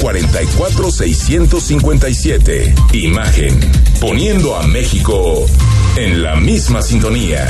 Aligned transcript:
44657. 0.00 2.74
Imagen. 2.92 3.60
Poniendo 4.00 4.56
a 4.56 4.66
México 4.66 5.46
en 5.96 6.22
la 6.22 6.36
misma 6.36 6.80
sintonía. 6.80 7.46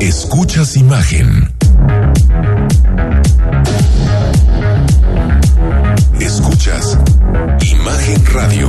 Escuchas 0.00 0.76
imagen. 0.76 1.52
Escuchas 6.18 6.96
Imagen 7.60 8.24
Radio. 8.32 8.68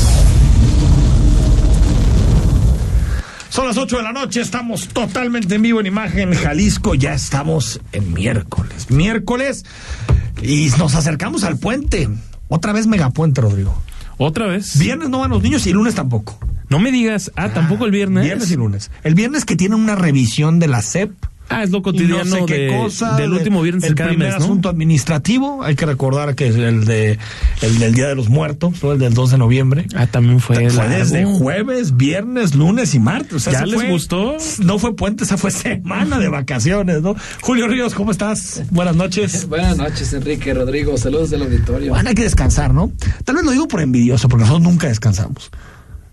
Las 3.71 3.77
8 3.77 3.97
de 3.97 4.03
la 4.03 4.11
noche, 4.11 4.41
estamos 4.41 4.89
totalmente 4.89 5.55
en 5.55 5.61
vivo 5.61 5.79
en 5.79 5.85
Imagen 5.85 6.33
Jalisco, 6.33 6.93
ya 6.93 7.13
estamos 7.13 7.79
en 7.93 8.13
miércoles. 8.13 8.91
Miércoles 8.91 9.63
y 10.41 10.69
nos 10.77 10.93
acercamos 10.95 11.45
al 11.45 11.57
puente. 11.57 12.09
Otra 12.49 12.73
vez 12.73 12.85
megapuente, 12.85 13.39
Rodrigo. 13.39 13.81
¿Otra 14.17 14.47
vez? 14.47 14.77
Viernes 14.77 15.07
no 15.07 15.19
van 15.19 15.29
los 15.29 15.41
niños 15.41 15.65
y 15.67 15.71
lunes 15.71 15.95
tampoco. 15.95 16.37
No 16.67 16.79
me 16.79 16.91
digas, 16.91 17.31
ah, 17.37 17.53
tampoco 17.53 17.85
el 17.85 17.91
viernes. 17.91 18.25
Viernes 18.25 18.51
y 18.51 18.57
lunes. 18.57 18.91
El 19.03 19.15
viernes 19.15 19.45
que 19.45 19.55
tiene 19.55 19.75
una 19.75 19.95
revisión 19.95 20.59
de 20.59 20.67
la 20.67 20.81
CEP. 20.81 21.13
Ah, 21.51 21.63
es 21.63 21.69
lo 21.71 21.81
cotidiano 21.81 22.23
no 22.23 22.35
sé 22.37 22.45
qué 22.45 22.57
de- 22.57 22.77
cosa, 22.77 23.15
del 23.17 23.31
de- 23.31 23.37
último 23.37 23.61
viernes 23.61 23.81
de 23.83 23.89
el 23.89 23.95
cada 23.95 24.09
primer 24.09 24.29
mes, 24.29 24.39
¿no? 24.39 24.45
asunto 24.45 24.69
administrativo, 24.69 25.63
hay 25.63 25.75
que 25.75 25.85
recordar 25.85 26.33
que 26.35 26.47
es 26.47 26.55
el 26.55 26.85
de 26.85 27.17
el 27.61 27.79
del 27.79 27.93
Día 27.93 28.07
de 28.07 28.15
los 28.15 28.29
Muertos, 28.29 28.81
¿no? 28.81 28.91
el 28.93 28.99
del 28.99 29.13
2 29.13 29.31
de 29.31 29.37
noviembre. 29.37 29.85
Ah, 29.95 30.07
también 30.07 30.39
fue, 30.39 30.55
Fue 30.55 30.69
largo. 30.71 30.93
desde 30.95 31.25
jueves, 31.25 31.97
viernes, 31.97 32.55
lunes 32.55 32.93
y 32.95 32.99
martes. 32.99 33.33
O 33.33 33.39
sea, 33.39 33.53
¿Ya 33.53 33.65
les 33.65 33.75
fue- 33.75 33.89
gustó? 33.89 34.37
No 34.63 34.79
fue 34.79 34.95
puente, 34.95 35.23
esa 35.25 35.37
fue 35.37 35.51
semana 35.51 36.19
de 36.19 36.29
vacaciones, 36.29 37.01
¿no? 37.01 37.15
Julio 37.41 37.67
Ríos, 37.67 37.93
¿cómo 37.93 38.11
estás? 38.11 38.63
Buenas 38.71 38.95
noches. 38.95 39.45
Buenas 39.49 39.77
noches, 39.77 40.13
Enrique, 40.13 40.53
Rodrigo, 40.53 40.97
saludos 40.97 41.29
del 41.31 41.43
auditorio. 41.43 41.91
Bueno, 41.93 42.09
hay 42.09 42.15
que 42.15 42.23
descansar, 42.23 42.73
¿no? 42.73 42.91
Tal 43.25 43.35
vez 43.35 43.43
lo 43.43 43.51
digo 43.51 43.67
por 43.67 43.81
envidioso, 43.81 44.29
porque 44.29 44.45
nosotros 44.45 44.63
nunca 44.63 44.87
descansamos. 44.87 45.49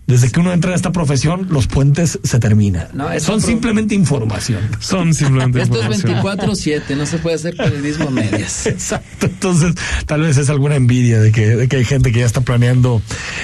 Desde 0.09 0.31
que 0.31 0.39
uno 0.39 0.51
entra 0.51 0.71
en 0.71 0.75
esta 0.75 0.91
profesión, 0.91 1.45
los 1.51 1.67
puentes 1.67 2.17
se 2.23 2.39
terminan. 2.39 2.87
No, 2.93 3.07
Son 3.19 3.39
simplemente 3.41 3.93
información. 3.93 4.67
Son 4.79 5.13
simplemente 5.13 5.61
Esto 5.61 5.79
es 5.83 6.03
información. 6.03 6.49
24-7, 6.49 6.97
no 6.97 7.05
se 7.05 7.19
puede 7.19 7.35
hacer 7.35 7.55
periodismo 7.55 8.07
a 8.07 8.09
medias. 8.09 8.65
Exacto, 8.65 9.27
entonces 9.27 9.75
tal 10.07 10.21
vez 10.21 10.37
es 10.37 10.49
alguna 10.49 10.77
envidia 10.77 11.21
de 11.21 11.31
que, 11.31 11.55
de 11.55 11.67
que 11.67 11.75
hay 11.75 11.85
gente 11.85 12.11
que 12.11 12.21
ya 12.21 12.25
está 12.25 12.41
planeando 12.41 13.03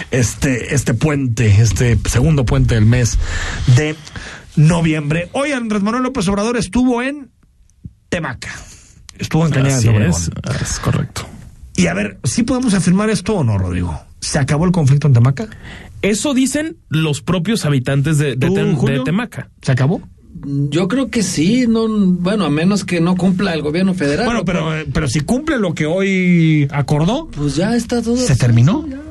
este, 0.10 0.74
este 0.74 0.96
puente, 0.96 1.62
este 1.62 2.00
segundo 2.10 2.46
puente 2.48 2.74
del 2.74 2.88
mes 2.88 3.20
de 3.76 3.96
noviembre. 4.56 5.30
Hoy 5.34 5.52
Andrés 5.52 5.84
Manuel 5.84 6.02
López 6.02 6.28
Obrador 6.30 6.58
estuvo 6.58 7.04
en 7.04 7.30
Temaca, 8.10 8.56
estuvo 9.20 9.46
en 9.46 9.52
Cañadas 9.52 9.78
Así 9.78 9.88
de 9.90 9.94
Obregón. 9.94 10.20
es, 10.20 10.62
es 10.64 10.80
correcto. 10.80 11.28
Y 11.76 11.86
a 11.86 11.94
ver, 11.94 12.18
¿sí 12.24 12.42
podemos 12.42 12.74
afirmar 12.74 13.12
esto 13.12 13.36
o 13.36 13.44
no, 13.44 13.56
Rodrigo? 13.60 14.02
¿Se 14.20 14.40
acabó 14.40 14.66
el 14.66 14.72
conflicto 14.72 15.08
en 15.08 15.14
Temaca? 15.14 15.48
Eso 16.02 16.34
dicen 16.34 16.78
los 16.90 17.22
propios 17.22 17.66
habitantes 17.66 18.18
de. 18.18 18.36
Temaca. 19.06 19.50
¿Se 19.62 19.72
acabó? 19.72 20.02
Yo 20.70 20.88
creo 20.90 21.10
que 21.10 21.24
sí, 21.24 21.66
no, 21.68 21.88
bueno, 21.88 22.44
a 22.46 22.50
menos 22.50 22.84
que 22.84 23.00
no 23.00 23.16
cumpla 23.16 23.54
el 23.54 23.62
gobierno 23.62 23.94
federal. 23.94 24.26
Bueno, 24.26 24.44
pero, 24.46 24.76
eh, 24.78 24.86
pero 24.94 25.08
si 25.08 25.22
cumple 25.22 25.58
lo 25.60 25.74
que 25.74 25.86
hoy 25.86 26.68
acordó, 26.72 27.28
Pues 27.30 27.56
ya 27.56 27.76
está 27.76 28.02
todo. 28.02 28.18
¿Se 28.18 28.36
terminó? 28.36 28.86
ya. 28.88 29.02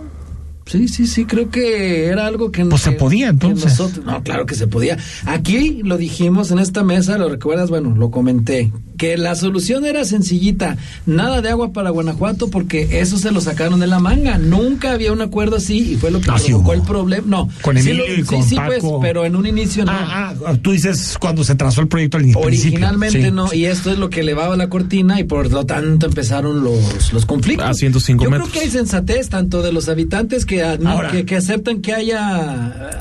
Sí, 0.67 0.89
sí, 0.89 1.07
sí, 1.07 1.25
creo 1.27 1.51
que 1.51 2.07
era 2.07 2.27
algo 2.27 2.51
que... 2.51 2.65
Pues 2.65 2.81
se 2.83 2.91
que- 2.93 2.97
podía, 2.97 3.27
que 3.27 3.31
entonces. 3.33 3.79
nosotros- 3.79 4.05
no, 4.07 4.23
claro 4.23 4.47
que 4.47 4.55
se 4.55 4.67
podía. 4.67 4.97
Aquí 5.27 5.83
lo 5.83 5.97
dijimos 5.99 6.51
en 6.51 6.59
esta 6.59 6.83
mesa, 6.85 7.19
lo 7.19 7.29
recuerdas, 7.29 7.69
bueno, 7.71 7.95
lo 7.97 8.11
comenté, 8.11 8.73
que 9.05 9.19
la 9.19 9.35
solución 9.35 9.85
era 9.85 10.05
sencillita, 10.07 10.77
nada 11.05 11.43
de 11.43 11.51
agua 11.51 11.73
para 11.73 11.91
Guanajuato 11.91 12.49
porque 12.49 13.01
eso 13.01 13.19
se 13.19 13.31
lo 13.33 13.41
sacaron 13.43 13.81
de 13.81 13.87
la 13.87 13.99
manga. 13.99 14.39
Nunca 14.39 14.93
había 14.93 15.13
un 15.13 15.21
acuerdo 15.21 15.57
así 15.57 15.93
y 15.93 15.97
fue 15.97 16.11
lo 16.11 16.21
que 16.23 16.31
Ah, 16.31 16.39
sí 16.39 16.49
provocó 16.53 16.73
el 16.73 16.83
problema. 16.83 17.27
No, 17.27 17.49
Con 17.61 17.77
sí 17.77 17.91
Emilio 17.91 18.07
lo- 18.07 18.13
y 18.15 18.17
sí, 18.17 18.23
con 18.23 18.43
sí, 18.43 18.57
Paco. 18.57 18.71
pues, 18.81 18.83
pero 19.03 19.25
en 19.27 19.37
un 19.37 19.47
inicio 19.47 19.85
no. 19.85 19.93
Ah, 19.93 20.33
ah, 20.47 20.55
tú 20.61 20.73
dices 20.73 21.17
cuando 21.21 21.45
se 21.45 21.55
trazó 21.55 21.83
el 21.83 21.89
proyecto 21.89 22.17
al. 22.17 22.25
Originalmente 22.35 23.23
Sí. 23.25 23.31
no, 23.31 23.53
y 23.53 23.67
esto 23.67 23.91
es 23.91 23.99
lo 23.99 24.09
que 24.09 24.21
elevaba 24.21 24.57
la 24.57 24.69
cortina 24.71 25.21
y 25.21 25.25
por 25.25 25.51
lo 25.51 25.67
tanto 25.67 26.07
empezaron 26.07 26.65
los, 26.65 27.13
los 27.13 27.27
conflictos. 27.27 27.69
A 27.69 27.75
105 27.75 28.25
Yo 28.25 28.31
metros. 28.31 28.49
creo 28.49 28.61
que 28.63 28.67
hay 28.67 28.73
sensatez 28.73 29.29
tanto 29.29 29.61
de 29.63 29.73
los 29.73 29.89
habitantes 29.91 30.47
que, 30.47 30.65
admi- 30.65 30.87
Ahora. 30.89 31.11
que, 31.11 31.27
que 31.27 31.37
aceptan 31.37 31.83
que 31.83 31.93
haya 31.93 32.19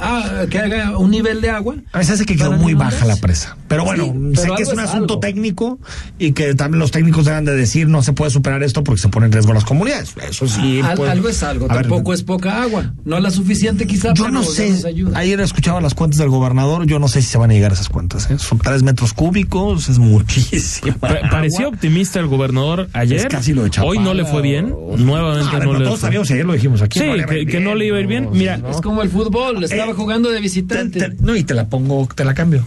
ah, 0.01 0.45
que 0.49 0.59
haga 0.59 0.97
un 0.97 1.11
nivel 1.11 1.39
de 1.41 1.49
agua. 1.49 1.75
A 1.93 1.99
veces 1.99 2.15
hace 2.15 2.25
que 2.25 2.35
quedó 2.35 2.51
muy 2.53 2.73
baja 2.73 3.05
la 3.05 3.15
presa. 3.15 3.55
Pero 3.69 3.85
bueno, 3.85 4.13
Sí, 4.35 4.41
sé 4.41 4.49
que 4.57 4.63
es 4.63 4.69
un 4.73 4.79
asunto 4.79 5.13
algo. 5.13 5.19
técnico 5.19 5.79
y 6.19 6.31
que 6.33 6.55
también 6.55 6.79
los 6.79 6.91
técnicos 6.91 7.25
deben 7.25 7.45
de 7.45 7.55
decir 7.55 7.87
no 7.87 8.01
se 8.03 8.13
puede 8.13 8.31
superar 8.31 8.63
esto 8.63 8.83
porque 8.83 9.01
se 9.01 9.09
pone 9.09 9.25
en 9.27 9.31
riesgo 9.31 9.53
las 9.53 9.65
comunidades. 9.65 10.13
Eso 10.29 10.47
sí. 10.47 10.81
Al- 10.81 10.97
pues, 10.97 11.09
algo 11.11 11.29
es 11.29 11.43
algo, 11.43 11.65
a 11.69 11.73
ver, 11.75 11.83
tampoco 11.87 12.13
es 12.13 12.23
poca 12.23 12.61
agua, 12.63 12.93
no 13.05 13.19
la 13.19 13.31
suficiente 13.31 13.85
quizá. 13.87 14.13
Yo 14.13 14.23
pero 14.25 14.31
no 14.33 14.43
sé, 14.43 14.69
nos 14.69 14.85
ayuda. 14.85 15.17
ayer 15.19 15.39
escuchaba 15.41 15.81
las 15.81 15.93
cuentas 15.93 16.19
del 16.19 16.29
gobernador, 16.29 16.85
yo 16.85 16.99
no 16.99 17.07
sé 17.07 17.21
si 17.21 17.27
se 17.29 17.37
van 17.37 17.51
a 17.51 17.53
llegar 17.53 17.71
a 17.71 17.73
esas 17.75 17.89
cuentas. 17.89 18.29
¿eh? 18.29 18.37
Son 18.39 18.57
tres 18.59 18.83
metros 18.83 19.13
cúbicos, 19.13 19.89
es 19.89 19.99
muchísimo. 19.99 20.95
Pa- 20.97 21.19
parecía 21.29 21.67
optimista 21.67 22.19
el 22.19 22.27
gobernador 22.27 22.89
ayer. 22.93 23.19
Es 23.19 23.25
casi 23.27 23.53
lo 23.53 23.63
de 23.63 23.71
Hoy 23.83 23.99
no 23.99 24.13
le 24.13 24.25
fue 24.25 24.41
bien. 24.41 24.73
Nuevamente 24.97 25.57
no 25.59 25.73
no, 25.73 25.79
le 25.79 25.85
todos 25.85 25.99
fue. 25.99 26.07
sabíamos, 26.07 26.29
ayer 26.31 26.45
lo 26.45 26.53
dijimos 26.53 26.81
aquí. 26.81 26.99
Sí, 26.99 27.05
no 27.05 27.25
que, 27.27 27.59
no 27.59 27.75
le 27.75 27.87
iba 27.87 27.97
a 27.97 28.01
ir 28.01 28.07
bien. 28.07 28.25
no, 28.25 28.31
Mira, 28.31 28.57
no. 28.57 28.69
Es 28.69 28.81
como 28.81 29.01
el 29.01 29.09
fútbol, 29.09 29.63
estaba 29.63 29.91
Eh, 29.91 29.95
jugando 29.95 30.29
de 30.29 30.35
Te- 30.37 30.41
visitante. 30.41 30.99
te- 31.09 31.15
no, 31.23 31.35
y 31.35 31.43
te 31.43 31.53
la 31.53 31.67
pongo, 31.69 32.07
te 32.13 32.23
la 32.25 32.33
cambio. 32.33 32.65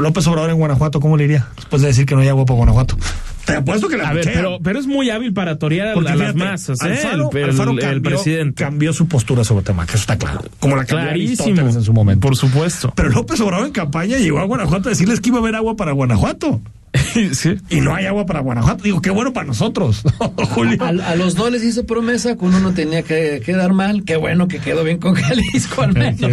López 0.00 0.26
Obrador 0.26 0.50
en 0.50 0.56
Guanajuato, 0.56 0.98
¿cómo 1.00 1.16
le 1.16 1.24
iría? 1.24 1.48
Después 1.56 1.82
de 1.82 1.88
decir 1.88 2.06
que 2.06 2.14
no 2.14 2.22
hay 2.22 2.28
agua 2.28 2.46
para 2.46 2.53
Guanajuato. 2.56 2.96
Te 3.44 3.56
apuesto 3.56 3.88
que 3.88 3.98
la 3.98 4.08
a 4.08 4.12
ver, 4.14 4.24
pero, 4.32 4.58
pero 4.62 4.78
es 4.78 4.86
muy 4.86 5.10
hábil 5.10 5.34
para 5.34 5.58
torear 5.58 5.88
a, 5.88 5.94
Porque 5.94 6.08
a 6.10 6.16
las 6.16 6.32
fíjate, 6.32 6.50
masas, 6.50 6.78
¿eh? 6.82 6.86
Alfaro, 6.88 7.30
el, 7.30 7.36
el- 7.38 7.44
Alfaro 7.50 7.70
el 7.72 7.78
cambió, 7.78 8.02
presidente. 8.10 8.64
cambió 8.64 8.92
su 8.94 9.06
postura 9.06 9.44
sobre 9.44 9.64
Temaca, 9.64 9.92
eso 9.92 10.00
está 10.00 10.16
claro. 10.16 10.40
Como 10.60 10.76
la 10.76 10.86
cambió 10.86 11.08
Clarísimo. 11.08 11.60
En 11.60 11.82
su 11.82 11.92
momento. 11.92 12.26
Por 12.26 12.36
supuesto. 12.36 12.92
Pero 12.96 13.10
López 13.10 13.38
Obrador 13.40 13.66
en 13.66 13.72
campaña 13.72 14.16
llegó 14.16 14.38
a 14.38 14.44
Guanajuato 14.44 14.88
a 14.88 14.90
decirles 14.90 15.20
que 15.20 15.28
iba 15.28 15.38
a 15.38 15.40
haber 15.42 15.56
agua 15.56 15.76
para 15.76 15.92
Guanajuato. 15.92 16.62
sí. 17.32 17.56
Y 17.70 17.80
no 17.80 17.94
hay 17.94 18.06
agua 18.06 18.24
para 18.26 18.40
Guanajuato. 18.40 18.82
Digo, 18.84 19.02
qué 19.02 19.10
bueno 19.10 19.32
para 19.32 19.46
nosotros, 19.46 20.02
Julio. 20.50 20.78
A, 20.82 20.88
a 20.88 21.16
los 21.16 21.34
dos 21.34 21.50
les 21.50 21.62
hizo 21.64 21.84
promesa 21.86 22.36
que 22.36 22.44
uno 22.44 22.60
no 22.60 22.72
tenía 22.72 23.02
que 23.02 23.42
quedar 23.44 23.72
mal. 23.72 24.04
Qué 24.04 24.16
bueno 24.16 24.46
que 24.48 24.58
quedó 24.58 24.84
bien 24.84 24.98
con 24.98 25.14
Jalisco 25.14 25.82
al 25.82 25.92
menos. 25.94 26.30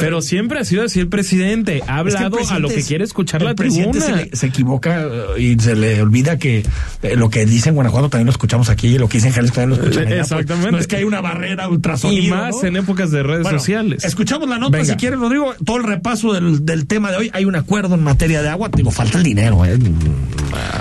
Pero 0.00 0.20
siempre 0.22 0.58
ha 0.60 0.64
sido 0.64 0.84
así 0.84 1.00
el 1.00 1.08
presidente. 1.08 1.82
Ha 1.86 2.00
es 2.02 2.14
que 2.14 2.20
el 2.20 2.26
hablado 2.26 2.38
a 2.50 2.58
lo 2.58 2.68
que 2.68 2.82
quiere 2.82 3.04
escuchar 3.04 3.42
el 3.42 3.48
la 3.48 3.54
presidente 3.54 3.98
tribuna. 4.00 4.18
Se, 4.18 4.24
le- 4.30 4.36
se 4.36 4.46
equivoca 4.46 5.02
eh, 5.02 5.40
y 5.40 5.58
se 5.60 5.74
le 5.76 6.00
olvida 6.02 6.38
que 6.38 6.64
eh, 7.02 7.16
lo 7.16 7.30
que 7.30 7.46
dice 7.46 7.68
en 7.68 7.74
Guanajuato 7.76 8.10
también 8.10 8.26
lo 8.26 8.32
escuchamos 8.32 8.68
aquí 8.70 8.88
y 8.88 8.98
lo 8.98 9.08
que 9.08 9.18
dice 9.18 9.28
en 9.28 9.34
Jalisco 9.34 9.56
también 9.60 9.78
lo 9.78 9.84
escuchan 9.84 10.06
allá, 10.06 10.16
pues. 10.16 10.30
Exactamente. 10.32 10.72
no 10.72 10.78
es 10.78 10.86
que 10.86 10.96
hay 10.96 11.04
una 11.04 11.20
barrera 11.20 11.68
ultrasonido. 11.68 12.22
Y 12.24 12.28
más 12.30 12.56
¿no? 12.62 12.68
en 12.68 12.76
épocas 12.76 13.10
de 13.10 13.22
redes 13.22 13.42
Bueno, 13.44 13.58
sociales. 13.58 14.04
Escuchamos 14.04 14.48
la 14.48 14.58
nota, 14.58 14.78
Venga. 14.78 14.92
si 14.92 14.96
quieres, 14.98 15.18
Rodrigo, 15.18 15.54
todo 15.64 15.76
el 15.78 15.84
repaso 15.84 16.32
del, 16.32 16.64
del 16.64 16.86
tema 16.86 17.10
de 17.10 17.16
hoy. 17.18 17.30
Hay 17.32 17.44
un 17.44 17.56
acuerdo 17.56 17.94
en 17.94 18.02
materia 18.02 18.42
de 18.42 18.48
agua. 18.48 18.68
Digo, 18.74 18.90
falta 18.90 19.18
el 19.18 19.24
dinero, 19.24 19.64
¿eh? 19.64 19.75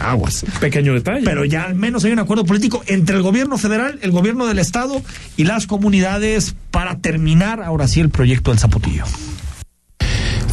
Aguas. 0.03 0.45
Pequeño 0.59 0.93
detalle. 0.93 1.25
Pero 1.25 1.45
ya 1.45 1.63
al 1.63 1.75
menos 1.75 2.03
hay 2.05 2.11
un 2.11 2.19
acuerdo 2.19 2.45
político 2.45 2.83
entre 2.87 3.15
el 3.15 3.23
gobierno 3.23 3.57
federal, 3.57 3.99
el 4.01 4.11
gobierno 4.11 4.45
del 4.45 4.59
estado 4.59 5.01
y 5.37 5.45
las 5.45 5.67
comunidades 5.67 6.55
para 6.71 6.97
terminar 6.99 7.61
ahora 7.61 7.87
sí 7.87 7.99
el 7.99 8.09
proyecto 8.09 8.51
del 8.51 8.59
Zapotillo. 8.59 9.05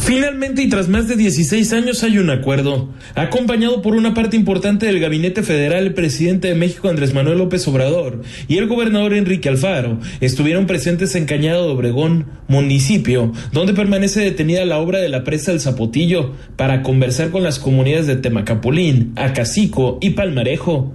Finalmente 0.05 0.61
y 0.61 0.67
tras 0.67 0.89
más 0.89 1.07
de 1.07 1.15
16 1.15 1.71
años 1.71 2.03
hay 2.03 2.17
un 2.17 2.29
acuerdo, 2.29 2.89
acompañado 3.15 3.81
por 3.81 3.95
una 3.95 4.13
parte 4.13 4.35
importante 4.35 4.85
del 4.85 4.99
gabinete 4.99 5.43
federal, 5.43 5.85
el 5.85 5.93
presidente 5.93 6.49
de 6.49 6.55
México 6.55 6.89
Andrés 6.89 7.13
Manuel 7.13 7.37
López 7.37 7.65
Obrador 7.69 8.21
y 8.49 8.57
el 8.57 8.67
gobernador 8.67 9.13
Enrique 9.13 9.47
Alfaro, 9.47 10.01
estuvieron 10.19 10.67
presentes 10.67 11.15
en 11.15 11.25
Cañado 11.25 11.67
de 11.67 11.73
Obregón, 11.73 12.25
municipio, 12.49 13.31
donde 13.53 13.73
permanece 13.73 14.19
detenida 14.19 14.65
la 14.65 14.79
obra 14.79 14.99
de 14.99 15.07
la 15.07 15.23
presa 15.23 15.51
del 15.51 15.61
Zapotillo, 15.61 16.33
para 16.57 16.83
conversar 16.83 17.31
con 17.31 17.43
las 17.43 17.57
comunidades 17.57 18.05
de 18.05 18.17
Temacapulín, 18.17 19.13
Acacico 19.15 19.99
y 20.01 20.09
Palmarejo. 20.09 20.91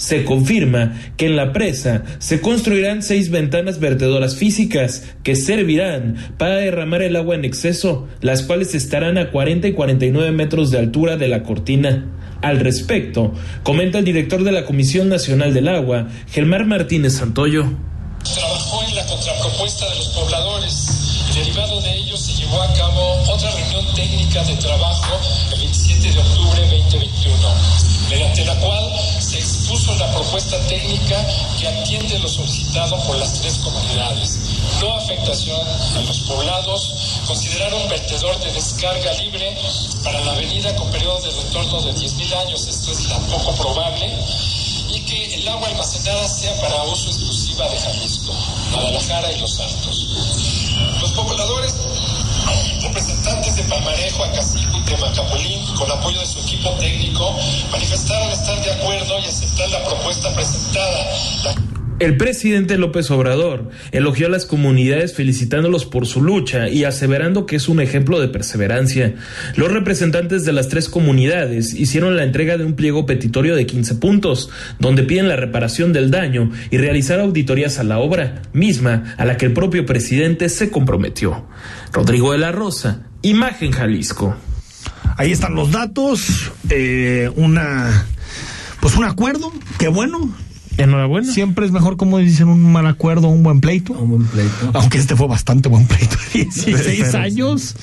Se 0.00 0.24
confirma 0.24 0.98
que 1.18 1.26
en 1.26 1.36
la 1.36 1.52
presa 1.52 2.04
se 2.20 2.40
construirán 2.40 3.02
seis 3.02 3.28
ventanas 3.28 3.80
vertedoras 3.80 4.34
físicas 4.34 5.04
que 5.22 5.36
servirán 5.36 6.16
para 6.38 6.56
derramar 6.56 7.02
el 7.02 7.16
agua 7.16 7.34
en 7.34 7.44
exceso, 7.44 8.08
las 8.22 8.40
cuales 8.40 8.74
estarán 8.74 9.18
a 9.18 9.30
40 9.30 9.68
y 9.68 9.74
49 9.74 10.32
metros 10.32 10.70
de 10.70 10.78
altura 10.78 11.18
de 11.18 11.28
la 11.28 11.42
cortina. 11.42 12.06
Al 12.40 12.60
respecto, 12.60 13.34
comenta 13.62 13.98
el 13.98 14.06
director 14.06 14.42
de 14.42 14.52
la 14.52 14.64
Comisión 14.64 15.10
Nacional 15.10 15.52
del 15.52 15.68
Agua, 15.68 16.08
Gelmar 16.32 16.64
Martínez 16.64 17.18
Santoyo. 17.18 17.66
Trabajó 18.24 18.82
en 18.88 18.96
la 18.96 19.04
contrapropuesta 19.04 19.86
de 19.86 19.96
los 19.96 20.08
pobladores 20.08 21.28
y 21.30 21.38
derivado 21.40 21.78
de 21.82 21.94
ello 21.94 22.16
se 22.16 22.32
llevó 22.40 22.62
a 22.62 22.72
cabo 22.72 23.20
otra 23.28 23.50
reunión 23.50 23.84
técnica 23.94 24.42
de 24.44 24.54
trabajo 24.56 25.20
el 25.52 25.58
27 25.58 26.10
de 26.10 26.18
octubre 26.18 26.60
2021, 26.88 27.36
mediante 28.08 28.44
la 28.46 28.54
cual 28.60 28.79
expuso 29.90 30.04
la 30.04 30.12
propuesta 30.12 30.58
técnica 30.66 31.26
que 31.58 31.68
atiende 31.68 32.18
lo 32.18 32.28
solicitado 32.28 32.96
por 33.06 33.16
las 33.16 33.32
tres 33.34 33.58
comunidades. 33.58 34.38
No 34.80 34.96
afectación 34.96 35.60
a 35.96 36.00
los 36.00 36.20
poblados, 36.20 36.94
considerar 37.26 37.74
un 37.74 37.88
vertedor 37.88 38.38
de 38.40 38.52
descarga 38.52 39.12
libre 39.14 39.56
para 40.02 40.20
la 40.20 40.32
avenida 40.32 40.74
con 40.76 40.90
periodo 40.90 41.20
de 41.20 41.30
retorno 41.30 41.80
de 41.82 41.94
10.000 41.94 42.46
años, 42.46 42.66
esto 42.66 42.92
es 42.92 43.08
tampoco 43.08 43.52
probable, 43.54 44.12
y 44.90 45.00
que 45.00 45.34
el 45.34 45.48
agua 45.48 45.68
almacenada 45.68 46.28
sea 46.28 46.54
para 46.60 46.82
uso 46.84 47.10
exclusiva 47.10 47.68
de 47.68 47.78
Jalisco, 47.78 48.32
Guadalajara 48.72 49.32
y 49.32 49.38
Los 49.38 49.60
Altos. 49.60 50.06
Los 51.00 51.12
pobladores 51.12 51.74
representantes 52.82 53.56
de 53.56 53.62
Palmarejo, 53.64 54.24
Acacico 54.24 54.78
y 54.78 54.82
Temacapulín, 54.82 55.64
con 55.76 55.90
apoyo 55.90 56.20
de 56.20 56.26
su 56.26 56.38
equipo 56.40 56.70
técnico, 56.78 57.36
manifestaron 57.70 58.30
estar 58.30 58.60
de 58.62 58.72
acuerdo 58.72 59.18
y 59.20 59.26
aceptar 59.26 59.68
la 59.70 59.84
propuesta 59.84 60.32
presentada. 60.34 61.69
El 62.00 62.16
presidente 62.16 62.78
López 62.78 63.10
Obrador 63.10 63.68
elogió 63.92 64.26
a 64.26 64.30
las 64.30 64.46
comunidades 64.46 65.14
felicitándolos 65.14 65.84
por 65.84 66.06
su 66.06 66.22
lucha 66.22 66.68
y 66.70 66.84
aseverando 66.84 67.44
que 67.44 67.56
es 67.56 67.68
un 67.68 67.78
ejemplo 67.78 68.18
de 68.20 68.28
perseverancia. 68.28 69.14
Los 69.54 69.70
representantes 69.70 70.46
de 70.46 70.52
las 70.52 70.68
tres 70.68 70.88
comunidades 70.88 71.74
hicieron 71.74 72.16
la 72.16 72.24
entrega 72.24 72.56
de 72.56 72.64
un 72.64 72.72
pliego 72.72 73.04
petitorio 73.04 73.54
de 73.54 73.66
15 73.66 73.96
puntos, 73.96 74.48
donde 74.78 75.02
piden 75.02 75.28
la 75.28 75.36
reparación 75.36 75.92
del 75.92 76.10
daño 76.10 76.50
y 76.70 76.78
realizar 76.78 77.20
auditorías 77.20 77.78
a 77.78 77.84
la 77.84 77.98
obra, 77.98 78.42
misma 78.54 79.14
a 79.18 79.26
la 79.26 79.36
que 79.36 79.44
el 79.44 79.52
propio 79.52 79.84
presidente 79.84 80.48
se 80.48 80.70
comprometió. 80.70 81.46
Rodrigo 81.92 82.32
de 82.32 82.38
la 82.38 82.50
Rosa, 82.50 83.02
Imagen 83.20 83.72
Jalisco. 83.72 84.34
Ahí 85.18 85.32
están 85.32 85.54
los 85.54 85.70
datos, 85.70 86.50
eh, 86.70 87.30
una, 87.36 88.06
pues 88.80 88.96
un 88.96 89.04
acuerdo, 89.04 89.52
qué 89.78 89.88
bueno, 89.88 90.34
Enhorabuena. 90.82 91.32
Siempre 91.32 91.66
es 91.66 91.72
mejor, 91.72 91.96
como 91.96 92.18
dicen, 92.18 92.48
un 92.48 92.72
mal 92.72 92.86
acuerdo, 92.86 93.28
un 93.28 93.42
buen 93.42 93.60
pleito. 93.60 93.92
Un 93.92 94.10
buen 94.10 94.26
pleito. 94.26 94.70
Aunque 94.74 94.98
este 94.98 95.16
fue 95.16 95.26
bastante 95.26 95.68
buen 95.68 95.86
pleito. 95.86 96.16
16 96.34 97.14
años, 97.14 97.76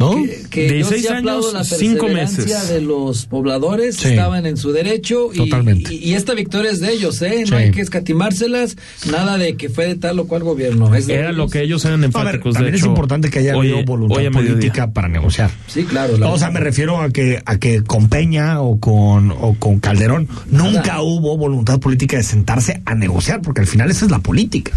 ¿no? 0.00 0.16
Que, 0.16 0.42
que 0.50 0.72
16 0.72 1.02
yo 1.02 1.08
sí 1.10 1.14
aplaudo 1.14 1.50
años, 1.50 1.70
la 1.70 1.76
cinco 1.78 2.08
meses. 2.08 2.68
de 2.68 2.80
los 2.80 3.26
pobladores, 3.26 3.96
Sí. 3.96 4.08
estaban 4.08 4.46
en 4.46 4.56
su 4.56 4.72
derecho 4.72 5.30
y, 5.32 5.36
Totalmente. 5.36 5.94
y, 5.94 5.98
y 6.10 6.14
esta 6.14 6.34
victoria 6.34 6.70
es 6.72 6.80
de 6.80 6.90
ellos, 6.92 7.20
¿eh? 7.22 7.42
No 7.42 7.46
Sí. 7.58 7.62
hay 7.62 7.70
que 7.70 7.80
escatimárselas, 7.82 8.76
nada 9.10 9.38
de 9.38 9.56
que 9.56 9.68
fue 9.68 9.86
de 9.86 9.94
tal 9.96 10.18
o 10.18 10.26
cual 10.26 10.42
gobierno. 10.42 10.92
Es 10.94 11.06
de 11.06 11.14
Era 11.14 11.26
ellos. 11.26 11.36
lo 11.36 11.48
que 11.48 11.62
ellos 11.62 11.84
eran 11.84 12.00
A 12.00 12.06
ver, 12.06 12.06
enfáticos. 12.06 12.54
también 12.54 12.72
de 12.72 12.78
es 12.78 12.84
importante 12.86 13.30
que 13.30 13.38
haya 13.40 13.54
habido 13.54 13.84
voluntad 13.84 14.22
política 14.32 14.90
para 14.92 15.08
negociar. 15.08 15.50
Sí, 15.68 15.84
claro. 15.84 16.16
la- 16.18 16.28
O 16.28 16.38
sea, 16.38 16.50
me 16.50 16.60
refiero 16.60 17.00
a 17.00 17.10
que, 17.10 17.42
a 17.44 17.58
que 17.58 17.82
con 17.82 18.08
Peña 18.08 18.60
o 18.62 18.80
con, 18.80 19.30
o 19.32 19.54
con 19.58 19.80
Calderón 19.80 20.28
nunca 20.50 21.02
hubo 21.02 21.36
voluntad 21.36 21.78
política 21.78 22.16
de 22.16 22.22
sentarse 22.22 22.80
a 22.86 22.94
negociar, 22.94 23.42
porque 23.42 23.60
al 23.60 23.66
final 23.66 23.90
esa 23.90 24.06
es 24.06 24.10
la 24.10 24.20
política. 24.20 24.72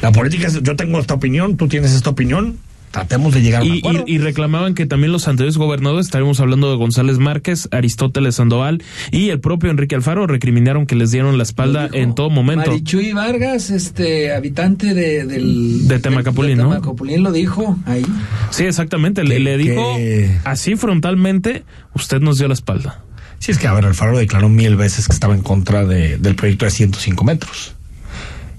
La 0.00 0.12
política 0.12 0.46
es, 0.48 0.62
yo 0.62 0.76
tengo 0.76 0.98
esta 0.98 1.14
opinión, 1.14 1.56
tú 1.56 1.68
tienes 1.68 1.92
esta 1.92 2.10
opinión, 2.10 2.56
tratemos 2.92 3.34
de 3.34 3.42
llegar 3.42 3.62
a 3.62 3.64
un 3.64 3.74
Y, 3.74 3.78
acuerdo. 3.80 4.04
y- 4.06 4.12
y 4.14 4.18
reclamaban 4.18 4.74
que 4.74 4.86
también 4.86 5.10
los 5.12 5.26
anteriores 5.26 5.56
gobernadores, 5.56 6.06
estaremos 6.06 6.38
hablando 6.38 6.70
de 6.70 6.76
González 6.76 7.18
Márquez, 7.18 7.68
Aristóteles 7.72 8.36
Sandoval 8.36 8.82
y 9.10 9.30
el 9.30 9.40
propio 9.40 9.70
Enrique 9.70 9.94
Alfaro, 9.96 10.26
recriminaron 10.28 10.86
que 10.86 10.94
les 10.94 11.10
dieron 11.10 11.36
la 11.38 11.42
espalda 11.42 11.88
en 11.92 12.14
todo 12.14 12.30
momento. 12.30 12.70
Marichuy 12.70 13.12
Vargas, 13.12 13.70
este 13.70 14.32
habitante 14.32 14.94
de, 14.94 15.24
del, 15.26 15.88
De 15.88 15.98
Temacapulín, 15.98 16.58
de 16.58 16.62
¿no? 16.62 16.68
Temacapulín 16.70 17.22
lo 17.24 17.32
dijo 17.32 17.76
ahí. 17.86 18.06
Sí, 18.50 18.64
exactamente. 18.64 19.24
Le, 19.24 19.40
le 19.40 19.56
dijo 19.56 19.96
que- 19.96 20.38
así 20.44 20.76
frontalmente, 20.76 21.64
usted 21.94 22.20
nos 22.20 22.38
dio 22.38 22.46
la 22.46 22.54
espalda. 22.54 23.02
Sí, 23.38 23.50
es 23.50 23.58
que, 23.58 23.66
a 23.66 23.72
ver, 23.72 23.86
Alfaro 23.86 24.18
declaró 24.18 24.48
mil 24.48 24.76
veces 24.76 25.06
que 25.08 25.12
estaba 25.14 25.34
en 25.34 25.42
contra 25.42 25.84
de- 25.84 26.16
del 26.18 26.36
proyecto 26.36 26.64
de 26.66 26.70
105 26.70 27.24
metros. 27.24 27.74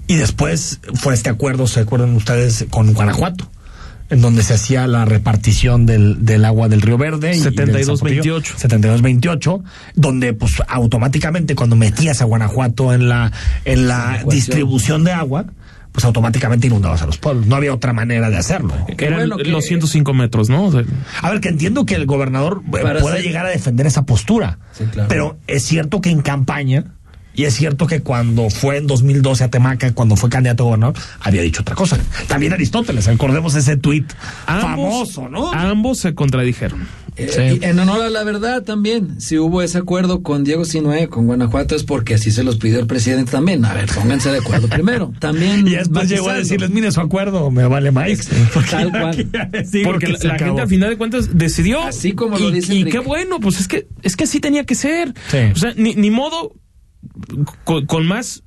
Y 0.06 0.16
después 0.16 0.80
fue 0.94 1.14
este 1.14 1.30
acuerdo, 1.30 1.66
¿se 1.66 1.80
acuerdan 1.80 2.14
ustedes? 2.14 2.66
Con 2.68 2.92
Guanajuato, 2.92 3.48
en 4.10 4.20
donde 4.20 4.42
se 4.42 4.54
hacía 4.54 4.86
la 4.86 5.04
repartición 5.04 5.86
del, 5.86 6.24
del 6.24 6.44
agua 6.44 6.68
del 6.68 6.82
Río 6.82 6.98
Verde. 6.98 7.34
y 7.34 7.40
del 7.40 7.54
72-28. 7.54 7.84
Zapotillo, 7.96 8.40
72-28, 8.40 9.62
donde 9.94 10.34
pues 10.34 10.54
automáticamente 10.68 11.54
cuando 11.54 11.76
metías 11.76 12.20
a 12.20 12.24
Guanajuato 12.24 12.92
en 12.92 13.08
la, 13.08 13.32
en 13.64 13.88
la 13.88 14.16
Ecuación. 14.20 14.28
distribución 14.30 15.04
de 15.04 15.12
agua, 15.12 15.46
pues 15.92 16.04
automáticamente 16.04 16.66
inundabas 16.66 17.02
a 17.02 17.06
los 17.06 17.18
pueblos. 17.18 17.46
No 17.46 17.54
había 17.56 17.72
otra 17.72 17.92
manera 17.92 18.28
de 18.28 18.36
hacerlo. 18.36 18.74
Qué 18.96 19.06
Eran 19.06 19.20
bueno 19.20 19.36
que- 19.36 19.44
los 19.44 19.64
105 19.64 20.12
metros, 20.12 20.50
¿no? 20.50 20.64
O 20.64 20.72
sea, 20.72 20.82
A 21.22 21.30
ver, 21.30 21.40
que 21.40 21.48
entiendo 21.48 21.86
que 21.86 21.94
el 21.94 22.04
gobernador 22.06 22.62
eh, 22.66 22.70
Para 22.82 23.00
pueda 23.00 23.16
ser- 23.16 23.24
llegar 23.24 23.46
a 23.46 23.50
defender 23.50 23.86
esa 23.86 24.04
postura. 24.04 24.58
Sí, 24.72 24.84
claro. 24.90 25.08
Pero 25.08 25.38
es 25.46 25.62
cierto 25.64 26.00
que 26.00 26.10
en 26.10 26.20
campaña, 26.20 26.93
y 27.34 27.44
es 27.44 27.54
cierto 27.54 27.86
que 27.86 28.00
cuando 28.00 28.48
fue 28.50 28.76
en 28.78 28.86
2012 28.86 29.44
a 29.44 29.48
Temaca, 29.50 29.92
cuando 29.92 30.16
fue 30.16 30.30
candidato 30.30 30.62
a 30.64 30.66
gobernador, 30.66 30.94
había 31.20 31.42
dicho 31.42 31.62
otra 31.62 31.74
cosa. 31.74 31.98
También 32.28 32.52
Aristóteles, 32.52 33.06
recordemos 33.06 33.54
ese 33.54 33.76
tuit 33.76 34.12
famoso, 34.46 35.28
¿no? 35.28 35.52
Ambos 35.52 35.98
se 35.98 36.14
contradijeron. 36.14 36.86
Eh, 37.16 37.28
Sí. 37.32 37.60
en 37.64 37.78
honor 37.78 38.02
a 38.02 38.08
la 38.10 38.24
verdad 38.24 38.62
también, 38.64 39.20
si 39.20 39.38
hubo 39.38 39.62
ese 39.62 39.78
acuerdo 39.78 40.22
con 40.24 40.42
Diego 40.42 40.64
Sinue, 40.64 41.08
con 41.08 41.26
Guanajuato, 41.26 41.76
es 41.76 41.84
porque 41.84 42.14
así 42.14 42.32
se 42.32 42.42
los 42.42 42.56
pidió 42.56 42.80
el 42.80 42.88
presidente 42.88 43.30
también. 43.30 43.64
A 43.64 43.72
ver, 43.72 43.86
pónganse 43.94 44.30
de 44.32 44.38
acuerdo 44.38 44.66
primero. 44.68 45.12
También 45.20 45.66
y 45.68 45.76
después 45.76 46.08
llegó 46.08 46.30
a 46.30 46.34
decirles, 46.34 46.70
mire 46.70 46.90
su 46.90 47.00
acuerdo, 47.00 47.50
me 47.52 47.66
vale 47.68 47.92
más. 47.92 48.08
Tal 48.68 48.90
cual. 48.90 49.28
Porque 49.84 50.08
la, 50.08 50.18
la 50.24 50.38
gente 50.38 50.60
al 50.62 50.68
final 50.68 50.90
de 50.90 50.96
cuentas 50.98 51.38
decidió. 51.38 51.84
Así 51.84 52.12
como 52.12 52.36
lo 52.36 52.50
dice 52.50 52.74
Y 52.74 52.84
qué 52.84 52.98
bueno, 52.98 53.38
pues 53.38 53.60
es 53.60 53.68
que, 53.68 53.86
es 54.02 54.16
que 54.16 54.24
así 54.24 54.40
tenía 54.40 54.64
que 54.64 54.74
ser. 54.74 55.14
Sí. 55.30 55.38
O 55.52 55.56
sea, 55.56 55.72
ni, 55.76 55.94
ni 55.94 56.10
modo, 56.10 56.52
con, 57.64 58.06
más. 58.06 58.42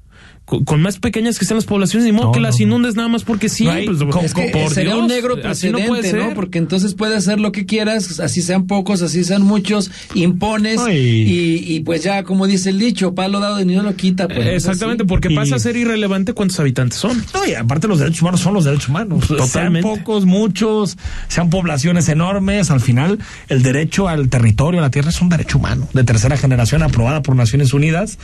Con, 0.48 0.64
con 0.64 0.82
más 0.82 0.98
pequeñas 0.98 1.38
que 1.38 1.44
sean 1.44 1.58
las 1.58 1.66
poblaciones, 1.66 2.06
ni 2.06 2.14
modo 2.14 2.28
No, 2.28 2.32
que 2.32 2.40
no, 2.40 2.46
las 2.48 2.58
no. 2.58 2.64
inundes 2.64 2.96
nada 2.96 3.10
más 3.10 3.26
porque 3.26 3.50
sí. 3.50 3.66
No 3.66 3.72
hay- 3.72 3.86
pues, 3.86 3.98
con- 4.02 4.24
Es 4.24 4.34
que 4.34 4.44
por 4.48 4.74
sería 4.74 4.94
Dios, 4.94 5.02
un 5.04 5.08
negro 5.10 5.36
no 5.36 5.42
precedente, 5.42 5.88
puede 5.90 6.14
¿no? 6.14 6.26
ser. 6.28 6.34
Porque 6.36 6.58
entonces 6.58 6.94
puedes 6.94 7.18
hacer 7.18 7.38
lo 7.42 7.52
que 7.52 7.66
quieras, 7.66 8.22
así 8.22 8.42
sean 8.42 8.66
pocos, 8.66 9.02
así 9.02 9.26
sean 9.26 9.42
muchos, 9.42 9.92
impones 10.16 10.78
No, 10.78 10.90
y- 10.90 11.82
pues 11.86 12.02
ya, 12.02 12.24
como 12.24 12.48
dice 12.48 12.70
el 12.70 12.80
dicho, 12.80 13.14
palo 13.14 13.42
dado 13.42 13.58
de 13.58 13.66
ni 13.66 13.76
no 13.76 13.84
lo 13.84 13.94
quita. 13.98 14.30
Pues, 14.30 14.40
Eh, 14.40 14.56
Exactamente, 14.56 15.04
así. 15.04 15.08
porque 15.10 15.28
Y- 15.32 15.36
pasa 15.36 15.58
a 15.58 15.60
ser 15.60 15.76
irrelevante 15.76 16.32
cuántos 16.32 16.58
habitantes 16.62 16.98
son. 16.98 17.22
No, 17.34 17.46
y 17.46 17.54
aparte 17.54 17.90
los 17.90 18.00
derechos 18.00 18.22
humanos 18.22 18.40
son 18.40 18.54
los 18.54 18.64
derechos 18.64 18.88
humanos. 18.88 19.28
Totalmente. 19.28 19.82
Sean 19.86 19.98
pocos, 20.00 20.26
muchos, 20.26 20.98
sean 21.28 21.50
poblaciones 21.50 22.08
enormes, 22.08 22.72
al 22.72 22.80
final 22.80 23.20
el 23.50 23.64
derecho 23.64 24.08
al 24.08 24.30
territorio, 24.30 24.80
a 24.80 24.84
la 24.84 24.92
tierra 24.92 25.10
es 25.10 25.20
un 25.22 25.28
derecho 25.28 25.58
humano, 25.58 25.90
de 25.94 26.06
tercera 26.06 26.38
generación 26.38 26.84
aprobada 26.84 27.22
por 27.22 27.36
Naciones 27.36 27.74
Unidas. 27.74 28.18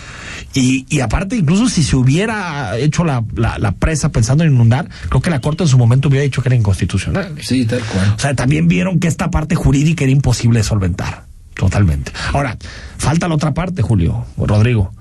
Y, 0.53 0.85
y 0.89 1.01
aparte, 1.01 1.35
incluso 1.35 1.67
si 1.67 1.83
se 1.83 1.97
hubiera 1.97 2.12
hecho 2.21 3.03
la, 3.03 3.23
la, 3.35 3.57
la 3.57 3.71
presa 3.73 4.11
pensando 4.11 4.43
en 4.43 4.53
inundar, 4.53 4.89
creo 5.09 5.21
que 5.21 5.29
la 5.29 5.41
Corte 5.41 5.63
en 5.63 5.69
su 5.69 5.77
momento 5.77 6.09
hubiera 6.09 6.23
dicho 6.23 6.41
que 6.41 6.49
era 6.49 6.55
inconstitucional. 6.55 7.35
Sí, 7.41 7.65
tal 7.65 7.81
cual. 7.81 8.13
O 8.15 8.19
sea, 8.19 8.33
también 8.35 8.67
vieron 8.67 8.99
que 8.99 9.07
esta 9.07 9.31
parte 9.31 9.55
jurídica 9.55 10.03
era 10.03 10.11
imposible 10.11 10.59
de 10.59 10.63
solventar. 10.63 11.25
Totalmente. 11.53 12.11
Ahora, 12.33 12.57
falta 12.97 13.27
la 13.27 13.35
otra 13.35 13.53
parte, 13.53 13.81
Julio, 13.81 14.25
Rodrigo, 14.37 14.91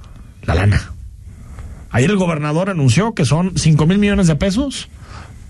la 0.42 0.54
lana. 0.54 0.92
Ayer 1.90 2.10
el 2.10 2.16
gobernador 2.16 2.70
anunció 2.70 3.14
que 3.14 3.24
son 3.24 3.52
5 3.56 3.86
mil 3.86 3.98
millones 3.98 4.26
de 4.26 4.36
pesos 4.36 4.88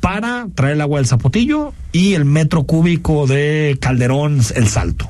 para 0.00 0.48
traer 0.54 0.74
el 0.74 0.80
agua 0.80 0.98
del 0.98 1.06
Zapotillo 1.06 1.72
y 1.92 2.14
el 2.14 2.24
metro 2.24 2.64
cúbico 2.64 3.26
de 3.26 3.78
Calderón, 3.80 4.40
el 4.56 4.68
Salto. 4.68 5.08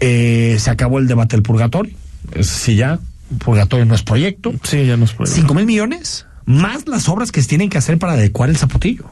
Eh, 0.00 0.56
se 0.58 0.70
acabó 0.70 0.98
el 0.98 1.08
debate 1.08 1.36
del 1.36 1.42
purgatorio. 1.42 1.94
Es 2.34 2.46
sí 2.46 2.76
ya, 2.76 3.00
purgatorio 3.38 3.84
no 3.86 3.94
es 3.94 4.02
proyecto. 4.02 4.52
Sí, 4.62 4.86
ya 4.86 4.96
nos 4.96 5.12
puede. 5.12 5.30
5 5.30 5.54
mil 5.54 5.66
millones 5.66 6.26
más 6.46 6.86
las 6.88 7.08
obras 7.08 7.30
que 7.32 7.40
se 7.42 7.48
tienen 7.48 7.68
que 7.70 7.78
hacer 7.78 7.98
para 7.98 8.14
adecuar 8.14 8.50
el 8.50 8.56
zapotillo. 8.56 9.04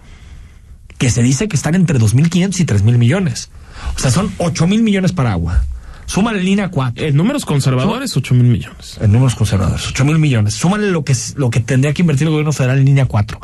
Que 0.99 1.11
se 1.11 1.23
dice 1.23 1.47
que 1.47 1.55
están 1.57 1.75
entre 1.77 1.99
2.500 2.01 2.59
y 2.61 2.65
3.000 2.67 2.99
millones. 2.99 3.51
O 3.97 3.99
sea, 4.01 4.11
son 4.11 4.33
8 4.39 4.67
mil 4.67 4.83
millones 4.83 5.13
para 5.13 5.31
agua. 5.33 5.63
Súmale 6.07 6.43
línea 6.43 6.71
4. 6.71 7.05
En 7.07 7.15
números 7.17 7.45
conservadores, 7.45 8.17
8 8.17 8.35
mil 8.35 8.45
millones. 8.45 8.99
En 9.01 9.13
números 9.13 9.35
conservadores, 9.37 9.87
8 9.89 10.05
mil 10.05 10.19
millones. 10.19 10.55
Súmale 10.55 10.91
lo 10.91 11.05
que, 11.05 11.13
es- 11.13 11.35
lo 11.37 11.51
que 11.51 11.61
tendría 11.61 11.93
que 11.93 12.03
invertir 12.03 12.27
el 12.27 12.31
gobierno 12.33 12.53
federal 12.53 12.79
en 12.79 12.87
línea 12.87 13.05
4. 13.07 13.39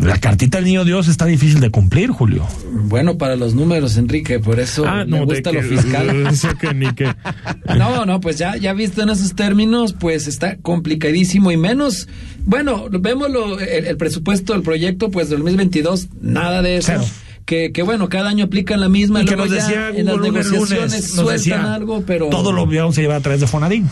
La 0.00 0.18
cartita 0.18 0.58
del 0.58 0.66
niño 0.66 0.84
Dios 0.84 1.06
está 1.08 1.24
difícil 1.24 1.60
de 1.60 1.70
cumplir, 1.70 2.10
Julio. 2.10 2.44
Bueno, 2.72 3.16
para 3.16 3.36
los 3.36 3.54
números, 3.54 3.96
Enrique, 3.96 4.40
por 4.40 4.58
eso 4.58 4.84
Ah, 4.86 5.04
me 5.04 5.18
no, 5.18 5.24
gusta 5.24 5.50
que- 5.52 5.62
lo 5.62 5.68
fiscal. 5.68 6.26
Eso 6.30 6.48
que 6.60 6.74
ni 6.74 6.92
que. 6.94 7.06
No, 7.78 8.04
no, 8.04 8.20
pues 8.20 8.36
ya, 8.36 8.56
ya 8.56 8.72
visto 8.72 9.02
en 9.02 9.10
esos 9.10 9.34
términos, 9.34 9.92
pues 9.98 10.26
está 10.26 10.56
complicadísimo 10.56 11.52
y 11.52 11.56
menos, 11.56 12.08
bueno, 12.44 12.86
vemos 12.90 13.30
lo- 13.30 13.58
el, 13.60 13.86
el 13.86 13.96
presupuesto 13.96 14.52
del 14.52 14.62
proyecto, 14.62 15.10
pues 15.10 15.30
del 15.30 15.38
2022, 15.40 16.08
nada 16.20 16.60
de 16.60 16.76
eso. 16.78 16.92
Cero. 16.92 17.04
Que, 17.46 17.72
que 17.72 17.82
bueno, 17.82 18.08
cada 18.08 18.30
año 18.30 18.46
aplican 18.46 18.80
la 18.80 18.88
misma. 18.88 19.22
Y 19.22 19.26
que 19.26 19.36
ya 19.36 19.90
en 19.90 20.06
las 20.06 20.16
negociaciones 20.18 20.52
lunes, 20.90 21.10
sueltan 21.10 21.32
decía, 21.36 21.74
algo, 21.74 22.02
pero 22.06 22.30
todo 22.30 22.52
lo 22.52 22.66
vamos 22.66 22.96
a 22.96 23.00
llevar 23.02 23.18
a 23.18 23.20
través 23.20 23.40
de 23.42 23.46
Fonadín. 23.46 23.88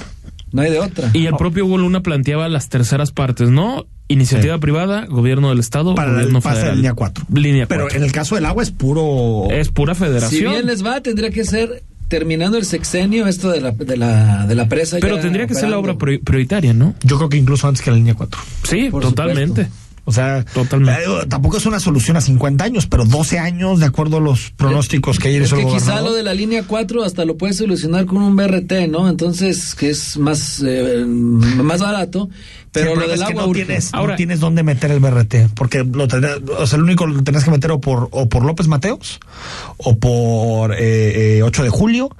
No 0.53 0.63
hay 0.63 0.71
de 0.71 0.79
otra. 0.81 1.11
Y 1.13 1.27
el 1.27 1.35
propio 1.37 1.67
Hugo 1.67 1.79
Luna 1.79 2.03
planteaba 2.03 2.49
las 2.49 2.69
terceras 2.69 3.13
partes, 3.13 3.51
¿no? 3.51 3.87
Iniciativa 4.09 4.55
Sí. 4.57 4.61
privada, 4.61 5.07
gobierno 5.07 5.49
del 5.51 5.59
Estado, 5.61 5.95
Para 5.95 6.13
gobierno 6.13 6.39
el 6.39 6.43
federal. 6.43 6.77
línea 6.77 6.95
4. 6.95 7.25
Línea 7.33 7.67
Pero 7.67 7.83
4. 7.85 7.99
en 7.99 8.05
el 8.05 8.13
caso 8.13 8.35
del 8.35 8.45
agua 8.47 8.63
es 8.63 8.71
puro... 8.71 9.49
Es 9.51 9.69
pura 9.71 9.95
si 9.95 10.01
federación. 10.05 10.53
bien 10.53 10.67
les 10.67 10.85
va, 10.85 11.01
tendría 11.01 11.31
que 11.31 11.45
ser 11.45 11.83
terminando 12.09 12.59
el 12.59 12.67
sexenio 12.67 13.27
esto 13.27 13.49
de 13.51 13.63
la, 13.63 13.71
de 13.71 13.97
la, 13.97 14.47
de 14.47 14.55
la 14.55 14.69
presa. 14.69 14.99
pero 15.01 15.19
tendría 15.19 15.47
que 15.47 15.55
ser 15.55 15.71
la 15.71 15.79
obra 15.79 15.97
prioritaria, 15.97 16.75
¿no? 16.75 16.95
Yo 17.03 17.17
creo 17.17 17.31
que 17.31 17.39
incluso 17.39 17.67
antes 17.67 17.81
que 17.83 17.91
la 17.91 17.97
línea 17.97 18.15
4. 18.15 18.39
Sí, 18.65 18.89
Por 18.91 19.03
totalmente. 19.03 19.69
O 20.05 20.11
sea, 20.11 20.45
Totalmente. 20.45 21.01
eh, 21.05 21.27
tampoco 21.29 21.59
es 21.59 21.67
una 21.67 21.79
solución 21.79 22.17
a 22.17 22.21
50 22.21 22.65
años, 22.65 22.87
pero 22.87 23.05
12 23.05 23.39
años, 23.39 23.79
de 23.79 23.87
acuerdo 23.87 24.17
a 24.17 24.21
los 24.21 24.51
pronósticos 24.51 25.19
que 25.21 25.29
ayer 25.29 25.43
Es 25.43 25.49
hizo 25.49 25.57
el 25.61 25.67
que 25.67 25.73
quizá 25.75 26.01
lo 26.01 26.13
de 26.13 26.25
la 26.25 26.35
línea 26.35 26.65
4 26.67 27.05
hasta 27.05 27.25
lo 27.25 27.37
puedes 27.37 27.57
solucionar 27.59 28.07
con 28.07 28.19
un 28.19 28.35
BRT, 28.35 28.89
¿no? 28.89 29.09
Entonces, 29.09 29.77
que 29.77 29.91
es 29.91 30.17
más, 30.19 30.61
eh, 30.67 31.05
más 31.07 31.81
barato. 31.81 32.29
Pero 32.73 32.95
Sí, 32.95 32.97
lo 32.97 33.03
del 33.03 33.11
es 33.13 33.19
que 33.21 33.25
agua 33.33 33.43
no 33.45 33.49
urge. 33.51 33.65
tienes, 33.65 33.95
Ahora- 33.95 34.15
no 34.15 34.17
tienes 34.17 34.41
dónde 34.41 34.63
meter 34.65 34.91
el 34.91 34.99
BRT, 35.01 35.49
porque 35.55 35.85
lo 35.85 36.09
tendrás- 36.09 36.41
o 36.59 36.67
sea, 36.67 36.79
el 36.79 36.83
único 36.85 37.07
lo 37.07 37.23
tenés 37.23 37.45
que 37.45 37.51
meter 37.51 37.71
o 37.71 37.81
por, 37.81 38.09
o 38.11 38.29
por 38.29 38.45
López 38.45 38.67
Mateos, 38.67 39.21
o 39.77 39.97
por 39.99 40.73
eh, 40.73 41.39
eh, 41.39 41.43
8 41.45 41.63
de 41.63 41.69
julio, 41.71 42.11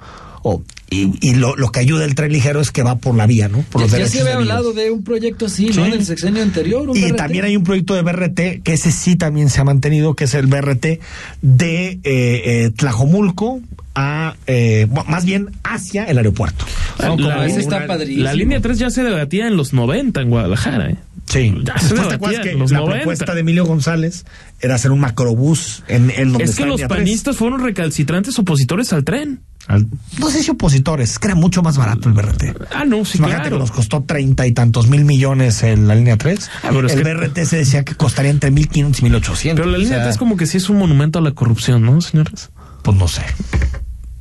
o, 0.43 0.61
y, 0.89 1.11
y 1.27 1.33
lo, 1.35 1.55
lo 1.55 1.71
que 1.71 1.79
ayuda 1.79 2.05
el 2.05 2.13
tren 2.13 2.31
ligero 2.31 2.61
es 2.61 2.69
que 2.71 2.83
va 2.83 2.97
por 2.97 3.15
la 3.15 3.25
vía, 3.25 3.47
¿no? 3.47 3.61
Por 3.71 3.81
los 3.81 3.91
Ya, 3.91 4.05
se 4.07 4.21
había 4.21 4.35
hablado 4.35 4.73
de 4.73 4.91
un 4.91 5.03
proyecto 5.03 5.47
así, 5.47 5.73
Sí. 5.73 5.79
¿no? 5.79 5.85
En 5.87 5.93
el 5.93 6.05
sexenio 6.05 6.43
anterior. 6.43 6.87
un 6.89 6.95
Y 6.95 7.01
BRT. 7.05 7.15
también 7.15 7.45
hay 7.45 7.57
un 7.57 7.63
proyecto 7.63 7.95
de 7.95 8.01
BRT, 8.03 8.61
que 8.63 8.73
ese 8.73 8.91
sí 8.91 9.15
también 9.15 9.49
se 9.49 9.59
ha 9.61 9.63
mantenido, 9.63 10.15
que 10.15 10.25
es 10.25 10.33
el 10.35 10.45
BRT 10.47 10.99
de 11.41 11.87
eh, 11.87 11.99
eh, 12.03 12.71
Tlajomulco 12.75 13.61
a, 13.95 14.35
eh, 14.47 14.87
más 15.07 15.25
bien 15.25 15.49
hacia 15.63 16.03
el 16.05 16.17
aeropuerto. 16.17 16.65
La- 16.99 17.09
como 17.09 17.31
ese 17.43 17.59
está 17.61 17.77
una- 17.77 17.87
padrísimo. 17.87 18.23
La 18.23 18.33
línea 18.33 18.59
3 18.61 18.77
ya 18.79 18.89
se 18.89 19.03
debatía 19.03 19.47
en 19.47 19.55
los 19.57 19.73
90 19.73 20.21
en 20.21 20.29
Guadalajara, 20.29 20.89
¿eh? 20.91 20.97
Sí. 21.33 21.53
Ya 21.63 21.77
se 21.77 21.85
Después 21.89 22.07
te 22.07 22.13
acuerdas 22.15 22.41
que 22.43 22.53
la 22.53 22.57
90. 22.79 22.91
propuesta 22.95 23.33
de 23.33 23.41
Emilio 23.41 23.65
González 23.65 24.25
era 24.61 24.75
hacer 24.75 24.91
un 24.91 24.99
macrobús 24.99 25.83
en, 25.87 26.09
en 26.11 26.29
donde 26.31 26.45
Es 26.45 26.55
que 26.55 26.65
los 26.65 26.81
panistas 26.83 27.35
fueron 27.37 27.61
recalcitrantes 27.61 28.37
opositores 28.39 28.93
al 28.93 29.03
tren. 29.03 29.41
Al- 29.67 29.87
no 30.19 30.29
sé 30.29 30.43
si 30.43 30.51
opositores, 30.51 31.11
es 31.11 31.19
que 31.19 31.27
era 31.27 31.35
mucho 31.35 31.63
más 31.63 31.77
barato 31.77 32.09
el 32.09 32.13
BRT. 32.15 32.43
Ah, 32.75 32.83
no, 32.85 33.05
sí, 33.05 33.17
Imagínate 33.17 33.43
claro. 33.49 33.55
que 33.57 33.59
nos 33.61 33.71
costó 33.71 34.03
treinta 34.03 34.45
y 34.45 34.51
tantos 34.51 34.87
mil 34.87 35.05
millones 35.05 35.63
en 35.63 35.87
la 35.87 35.95
línea 35.95 36.17
3. 36.17 36.49
Ah, 36.63 36.67
pero 36.71 36.87
es 36.87 36.93
el 36.93 37.03
que- 37.03 37.13
BRT 37.13 37.45
se 37.45 37.57
decía 37.57 37.83
que 37.85 37.95
costaría 37.95 38.29
entre 38.31 38.51
1500 38.51 38.99
y 38.99 39.03
1800. 39.03 39.61
Pero 39.61 39.71
la 39.71 39.77
línea 39.77 39.97
O 39.97 39.99
sea, 40.01 40.03
3 40.07 40.17
como 40.17 40.35
que 40.37 40.45
sí 40.47 40.57
es 40.57 40.69
un 40.69 40.77
monumento 40.79 41.19
a 41.19 41.21
la 41.21 41.31
corrupción, 41.31 41.81
¿no, 41.83 42.01
señores? 42.01 42.49
Pues 42.83 42.97
no 42.97 43.07
sé. 43.07 43.21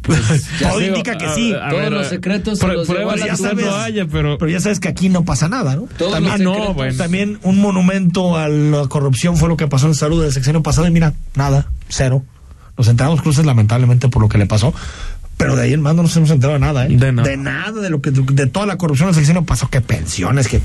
Ya 0.60 0.68
Todo 0.70 0.78
sé, 0.80 0.86
indica 0.86 1.16
que 1.18 1.26
a- 1.26 1.34
sí. 1.34 1.52
a 1.54 1.68
Todos 1.68 1.82
ver, 1.82 1.92
los 1.92 2.06
secretos 2.08 2.58
se 2.58 2.66
los 2.68 2.86
pruebas 2.88 3.20
ya 3.24 3.36
sabes, 3.36 3.64
no 3.64 3.74
haya, 3.76 4.06
pero 4.06 4.38
Pero 4.38 4.50
ya 4.50 4.60
sabes 4.60 4.80
que 4.80 4.88
aquí 4.88 5.08
no 5.08 5.24
pasa 5.24 5.48
nada, 5.48 5.76
¿no? 5.76 5.88
Todos 5.96 6.12
también, 6.14 6.42
los 6.44 6.56
no, 6.58 6.74
bueno. 6.74 6.96
también 6.96 7.38
un 7.42 7.60
monumento 7.60 8.36
a 8.36 8.48
la 8.48 8.86
corrupción 8.88 9.36
fue 9.36 9.48
lo 9.48 9.56
que 9.56 9.68
pasó 9.68 9.86
en 9.86 9.94
salud 9.94 10.22
del 10.22 10.32
sexenio 10.32 10.62
pasado 10.62 10.86
y 10.86 10.90
mira, 10.90 11.12
nada, 11.34 11.68
cero. 11.88 12.24
Nos 12.76 12.88
enteramos 12.88 13.20
cruces 13.22 13.44
lamentablemente 13.46 14.08
por 14.08 14.22
lo 14.22 14.28
que 14.28 14.38
le 14.38 14.46
pasó. 14.46 14.72
Pero 15.36 15.56
de 15.56 15.62
ahí 15.62 15.72
en 15.72 15.80
más 15.82 15.94
no 15.94 16.02
nos 16.02 16.16
hemos 16.16 16.30
enterado 16.30 16.54
de 16.54 16.60
nada, 16.60 16.86
¿eh? 16.86 16.96
De 16.96 17.10
nada. 17.12 17.28
De 17.28 17.36
nada, 17.36 17.80
de 17.80 17.90
lo 17.90 18.00
que 18.00 18.10
de 18.12 18.46
toda 18.46 18.64
la 18.66 18.76
corrupción 18.78 19.08
del 19.08 19.14
sexenio 19.16 19.44
pasó, 19.44 19.68
que 19.68 19.80
pensiones, 19.80 20.46
que 20.48 20.60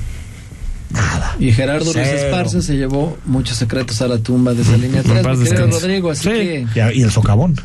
nada. 0.90 1.34
Y 1.38 1.52
Gerardo 1.52 1.92
Ruiz 1.92 2.06
Cero. 2.08 2.18
Esparza 2.26 2.62
se 2.62 2.76
llevó 2.76 3.18
muchos 3.24 3.56
secretos 3.56 4.00
a 4.02 4.08
la 4.08 4.18
tumba 4.18 4.54
de 4.54 4.62
esa 4.62 4.76
línea 4.76 5.00
En 5.00 5.06
3, 5.06 5.22
paz 5.22 5.36
mi 5.38 5.44
querido 5.44 5.64
descanse. 5.66 5.86
Rodrigo. 5.86 6.10
Así 6.10 6.22
Sí. 6.22 6.66
que, 6.74 6.92
y 6.94 7.02
el 7.02 7.10
socavón. 7.10 7.56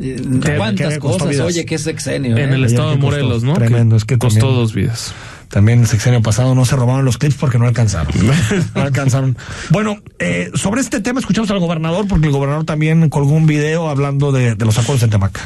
Eh, 0.00 0.22
¿cuántas 0.56 0.98
cosas? 0.98 1.28
vidas. 1.28 1.46
Oye, 1.46 1.64
qué 1.64 1.78
sexenio. 1.78 2.36
en 2.36 2.50
¿eh? 2.52 2.54
el 2.54 2.64
estado 2.64 2.90
de 2.90 2.96
Morelos, 2.96 3.42
¿no? 3.42 3.54
tremendo, 3.54 3.96
es 3.96 4.04
que 4.04 4.18
costó 4.18 4.40
también- 4.40 4.56
dos 4.60 4.74
vidas. 4.74 5.14
También 5.48 5.80
el 5.80 5.86
sexenio 5.86 6.20
pasado 6.20 6.54
no 6.54 6.66
se 6.66 6.76
robaron 6.76 7.06
los 7.06 7.16
clips 7.16 7.36
porque 7.36 7.58
no 7.58 7.66
alcanzaron. 7.66 8.12
No 8.74 8.82
alcanzaron. 8.82 9.34
Bueno, 9.70 9.96
eh, 10.18 10.50
sobre 10.54 10.82
este 10.82 11.00
tema 11.00 11.20
escuchamos 11.20 11.50
al 11.50 11.58
gobernador 11.58 12.06
porque 12.06 12.26
el 12.26 12.32
gobernador 12.32 12.66
también 12.66 13.08
colgó 13.08 13.32
un 13.32 13.46
video 13.46 13.88
hablando 13.88 14.30
de, 14.30 14.54
de 14.56 14.64
los 14.66 14.76
acuerdos 14.78 15.02
en 15.04 15.10
Temaca. 15.10 15.40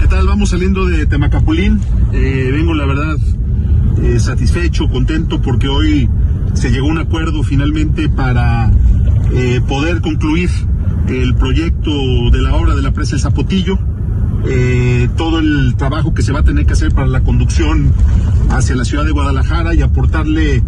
¿Qué 0.00 0.06
tal? 0.06 0.28
Vamos 0.28 0.50
saliendo 0.50 0.86
de 0.86 1.06
Temacapulín. 1.06 1.80
Eh, 2.12 2.50
vengo, 2.52 2.74
la 2.74 2.84
verdad, 2.86 3.16
eh, 4.04 4.20
satisfecho, 4.20 4.88
contento, 4.88 5.42
porque 5.42 5.66
hoy 5.66 6.08
se 6.54 6.70
llegó 6.70 6.86
a 6.86 6.90
un 6.90 6.98
acuerdo 6.98 7.42
finalmente 7.42 8.08
para 8.08 8.70
eh, 9.32 9.60
poder 9.66 10.00
concluir 10.00 10.50
el 11.08 11.34
proyecto 11.34 11.90
de 12.30 12.40
la 12.40 12.54
obra 12.54 12.74
de 12.74 12.82
la 12.82 12.92
presa 12.92 13.16
El 13.16 13.20
Zapotillo. 13.22 13.78
Eh, 14.46 15.08
todo 15.16 15.38
el 15.38 15.74
trabajo 15.76 16.12
que 16.12 16.22
se 16.22 16.32
va 16.32 16.40
a 16.40 16.44
tener 16.44 16.66
que 16.66 16.74
hacer 16.74 16.92
para 16.92 17.06
la 17.06 17.20
conducción 17.22 17.92
hacia 18.50 18.76
la 18.76 18.84
ciudad 18.84 19.04
de 19.04 19.10
Guadalajara 19.10 19.74
y 19.74 19.82
aportarle 19.82 20.62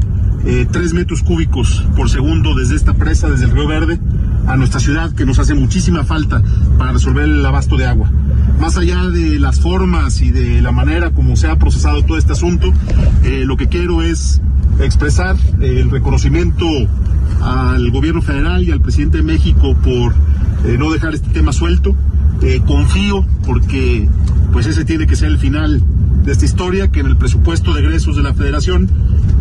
eh, 0.49 0.65
tres 0.71 0.93
metros 0.93 1.25
cúbicos 1.25 1.85
por 1.97 2.09
segundo 2.09 2.55
desde 2.55 2.77
esta 2.77 2.95
presa, 2.95 3.29
desde 3.29 3.47
el 3.47 3.51
Río 3.51 3.67
Verde, 3.67 3.99
a 4.47 4.57
nuestra 4.57 4.79
ciudad, 4.79 5.13
que 5.13 5.27
nos 5.27 5.41
hace 5.41 5.55
muchísima 5.55 6.05
falta 6.05 6.41
para 6.79 6.93
resolver 6.93 7.25
el 7.25 7.45
abasto 7.45 7.77
de 7.77 7.87
agua. 7.87 8.11
Más 8.61 8.77
allá 8.77 9.09
de 9.09 9.41
las 9.41 9.61
formas 9.61 10.21
y 10.21 10.31
de 10.31 10.63
la 10.63 10.71
manera 10.71 11.11
como 11.11 11.35
se 11.35 11.49
ha 11.49 11.57
procesado 11.59 12.05
todo 12.05 12.17
este 12.17 12.33
asunto, 12.33 12.73
eh, 13.25 13.43
lo 13.45 13.57
que 13.57 13.67
quiero 13.67 14.03
es 14.03 14.41
expresar 14.79 15.37
eh, 15.61 15.81
el 15.81 15.91
reconocimiento 15.91 16.65
al 17.43 17.91
gobierno 17.91 18.23
federal 18.23 18.63
y 18.63 18.71
al 18.71 18.81
presidente 18.81 19.19
de 19.19 19.25
México 19.25 19.77
por 19.83 20.15
no 20.79 20.91
dejar 20.91 21.15
este 21.15 21.29
tema 21.31 21.53
suelto. 21.53 21.95
Eh, 22.43 22.61
confío 22.67 23.25
porque 23.45 24.09
pues 24.53 24.67
ese 24.67 24.85
tiene 24.85 25.07
que 25.07 25.17
ser 25.17 25.29
el 25.29 25.39
final 25.39 25.83
de 26.25 26.33
esta 26.33 26.45
historia, 26.45 26.91
que 26.91 27.01
en 27.01 27.07
el 27.07 27.17
presupuesto 27.17 27.73
de 27.73 27.81
egresos 27.81 28.17
de 28.17 28.23
la 28.23 28.35
federación 28.35 28.91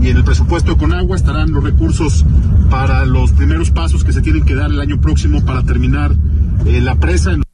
y 0.01 0.09
en 0.09 0.17
el 0.17 0.23
presupuesto 0.23 0.73
de 0.73 0.77
Conagua 0.77 1.15
estarán 1.15 1.51
los 1.51 1.63
recursos 1.63 2.25
para 2.69 3.05
los 3.05 3.31
primeros 3.31 3.71
pasos 3.71 4.03
que 4.03 4.13
se 4.13 4.21
tienen 4.21 4.45
que 4.45 4.55
dar 4.55 4.69
el 4.69 4.79
año 4.79 5.01
próximo 5.01 5.43
para 5.43 5.63
terminar 5.63 6.15
eh, 6.65 6.81
la 6.81 6.95
presa. 6.95 7.44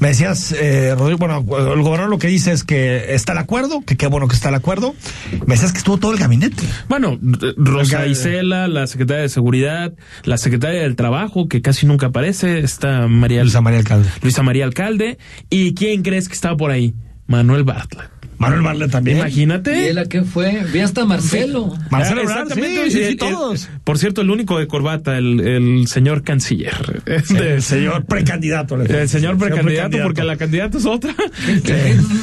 Me 0.00 0.08
decías, 0.08 0.52
eh, 0.52 0.94
Rodrigo, 0.96 1.18
bueno, 1.18 1.38
el 1.38 1.82
gobernador 1.82 2.08
lo 2.08 2.18
que 2.18 2.28
dice 2.28 2.52
es 2.52 2.62
que 2.62 3.14
está 3.14 3.32
el 3.32 3.38
acuerdo, 3.38 3.82
que 3.84 3.96
qué 3.96 4.06
bueno 4.06 4.28
que 4.28 4.36
está 4.36 4.48
el 4.48 4.54
acuerdo. 4.54 4.94
Me 5.46 5.54
decías 5.54 5.72
que 5.72 5.78
estuvo 5.78 5.98
todo 5.98 6.12
el 6.12 6.18
gabinete. 6.18 6.62
Bueno, 6.88 7.18
eh, 7.42 7.54
Rosa 7.56 8.06
Isela, 8.06 8.68
la 8.68 8.86
secretaria 8.86 9.22
de 9.22 9.28
Seguridad, 9.28 9.92
la 10.22 10.38
secretaria 10.38 10.82
del 10.82 10.94
Trabajo, 10.94 11.48
que 11.48 11.62
casi 11.62 11.86
nunca 11.86 12.06
aparece, 12.06 12.60
está 12.60 13.08
María 13.08 13.42
Luisa 13.42 13.60
María 13.60 13.80
Alcalde. 13.80 14.08
Luisa 14.22 14.42
María 14.42 14.64
Alcalde. 14.64 15.18
¿Y 15.50 15.74
quién 15.74 16.02
crees 16.02 16.28
que 16.28 16.34
estaba 16.34 16.56
por 16.56 16.70
ahí? 16.70 16.94
Manuel 17.26 17.64
Bartlett. 17.64 18.17
Manuel 18.38 18.62
Marle 18.62 18.88
también. 18.88 19.16
¿Y 19.16 19.20
Imagínate. 19.20 19.90
él 19.90 19.98
a 19.98 20.04
qué 20.04 20.22
fue? 20.22 20.64
Vi 20.72 20.78
hasta 20.80 21.04
Marcelo. 21.04 21.74
Marcelo 21.90 22.20
Ah, 22.20 22.24
Ebrard, 22.24 22.42
exactamente, 22.44 22.84
sí, 22.84 22.90
sí, 22.90 22.96
sí, 22.98 23.02
el- 23.04 23.08
el- 23.10 23.16
todos. 23.18 23.68
por 23.84 23.98
cierto, 23.98 24.20
el 24.20 24.30
único 24.30 24.58
de 24.58 24.66
corbata, 24.68 25.18
el, 25.18 25.40
el 25.40 25.86
señor 25.88 26.22
canciller. 26.22 27.02
El 27.06 27.62
señor 27.62 28.04
precandidato. 28.06 28.76
le 28.76 28.84
El 28.84 29.08
señor 29.08 29.36
precandidato, 29.38 29.66
precandidato. 29.66 30.04
porque 30.04 30.22
la 30.24 30.36
candidata 30.36 30.78
es 30.78 30.86
otra. 30.86 31.14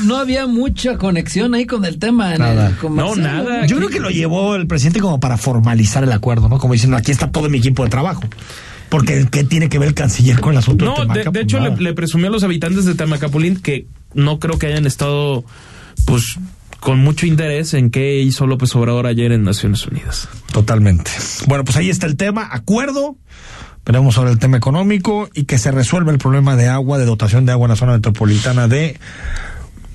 No 0.05 0.17
había 0.17 0.48
mucha 0.48 0.98
conexión 0.98 1.53
ahí 1.53 1.65
con 1.65 1.86
el 1.86 2.00
tema. 2.00 2.34
en 2.34 2.39
Nada. 2.39 2.67
el- 2.69 2.75
con 2.77 2.95
No, 2.95 3.15
nada. 3.15 3.65
Yo 3.65 3.77
creo 3.77 3.89
que 3.89 4.00
lo 4.00 4.10
llevó 4.10 4.55
el 4.55 4.67
presidente 4.67 5.00
como 5.00 5.19
para 5.19 5.38
formalizar 5.38 6.03
el 6.03 6.12
acuerdo, 6.12 6.50
¿no? 6.50 6.60
Como 6.60 6.74
diciendo, 6.74 6.98
aquí 6.98 7.12
está 7.12 7.31
todo 7.31 7.50
mi 7.50 7.57
equipo 7.57 7.84
de 7.84 7.89
trabajo. 7.89 8.24
Porque, 8.89 9.27
¿qué 9.31 9.43
tiene 9.43 9.67
que 9.67 9.79
ver 9.79 9.89
el 9.89 9.93
canciller 9.95 10.39
con 10.39 10.53
el 10.53 10.60
asunto 10.60 10.86
No, 10.86 10.91
de 10.93 11.00
de, 11.00 11.05
Temaca? 11.05 11.24
de 11.24 11.31
Pues 11.31 11.43
hecho 11.43 11.60
le, 11.60 11.75
le 11.77 11.93
presumió 11.93 12.27
a 12.27 12.29
los 12.29 12.43
habitantes 12.43 12.86
de 12.86 12.93
Tamacapulín 12.95 13.57
que 13.60 13.88
no 14.13 14.39
creo 14.39 14.57
que 14.60 14.67
hayan 14.67 14.86
estado, 14.86 15.43
pues, 16.06 16.38
con 16.80 17.00
mucho 17.00 17.25
interés 17.25 17.74
en 17.74 17.90
qué 17.90 18.20
hizo 18.20 18.48
López 18.48 18.75
Obrador 18.75 19.08
ayer 19.08 19.32
en 19.32 19.44
Naciones 19.44 19.86
Unidas. 19.88 20.28
Totalmente. 20.52 21.12
Bueno, 21.48 21.64
pues 21.64 21.78
ahí 21.78 21.90
está 21.90 22.06
el 22.06 22.18
tema, 22.18 22.48
acuerdo. 22.52 23.18
Veremos 23.86 24.16
sobre 24.16 24.32
el 24.32 24.40
tema 24.40 24.58
económico 24.58 25.30
y 25.34 25.44
que 25.44 25.60
se 25.60 25.72
resuelva 25.72 26.12
el 26.12 26.18
problema 26.18 26.56
de 26.56 26.68
agua, 26.68 26.98
de 26.98 27.06
dotación 27.06 27.46
de 27.46 27.52
agua 27.52 27.66
en 27.66 27.70
la 27.70 27.75
zona 27.75 27.94
metropolitana 27.94 28.68
de 28.68 29.00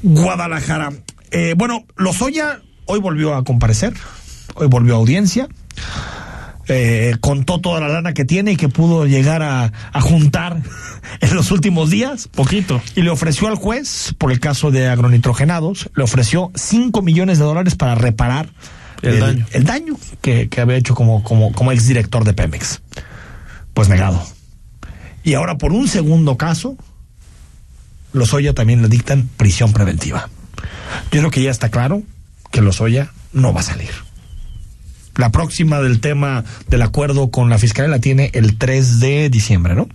Guadalajara. 0.02 0.92
Eh, 1.32 1.54
bueno, 1.56 1.84
Lozoya 1.96 2.60
hoy 2.86 3.00
volvió 3.00 3.34
a 3.34 3.44
comparecer, 3.44 3.94
hoy 4.54 4.68
volvió 4.68 4.94
a 4.94 4.98
audiencia. 4.98 5.48
Eh, 6.72 7.16
contó 7.20 7.60
toda 7.60 7.80
la 7.80 7.88
lana 7.88 8.14
que 8.14 8.24
tiene 8.24 8.52
y 8.52 8.56
que 8.56 8.68
pudo 8.68 9.04
llegar 9.04 9.42
a, 9.42 9.72
a 9.92 10.00
juntar 10.00 10.62
en 11.20 11.34
los 11.34 11.50
últimos 11.50 11.90
días. 11.90 12.28
Poquito. 12.28 12.80
Y 12.94 13.02
le 13.02 13.10
ofreció 13.10 13.48
al 13.48 13.56
juez, 13.56 14.14
por 14.18 14.30
el 14.30 14.38
caso 14.38 14.70
de 14.70 14.86
agronitrogenados, 14.86 15.90
le 15.96 16.04
ofreció 16.04 16.52
5 16.54 17.02
millones 17.02 17.38
de 17.40 17.44
dólares 17.44 17.74
para 17.74 17.96
reparar 17.96 18.50
El 19.02 19.18
daño. 19.18 19.46
el 19.50 19.64
daño 19.64 19.96
que, 20.20 20.48
que 20.48 20.60
había 20.60 20.76
hecho 20.76 20.94
como, 20.94 21.24
como, 21.24 21.50
como 21.52 21.72
exdirector 21.72 22.22
de 22.22 22.34
Pemex. 22.34 22.82
pues 23.74 23.88
negado. 23.88 24.24
Y 25.24 25.34
ahora 25.34 25.58
por 25.58 25.72
un 25.72 25.88
segundo 25.88 26.36
caso, 26.36 26.76
los 28.12 28.32
Oya 28.32 28.54
también 28.54 28.80
le 28.80 28.88
dictan 28.88 29.28
prisión 29.36 29.72
preventiva. 29.72 30.28
Yo 31.10 31.18
creo 31.18 31.30
que 31.32 31.42
ya 31.42 31.50
está 31.50 31.68
claro 31.70 32.02
que 32.52 32.60
los 32.62 32.80
Oya 32.80 33.10
no 33.32 33.52
va 33.52 33.60
a 33.60 33.64
salir. 33.64 33.90
La 35.20 35.30
próxima 35.30 35.80
del 35.80 36.00
tema 36.00 36.44
del 36.68 36.82
acuerdo 36.82 37.30
con 37.30 37.48
la 37.50 37.58
fiscalía 37.58 37.90
la 37.90 38.00
tiene 38.00 38.30
el 38.34 38.58
3 38.58 39.00
de 39.00 39.30
diciembre, 39.30 39.74
¿no? 39.74 39.88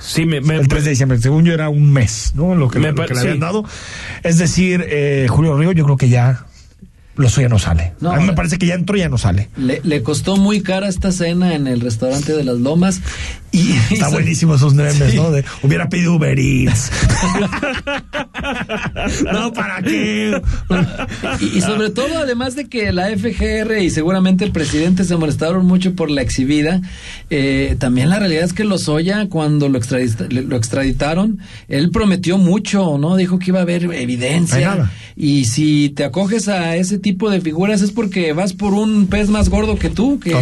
Sí, 0.00 0.26
me, 0.26 0.40
me- 0.40 0.56
el 0.56 0.66
3 0.66 0.82
de 0.84 0.90
diciembre, 0.90 1.18
según 1.18 1.44
yo 1.44 1.52
era 1.54 1.68
un 1.68 1.92
mes, 1.92 2.32
¿no? 2.34 2.54
Lo 2.56 2.68
que, 2.68 2.80
Me 2.80 2.88
lo 2.92 3.06
que 3.06 3.14
le 3.14 3.20
sí. 3.20 3.26
habían 3.26 3.40
dado. 3.40 3.64
Es 4.24 4.38
decir, 4.38 4.84
eh, 4.88 5.26
Julio 5.30 5.56
Río, 5.56 5.70
yo 5.72 5.84
creo 5.84 5.96
que 5.96 6.08
ya 6.08 6.46
los 7.14 7.36
Oya 7.38 7.48
no 7.48 7.58
sale. 7.58 7.92
No, 8.00 8.10
a 8.10 8.16
mí 8.16 8.24
me 8.24 8.32
eh. 8.32 8.34
parece 8.34 8.58
que 8.58 8.66
ya 8.66 8.74
entró 8.74 8.96
y 8.96 9.00
ya 9.00 9.08
no 9.08 9.18
sale. 9.18 9.48
Le, 9.56 9.80
le 9.84 10.02
costó 10.02 10.36
muy 10.38 10.60
cara 10.62 10.88
esta 10.88 11.12
cena 11.12 11.54
en 11.54 11.66
el 11.68 11.80
restaurante 11.80 12.32
de 12.32 12.42
las 12.42 12.56
Lomas 12.56 13.00
y 13.52 13.72
Está 13.94 14.08
buenísimo 14.08 14.54
esos 14.56 14.74
memes, 14.74 14.94
Sí. 15.12 15.16
¿no? 15.16 15.30
De, 15.30 15.44
hubiera 15.62 15.88
pedido 15.88 16.14
Uber 16.14 16.38
Eats. 16.38 16.90
no, 19.32 19.52
¿para 19.52 19.82
qué? 19.82 20.40
Y, 21.40 21.58
y 21.58 21.60
sobre 21.60 21.90
todo, 21.90 22.18
además 22.18 22.54
de 22.56 22.68
que 22.68 22.92
la 22.92 23.08
FGR 23.16 23.78
y 23.82 23.90
seguramente 23.90 24.44
el 24.44 24.52
presidente 24.52 25.04
se 25.04 25.16
molestaron 25.16 25.66
mucho 25.66 25.94
por 25.94 26.10
la 26.10 26.22
exhibida, 26.22 26.80
eh, 27.30 27.76
también 27.78 28.10
la 28.10 28.18
realidad 28.18 28.44
es 28.44 28.52
que 28.52 28.64
Lozoya, 28.64 29.28
cuando 29.28 29.68
lo, 29.68 29.78
extradita- 29.78 30.28
lo 30.30 30.56
extraditaron, 30.56 31.38
él 31.68 31.90
prometió 31.90 32.38
mucho, 32.38 32.98
¿no? 32.98 33.16
Dijo 33.16 33.38
que 33.38 33.50
iba 33.50 33.58
a 33.60 33.62
haber 33.62 33.84
No 33.86 33.92
evidencia. 33.92 34.90
Y 35.14 35.44
si 35.44 35.90
te 35.90 36.04
acoges 36.04 36.48
a 36.48 36.74
ese 36.76 36.98
tipo 36.98 37.28
de 37.30 37.40
figuras 37.40 37.82
es 37.82 37.90
porque 37.92 38.32
vas 38.32 38.54
por 38.54 38.72
un 38.72 39.06
pez 39.08 39.28
más 39.28 39.50
gordo 39.50 39.76
que 39.78 39.90
tú, 39.90 40.18
que, 40.18 40.32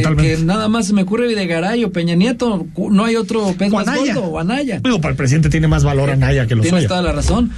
nada 0.45 0.69
más 0.69 0.87
se 0.87 0.93
me 0.93 1.03
ocurre 1.03 1.27
Videgaray 1.29 1.83
o 1.85 1.91
Peña 1.93 2.15
Nieto, 2.15 2.67
cu- 2.73 2.91
no 3.01 3.07
hay 3.07 3.17
otro 3.17 3.55
pez 3.57 3.73
más 3.73 3.87
gordo, 3.87 4.25
o 4.25 4.39
Anaya. 4.39 4.81
Digo, 4.85 5.01
para 5.01 5.13
el 5.13 5.17
presidente 5.17 5.49
tiene 5.49 5.69
más 5.69 5.85
valor 5.85 6.11
Anaya 6.11 6.47
que 6.47 6.55
los 6.55 6.65
Tienes 6.65 6.87
toda 6.87 7.01
la 7.03 7.13
razón. 7.13 7.51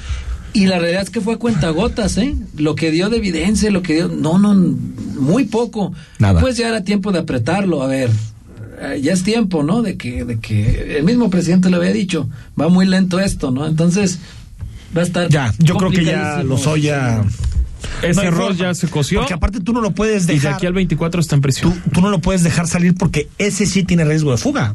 Y 0.55 0.67
la 0.67 0.79
realidad 0.79 1.03
es 1.03 1.11
que 1.11 1.21
fue 1.21 1.35
a 1.35 1.37
cuentagotas, 1.39 2.17
¿eh? 2.19 2.35
Lo 2.57 2.75
que 2.75 2.91
dio 2.91 3.09
de 3.09 3.17
evidencia, 3.17 3.71
lo 3.71 3.83
que 3.83 3.95
dio. 3.95 4.09
No, 4.09 4.39
no, 4.39 4.55
muy 4.55 5.45
poco. 5.45 5.95
Nada. 6.19 6.41
Pues 6.41 6.59
ya 6.59 6.69
era 6.69 6.85
tiempo 6.85 7.11
de 7.11 7.21
apretarlo. 7.21 7.83
A 7.83 7.87
ver, 7.87 8.11
eh, 8.81 9.01
ya 9.03 9.15
es 9.15 9.25
tiempo, 9.25 9.63
¿no? 9.63 9.83
De 9.83 9.97
que, 9.97 10.25
de 10.25 10.39
que 10.39 10.99
el 10.99 11.05
mismo 11.05 11.31
presidente 11.31 11.71
lo 11.71 11.79
había 11.79 11.93
dicho. 11.93 12.29
Va 12.61 12.69
muy 12.69 12.87
lento 12.87 13.19
esto, 13.19 13.51
¿no? 13.51 13.67
Entonces, 13.67 14.19
va 14.97 15.01
a 15.01 15.05
estar. 15.05 15.29
Ya, 15.31 15.53
yo 15.59 15.77
creo 15.77 15.91
que 15.91 16.05
ya 16.05 16.13
complicadísimo. 16.13 16.55
los 16.55 16.67
Oya. 16.67 17.25
ese 18.03 18.21
no 18.21 18.29
error 18.29 18.55
ya 18.55 18.75
se 18.75 18.89
coció. 18.89 19.21
Porque 19.21 19.35
aparte 19.35 19.61
tú 19.61 19.73
no 19.73 19.81
lo 19.81 19.93
puedes 19.93 20.25
Y 20.25 20.27
de 20.27 20.33
dejar. 20.35 20.55
aquí 20.55 20.67
al 20.67 20.75
24 20.75 21.21
está 21.21 21.35
en 21.35 21.41
prisión. 21.41 21.73
tú, 21.73 21.91
tú 21.93 22.01
no 22.03 22.11
lo 22.11 22.21
puedes 22.21 22.43
dejar 22.43 22.69
salir 22.69 22.95
porque 22.95 23.29
ese 23.39 23.65
sí 23.65 23.85
tiene 23.85 24.05
riesgo 24.05 24.31
de 24.33 24.37
fuga. 24.37 24.75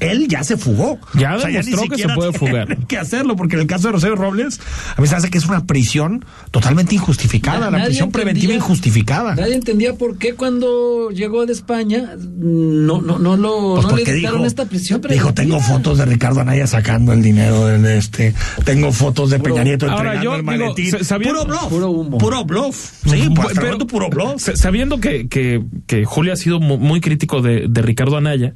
Él 0.00 0.28
ya 0.28 0.44
se 0.44 0.56
fugó. 0.56 0.98
Ya 1.14 1.36
ni 1.36 1.52
demostró 1.52 1.88
que 1.88 2.02
se 2.02 2.08
puede 2.10 2.32
fugar. 2.32 2.76
que 2.86 2.98
hacerlo, 2.98 3.34
porque 3.36 3.56
en 3.56 3.62
el 3.62 3.66
caso 3.66 3.88
de 3.88 3.92
Rosario 3.94 4.16
Robles, 4.16 4.60
a 4.96 5.00
mí 5.00 5.08
se 5.08 5.16
hace 5.16 5.30
que 5.30 5.38
es 5.38 5.46
una 5.46 5.64
prisión 5.64 6.24
totalmente 6.50 6.94
injustificada, 6.94 7.70
Na- 7.70 7.78
la 7.78 7.84
prisión 7.86 8.12
preventiva 8.12 8.54
injustificada. 8.54 9.34
Nadie 9.34 9.54
entendía 9.54 9.94
por 9.94 10.18
qué 10.18 10.34
cuando 10.34 11.10
llegó 11.10 11.46
de 11.46 11.52
España 11.52 12.14
no, 12.18 13.00
no, 13.00 13.18
no 13.18 13.36
lo 13.36 13.74
Pues 13.74 13.82
no 13.86 13.90
le 13.90 13.96
porque 13.96 14.12
dictaron 14.14 14.38
dijo, 14.38 14.46
esta 14.46 14.64
prisión 14.66 15.00
dijo, 15.00 15.32
tengo 15.34 15.56
preventiva". 15.56 15.60
fotos 15.60 15.98
de 15.98 16.04
Ricardo 16.04 16.40
Anaya 16.40 16.66
sacando 16.66 17.12
el 17.12 17.22
dinero 17.22 17.66
de 17.66 17.98
este, 17.98 18.34
tengo 18.64 18.92
fotos 18.92 19.30
de 19.30 19.38
Puro- 19.38 19.54
Peña 19.54 19.64
Nieto 19.64 19.86
Ahora, 19.86 20.14
entregando 20.14 20.24
yo 20.30 20.36
el 20.36 20.42
maletín. 20.44 21.04
sabiendo- 21.04 21.40
puro 21.44 21.46
bluff. 21.58 21.68
Puro 21.70 21.90
humo. 21.90 22.18
Puro 22.18 22.44
bluff. 22.44 22.92
Sí, 23.04 23.28
pues, 23.34 23.54
puro 23.88 24.08
bluff. 24.10 24.42
sa- 24.42 24.56
Sabiendo 24.56 25.00
que, 25.00 25.28
que, 25.28 25.62
que 25.86 26.04
Julio 26.04 26.32
ha 26.32 26.36
sido 26.36 26.60
mu- 26.60 26.78
muy 26.78 27.00
crítico 27.00 27.40
de, 27.42 27.66
de 27.68 27.82
Ricardo 27.82 28.16
Anaya, 28.16 28.54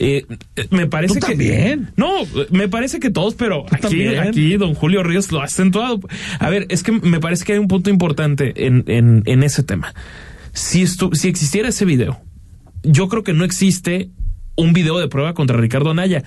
eh, 0.00 0.26
eh, 0.56 0.66
me 0.70 0.86
parece 0.88 1.14
¿Tú 1.14 1.20
que. 1.26 1.32
también? 1.32 1.90
No, 1.96 2.08
me 2.50 2.68
parece 2.68 2.98
que 2.98 3.10
todos, 3.10 3.34
pero 3.34 3.64
aquí, 3.70 3.80
también? 3.82 4.18
aquí 4.18 4.56
don 4.56 4.74
Julio 4.74 5.02
Ríos 5.02 5.30
lo 5.30 5.40
ha 5.40 5.44
acentuado. 5.44 6.00
A 6.38 6.50
ver, 6.50 6.66
es 6.70 6.82
que 6.82 6.92
me 6.92 7.20
parece 7.20 7.44
que 7.44 7.52
hay 7.52 7.58
un 7.58 7.68
punto 7.68 7.90
importante 7.90 8.66
en, 8.66 8.84
en, 8.88 9.22
en 9.26 9.42
ese 9.42 9.62
tema. 9.62 9.94
Si, 10.52 10.82
estu- 10.82 11.14
si 11.14 11.28
existiera 11.28 11.68
ese 11.68 11.84
video, 11.84 12.20
yo 12.82 13.08
creo 13.08 13.22
que 13.22 13.32
no 13.34 13.44
existe 13.44 14.10
un 14.56 14.72
video 14.72 14.98
de 14.98 15.06
prueba 15.08 15.32
contra 15.34 15.56
Ricardo 15.56 15.90
Anaya. 15.90 16.24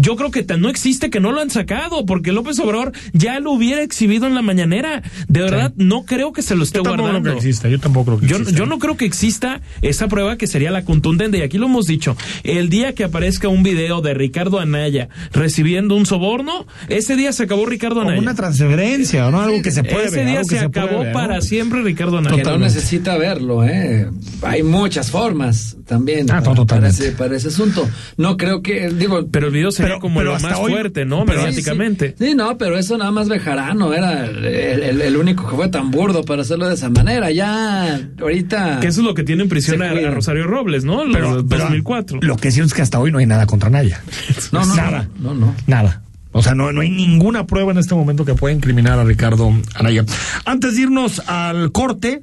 Yo 0.00 0.16
creo 0.16 0.30
que 0.30 0.42
tan 0.42 0.60
no 0.60 0.68
existe 0.68 1.10
que 1.10 1.20
no 1.20 1.32
lo 1.32 1.40
han 1.40 1.50
sacado, 1.50 2.04
porque 2.06 2.32
López 2.32 2.58
Obrador 2.58 2.92
ya 3.12 3.40
lo 3.40 3.52
hubiera 3.52 3.82
exhibido 3.82 4.26
en 4.26 4.34
la 4.34 4.42
mañanera. 4.42 5.02
De 5.28 5.40
verdad, 5.42 5.72
no 5.76 6.04
creo 6.04 6.32
que 6.32 6.42
se 6.42 6.54
lo 6.56 6.64
esté 6.64 6.78
Yo 6.78 6.82
tampoco 6.84 7.02
creo 7.02 7.12
guardando. 7.12 7.30
que 7.30 7.36
exista, 7.48 7.68
yo 7.68 7.78
tampoco 7.78 8.04
creo 8.06 8.20
que 8.20 8.26
Yo, 8.26 8.36
exista. 8.36 8.58
yo 8.58 8.66
no 8.66 8.78
creo 8.78 8.96
que 8.96 9.04
exista 9.04 9.60
esa 9.82 10.08
prueba 10.08 10.36
que 10.36 10.46
sería 10.46 10.70
la 10.70 10.84
contundente. 10.84 11.38
Y 11.38 11.42
aquí 11.42 11.58
lo 11.58 11.66
hemos 11.66 11.86
dicho. 11.86 12.16
El 12.44 12.68
día 12.68 12.94
que 12.94 13.04
aparezca 13.04 13.48
un 13.48 13.62
video 13.62 14.00
de 14.00 14.14
Ricardo 14.14 14.58
Anaya 14.60 15.08
recibiendo 15.32 15.94
un 15.96 16.06
soborno, 16.06 16.66
ese 16.88 17.16
día 17.16 17.32
se 17.32 17.44
acabó 17.44 17.66
Ricardo 17.66 18.00
Anaya. 18.02 18.20
una 18.20 18.34
transferencia, 18.34 19.30
¿no? 19.30 19.40
Algo 19.40 19.62
que 19.62 19.70
se 19.70 19.84
puede 19.84 20.06
ese 20.06 20.24
día 20.24 20.38
algo 20.38 20.48
que 20.48 20.58
se 20.58 20.68
puede 20.68 20.84
acabó 20.86 20.98
ver, 21.00 21.08
¿no? 21.08 21.18
para 21.18 21.40
siempre 21.40 21.82
Ricardo 21.82 22.18
Anaya. 22.18 22.36
que 22.36 22.42
no 22.42 22.58
necesita 22.58 23.16
verlo, 23.18 23.64
¿eh? 23.64 24.08
Hay 24.42 24.62
muchas 24.62 25.10
formas 25.10 25.76
también 25.86 26.26
Ah, 26.30 26.42
para, 26.42 26.64
para 26.64 26.88
ese, 26.88 27.12
para 27.12 27.36
ese 27.36 27.48
asunto. 27.48 27.88
No 28.16 28.36
creo 28.36 28.62
que, 28.62 28.90
digo, 28.90 29.26
Pero 29.30 29.46
el 29.46 29.52
video 29.52 29.70
sería 29.70 29.85
Pero- 29.88 30.00
como 30.00 30.18
pero 30.20 30.30
lo 30.30 30.36
hasta 30.36 30.48
más 30.50 30.58
hoy- 30.58 30.72
fuerte, 30.72 31.04
¿no? 31.04 31.24
pero- 31.24 31.38
Mediáticamente. 31.40 32.14
Sí, 32.18 32.28
sí, 32.28 32.34
no, 32.34 32.56
pero 32.58 32.78
eso 32.78 32.96
nada 32.98 33.10
más 33.10 33.28
Bejarano 33.28 33.92
era 33.92 34.26
el, 34.26 34.44
el- 34.44 35.00
el 35.00 35.16
único 35.16 35.48
que 35.48 35.56
fue 35.56 35.68
tan 35.68 35.90
burdo 35.90 36.24
para 36.24 36.42
hacerlo 36.42 36.68
de 36.68 36.74
esa 36.74 36.88
manera. 36.90 37.30
Ya, 37.30 38.00
ahorita. 38.20 38.80
Que 38.80 38.88
eso 38.88 39.00
es 39.00 39.06
lo 39.06 39.14
que 39.14 39.22
tiene 39.24 39.42
en 39.42 39.48
prisión 39.48 39.82
a, 39.82 39.92
Rosario 40.10 40.46
Robles, 40.46 40.84
¿no? 40.84 41.04
Los 41.04 41.14
Pero, 41.16 41.46
pero 41.48 41.62
2004. 41.64 42.18
Lo 42.22 42.36
que 42.36 42.50
sí 42.50 42.60
es 42.60 42.72
que 42.74 42.82
hasta 42.82 42.98
hoy 42.98 43.10
no 43.12 43.18
hay 43.18 43.26
nada 43.26 43.46
contra 43.46 43.70
Naya. 43.70 44.00
No, 44.52 44.64
no, 44.64 44.74
nada. 44.76 45.08
no, 45.18 45.34
no, 45.34 45.46
no. 45.46 45.54
Nada. 45.66 46.02
O 46.32 46.42
sea, 46.42 46.54
no, 46.54 46.70
no 46.70 46.82
hay 46.82 46.90
ninguna 46.90 47.46
prueba 47.46 47.72
en 47.72 47.78
este 47.78 47.94
momento 47.94 48.24
que 48.26 48.34
pueda 48.34 48.54
incriminar 48.54 48.98
a 48.98 49.04
Ricardo 49.04 49.52
Anaya. 49.74 50.04
Antes 50.44 50.74
de 50.76 50.82
irnos 50.82 51.20
al 51.28 51.72
corte, 51.72 52.20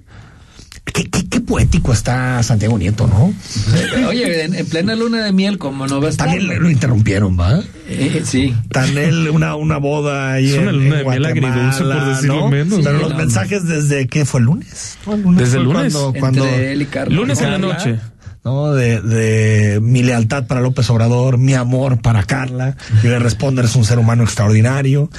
qué, 0.85 1.05
qué- 1.09 1.27
qué 1.29 1.39
poético 1.41 1.91
está 1.93 2.41
Santiago 2.43 2.77
Nieto, 2.77 3.07
¿no? 3.07 3.33
Oye, 4.07 4.43
en, 4.45 4.53
en 4.55 4.65
plena 4.67 4.95
luna 4.95 5.23
de 5.25 5.31
miel, 5.31 5.57
como 5.57 5.87
no 5.87 5.99
va 5.99 6.07
a 6.07 6.09
estar. 6.11 6.27
También 6.27 6.61
lo 6.61 6.69
interrumpieron, 6.69 7.37
¿va? 7.39 7.61
Eh, 7.89 8.21
sí. 8.25 8.53
Tan 8.69 8.97
él, 8.97 9.29
una, 9.29 9.55
una 9.55 9.77
boda 9.77 10.33
ahí 10.33 10.51
Es 10.51 10.57
una 10.59 10.69
en, 10.69 10.75
luna 10.77 10.99
en 10.99 11.05
de 11.05 11.09
miel 11.11 11.25
agridulce, 11.25 11.83
por 11.83 12.05
decirlo 12.05 12.35
¿no? 12.41 12.49
menos. 12.49 12.79
Pero 12.83 12.97
los 12.99 13.11
no. 13.11 13.17
mensajes 13.17 13.67
desde, 13.67 14.07
¿qué 14.07 14.25
fue? 14.25 14.39
¿El 14.39 14.45
lunes? 14.45 14.97
¿No? 15.05 15.13
El 15.15 15.35
Desde 15.37 15.57
el 15.57 15.65
fue 15.65 15.73
lunes. 15.73 15.93
Cuando, 16.19 16.45
Entre 16.45 16.71
él 16.73 16.81
y 16.81 16.85
Carlos. 16.85 17.15
Lunes 17.19 17.41
en 17.41 17.51
la 17.51 17.57
noche. 17.57 17.99
¿No? 18.43 18.73
De, 18.73 19.01
de 19.01 19.79
mi 19.81 20.03
lealtad 20.03 20.47
para 20.47 20.61
López 20.61 20.89
Obrador, 20.89 21.37
mi 21.37 21.53
amor 21.53 22.01
para 22.01 22.23
Carla, 22.23 22.75
y 23.03 23.07
le 23.07 23.19
responde, 23.19 23.61
eres 23.61 23.75
un 23.75 23.85
ser 23.85 23.99
humano 23.99 24.23
extraordinario. 24.23 25.09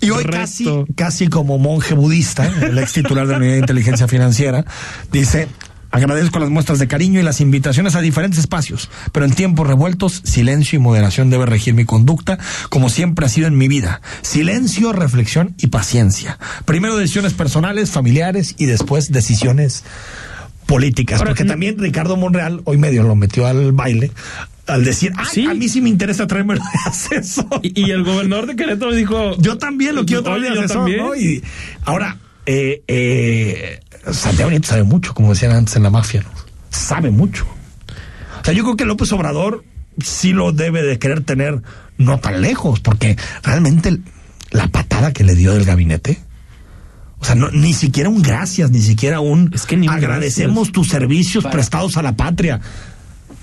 Y 0.00 0.10
hoy 0.10 0.24
casi, 0.24 0.66
casi 0.96 1.28
como 1.28 1.58
monje 1.58 1.94
budista, 1.94 2.46
el 2.62 2.78
ex 2.78 2.92
titular 2.92 3.26
de 3.26 3.32
la 3.32 3.38
Unidad 3.38 3.52
de 3.52 3.58
Inteligencia 3.60 4.08
Financiera, 4.08 4.64
dice, 5.12 5.48
agradezco 5.92 6.38
las 6.38 6.50
muestras 6.50 6.78
de 6.78 6.88
cariño 6.88 7.20
y 7.20 7.22
las 7.22 7.40
invitaciones 7.40 7.94
a 7.94 8.00
diferentes 8.00 8.40
espacios, 8.40 8.90
pero 9.12 9.26
en 9.26 9.32
tiempos 9.32 9.66
revueltos, 9.66 10.22
silencio 10.24 10.78
y 10.78 10.82
moderación 10.82 11.30
debe 11.30 11.46
regir 11.46 11.74
mi 11.74 11.84
conducta, 11.84 12.38
como 12.70 12.88
siempre 12.88 13.26
ha 13.26 13.28
sido 13.28 13.46
en 13.46 13.56
mi 13.56 13.68
vida. 13.68 14.00
Silencio, 14.22 14.92
reflexión 14.92 15.54
y 15.58 15.68
paciencia. 15.68 16.38
Primero 16.64 16.96
decisiones 16.96 17.34
personales, 17.34 17.90
familiares 17.90 18.54
y 18.58 18.66
después 18.66 19.12
decisiones 19.12 19.84
políticas, 20.66 21.18
Ahora, 21.20 21.30
porque 21.30 21.44
no- 21.44 21.50
también 21.52 21.78
Ricardo 21.78 22.16
Monreal 22.16 22.60
hoy 22.64 22.78
medio 22.78 23.02
lo 23.02 23.14
metió 23.16 23.46
al 23.46 23.72
baile 23.72 24.10
al 24.66 24.84
decir, 24.84 25.12
Ay, 25.16 25.26
Sí. 25.30 25.46
a 25.46 25.54
mí 25.54 25.68
sí 25.68 25.80
me 25.80 25.88
interesa 25.88 26.26
traerme 26.26 26.54
de 26.54 26.60
asesor. 26.86 27.60
Y, 27.62 27.80
y 27.88 27.90
el 27.90 28.04
gobernador 28.04 28.46
de 28.46 28.56
Querétaro 28.56 28.94
dijo... 28.94 29.36
Yo 29.38 29.58
también 29.58 29.94
lo 29.96 30.06
quiero 30.06 30.22
traer 30.22 30.42
de 30.42 30.48
asesor. 30.50 30.88
¿no? 30.90 31.14
Y 31.16 31.42
ahora, 31.84 32.18
eh, 32.46 32.82
eh, 32.86 33.80
Santiago 34.10 34.50
Nieto 34.50 34.68
sabe 34.68 34.84
mucho, 34.84 35.14
como 35.14 35.30
decían 35.34 35.52
antes 35.52 35.74
en 35.76 35.82
la 35.82 35.90
mafia, 35.90 36.22
¿no? 36.22 36.30
Sabe 36.70 37.10
mucho. 37.10 37.44
O 38.40 38.44
sea, 38.44 38.54
yo 38.54 38.62
creo 38.62 38.76
que 38.76 38.84
López 38.84 39.12
Obrador 39.12 39.64
sí 40.02 40.32
lo 40.32 40.52
debe 40.52 40.82
de 40.82 40.98
querer 40.98 41.22
tener 41.22 41.60
no 41.98 42.18
tan 42.20 42.40
lejos, 42.40 42.80
porque 42.80 43.16
realmente 43.42 43.98
la 44.52 44.68
patada 44.68 45.12
que 45.12 45.22
le 45.24 45.34
dio 45.34 45.52
del 45.54 45.64
gabinete, 45.64 46.18
o 47.22 47.24
sea, 47.24 47.34
no, 47.36 47.50
ni 47.52 47.72
siquiera 47.72 48.08
un 48.10 48.20
gracias, 48.20 48.70
ni 48.72 48.80
siquiera 48.82 49.20
un 49.20 49.50
Es 49.54 49.64
que 49.64 49.76
ni 49.76 49.86
un 49.88 49.94
agradecemos 49.94 50.54
gracias. 50.68 50.72
tus 50.72 50.88
servicios 50.88 51.44
Para- 51.44 51.52
prestados 51.54 51.96
a 51.96 52.02
la 52.02 52.16
patria. 52.16 52.60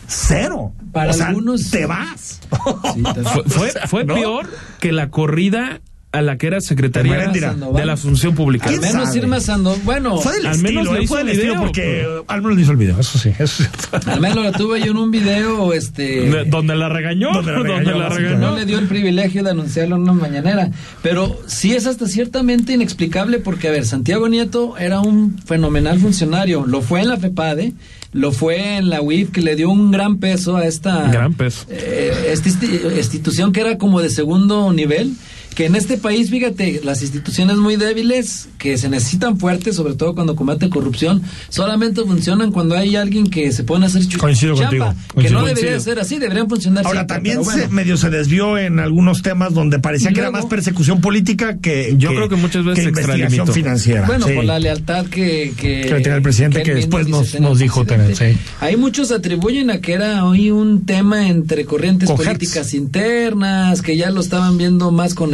Cero. 0.07 0.73
Para 0.91 1.11
o 1.11 1.13
sea, 1.13 1.27
algunos- 1.27 1.69
te 1.71 1.85
vas. 1.85 2.39
Sí, 2.93 3.03
Fue, 3.23 3.43
fue, 3.47 3.71
fue 3.87 4.03
¿No? 4.05 4.15
peor 4.15 4.49
que 4.79 4.91
la 4.91 5.09
corrida 5.09 5.81
a 6.11 6.23
la 6.23 6.37
que 6.37 6.47
era 6.47 6.59
secretaria 6.59 7.27
de 7.27 7.85
la 7.85 7.95
función 7.95 8.33
pública. 8.33 8.65
Al 8.65 8.79
¿Quién 8.79 8.81
menos 8.93 9.09
sabe? 9.09 9.19
Irma 9.19 9.39
Sandoval, 9.39 9.79
bueno, 9.83 10.17
Fue 10.17 10.33
del 10.37 10.47
Al 10.47 10.55
estilo, 10.55 10.71
menos 10.81 10.93
le 10.97 11.03
hizo 11.03 11.13
fue 11.13 11.23
del 11.23 11.37
video, 11.37 11.59
porque 11.59 11.81
pero- 12.01 12.25
al 12.27 12.41
menos 12.41 12.55
le 12.57 12.63
hizo 12.63 12.71
el 12.71 12.77
video, 12.77 12.99
eso 12.99 13.17
sí. 13.19 13.31
Eso 13.37 13.63
sí. 13.63 13.69
al 14.07 14.19
menos 14.19 14.43
lo 14.43 14.51
tuve 14.53 14.79
yo 14.81 14.89
en 14.91 14.97
un 14.97 15.11
video, 15.11 15.71
este... 15.71 16.21
De- 16.29 16.45
donde 16.45 16.75
la 16.75 16.89
regañó, 16.89 17.31
Donde 17.31 17.51
la 17.51 17.57
donde 17.59 17.73
regañó, 17.75 17.99
la 17.99 18.37
no 18.39 18.55
le 18.55 18.65
dio 18.65 18.79
el 18.79 18.87
privilegio 18.87 19.43
de 19.43 19.51
anunciarlo 19.51 19.97
en 19.97 20.01
una 20.01 20.13
mañanera. 20.13 20.71
Pero 21.03 21.39
sí 21.45 21.73
es 21.75 21.85
hasta 21.85 22.07
ciertamente 22.07 22.73
inexplicable 22.73 23.37
porque, 23.37 23.67
a 23.67 23.71
ver, 23.71 23.85
Santiago 23.85 24.27
Nieto 24.29 24.77
era 24.79 25.01
un 25.01 25.37
fenomenal 25.45 25.99
funcionario. 25.99 26.65
Lo 26.65 26.81
fue 26.81 27.01
en 27.01 27.09
la 27.09 27.17
FEPADE, 27.17 27.73
lo 28.13 28.31
fue 28.31 28.77
en 28.77 28.89
la 28.89 29.03
UIF, 29.03 29.29
que 29.29 29.41
le 29.41 29.55
dio 29.55 29.69
un 29.69 29.91
gran 29.91 30.17
peso 30.17 30.57
a 30.57 30.65
esta, 30.65 31.11
Gran 31.11 31.35
peso. 31.35 31.65
eh, 31.69 32.29
esta 32.31 32.49
insti- 32.49 32.97
institución 32.97 33.51
que 33.53 33.61
era 33.61 33.77
como 33.77 34.01
de 34.01 34.09
segundo 34.09 34.73
nivel. 34.73 35.13
Que 35.55 35.65
en 35.65 35.75
este 35.75 35.97
país, 35.97 36.29
fíjate, 36.29 36.79
las 36.85 37.01
instituciones 37.01 37.57
muy 37.57 37.75
débiles, 37.75 38.47
que 38.57 38.77
se 38.77 38.87
necesitan 38.87 39.37
fuertes, 39.37 39.75
sobre 39.75 39.93
todo 39.95 40.15
cuando 40.15 40.35
combaten 40.35 40.69
corrupción, 40.69 41.21
solamente 41.49 42.01
funcionan 42.03 42.51
cuando 42.53 42.77
hay 42.77 42.95
alguien 42.95 43.29
que 43.29 43.51
se 43.51 43.65
pone 43.65 43.85
a 43.85 43.87
hacer 43.89 44.03
Coincido 44.17 44.55
chamba, 44.55 44.93
contigo, 44.95 45.21
que 45.21 45.29
no 45.31 45.39
debería 45.43 45.71
Coincido. 45.71 45.79
ser 45.81 45.99
así, 45.99 46.17
deberían 46.17 46.47
funcionar 46.47 46.85
Ahora 46.85 46.99
siempre, 46.99 47.15
también 47.15 47.41
bueno. 47.43 47.61
se, 47.63 47.67
medio 47.69 47.97
se 47.97 48.09
desvió 48.09 48.57
en 48.57 48.79
algunos 48.79 49.21
temas 49.21 49.53
donde 49.53 49.79
parecía 49.79 50.11
que 50.13 50.19
era 50.21 50.31
más 50.31 50.45
persecución 50.45 51.01
política 51.01 51.57
que 51.57 51.95
Yo 51.97 52.09
creo 52.11 52.29
que 52.29 52.35
muchas 52.37 52.63
veces 52.63 52.83
que 52.85 52.89
investigación 53.01 53.47
financiera. 53.47 54.05
Bueno, 54.07 54.27
Sí. 54.27 54.33
por 54.35 54.45
la 54.45 54.59
lealtad 54.59 55.07
que... 55.07 55.53
Que, 55.57 55.81
Que 55.81 55.95
tiene 56.01 56.15
el 56.17 56.21
presidente, 56.21 56.63
que 56.63 56.73
después 56.75 57.07
nos- 57.09 57.35
el 57.35 57.57
dijo 57.57 57.83
tener, 57.83 58.15
sí. 58.15 58.37
Hay 58.61 58.77
muchos 58.77 59.11
atribuyen 59.11 59.71
a 59.71 59.81
que 59.81 59.91
era 59.93 60.23
hoy 60.23 60.51
un 60.51 60.85
tema 60.85 61.27
entre 61.27 61.65
corrientes 61.65 62.09
políticas 62.09 62.73
internas, 62.73 63.81
que 63.81 63.97
ya 63.97 64.09
lo 64.11 64.21
estaban 64.21 64.57
viendo 64.57 64.91
más 64.91 65.13
con 65.15 65.33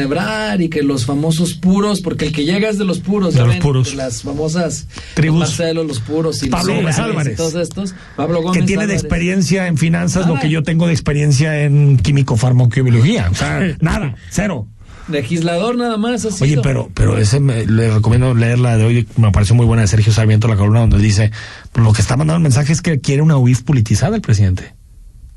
Y 0.59 0.69
que 0.69 0.83
los 0.83 1.05
famosos 1.05 1.53
puros, 1.53 2.01
porque 2.01 2.25
el 2.27 2.31
que 2.31 2.45
llega 2.45 2.69
es 2.69 2.77
de 2.77 2.85
los 2.85 2.99
puros, 2.99 3.33
De 3.33 3.39
ya 3.39 3.45
los 3.45 3.53
ven, 3.55 3.61
puros. 3.61 3.89
de 3.91 3.95
las 3.95 4.21
famosas 4.21 4.87
Tribus. 5.13 5.39
los 5.39 5.49
Marcelo, 5.49 5.83
los 5.83 5.99
puros 5.99 6.41
y 6.43 6.49
Pablo 6.49 6.73
los 6.73 6.81
Gómez 6.81 6.99
Álvarez 6.99 7.33
y 7.33 7.35
todos 7.37 7.55
estos. 7.55 7.95
Pablo 8.15 8.41
Gómez 8.41 8.59
que 8.61 8.65
tiene 8.67 8.87
de 8.87 8.93
experiencia 8.93 9.67
en 9.67 9.77
finanzas 9.77 10.27
lo 10.27 10.39
que 10.39 10.49
yo 10.49 10.63
tengo 10.63 10.87
de 10.87 10.93
experiencia 10.93 11.63
en 11.63 11.97
químico 11.97 12.37
farmacobiología. 12.37 13.29
O 13.31 13.35
sea, 13.35 13.59
nada, 13.81 14.15
cero. 14.29 14.67
Legislador 15.07 15.75
nada 15.77 15.97
más. 15.97 16.25
ha 16.25 16.43
Oye, 16.43 16.59
pero, 16.63 16.89
pero 16.95 17.17
ese 17.19 17.39
me- 17.39 17.65
le 17.67 17.91
recomiendo 17.93 18.33
leer 18.33 18.57
la 18.57 18.75
de 18.75 18.85
hoy, 18.85 19.07
me 19.17 19.31
pareció 19.31 19.53
muy 19.53 19.65
buena 19.67 19.83
de 19.83 19.87
Sergio 19.87 20.11
Sarmiento, 20.11 20.47
la 20.47 20.55
columna 20.55 20.79
donde 20.79 20.97
dice, 20.97 21.31
pues, 21.71 21.85
lo 21.85 21.93
que 21.93 22.01
está 22.01 22.17
mandando 22.17 22.37
el 22.37 22.43
mensaje 22.43 22.73
es 22.73 22.81
que 22.81 22.99
quiere 22.99 23.21
una 23.21 23.37
UIF 23.37 23.61
politizada 23.61 24.15
el 24.15 24.21
presidente. 24.23 24.73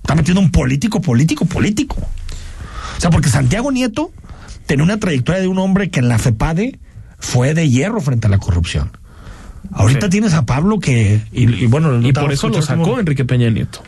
Está 0.02 0.14
metiendo 0.14 0.40
un 0.40 0.50
político, 0.50 1.02
político, 1.02 1.44
político. 1.44 1.96
O 2.96 3.00
sea, 3.00 3.10
porque 3.10 3.28
Santiago 3.28 3.70
Nieto 3.70 4.10
tenía 4.68 4.84
una 4.84 4.98
trayectoria 5.00 5.40
de 5.40 5.48
un 5.48 5.58
hombre 5.58 5.90
que 5.90 5.98
en 5.98 6.08
la 6.08 6.18
FEPADE 6.18 6.78
fue 7.18 7.54
de 7.54 7.68
hierro 7.68 8.00
frente 8.00 8.28
a 8.28 8.30
la 8.30 8.38
corrupción. 8.38 8.96
Ahorita 9.72 10.06
Sí. 10.06 10.10
tienes 10.10 10.34
a 10.34 10.46
Pablo 10.46 10.78
que, 10.78 11.20
y, 11.32 11.42
y 11.64 11.66
bueno, 11.66 12.00
Y 12.00 12.12
por 12.12 12.32
eso 12.32 12.48
lo 12.48 12.62
sacó 12.62 13.00
Enrique 13.00 13.24
Peña 13.24 13.50
Nieto. 13.50 13.82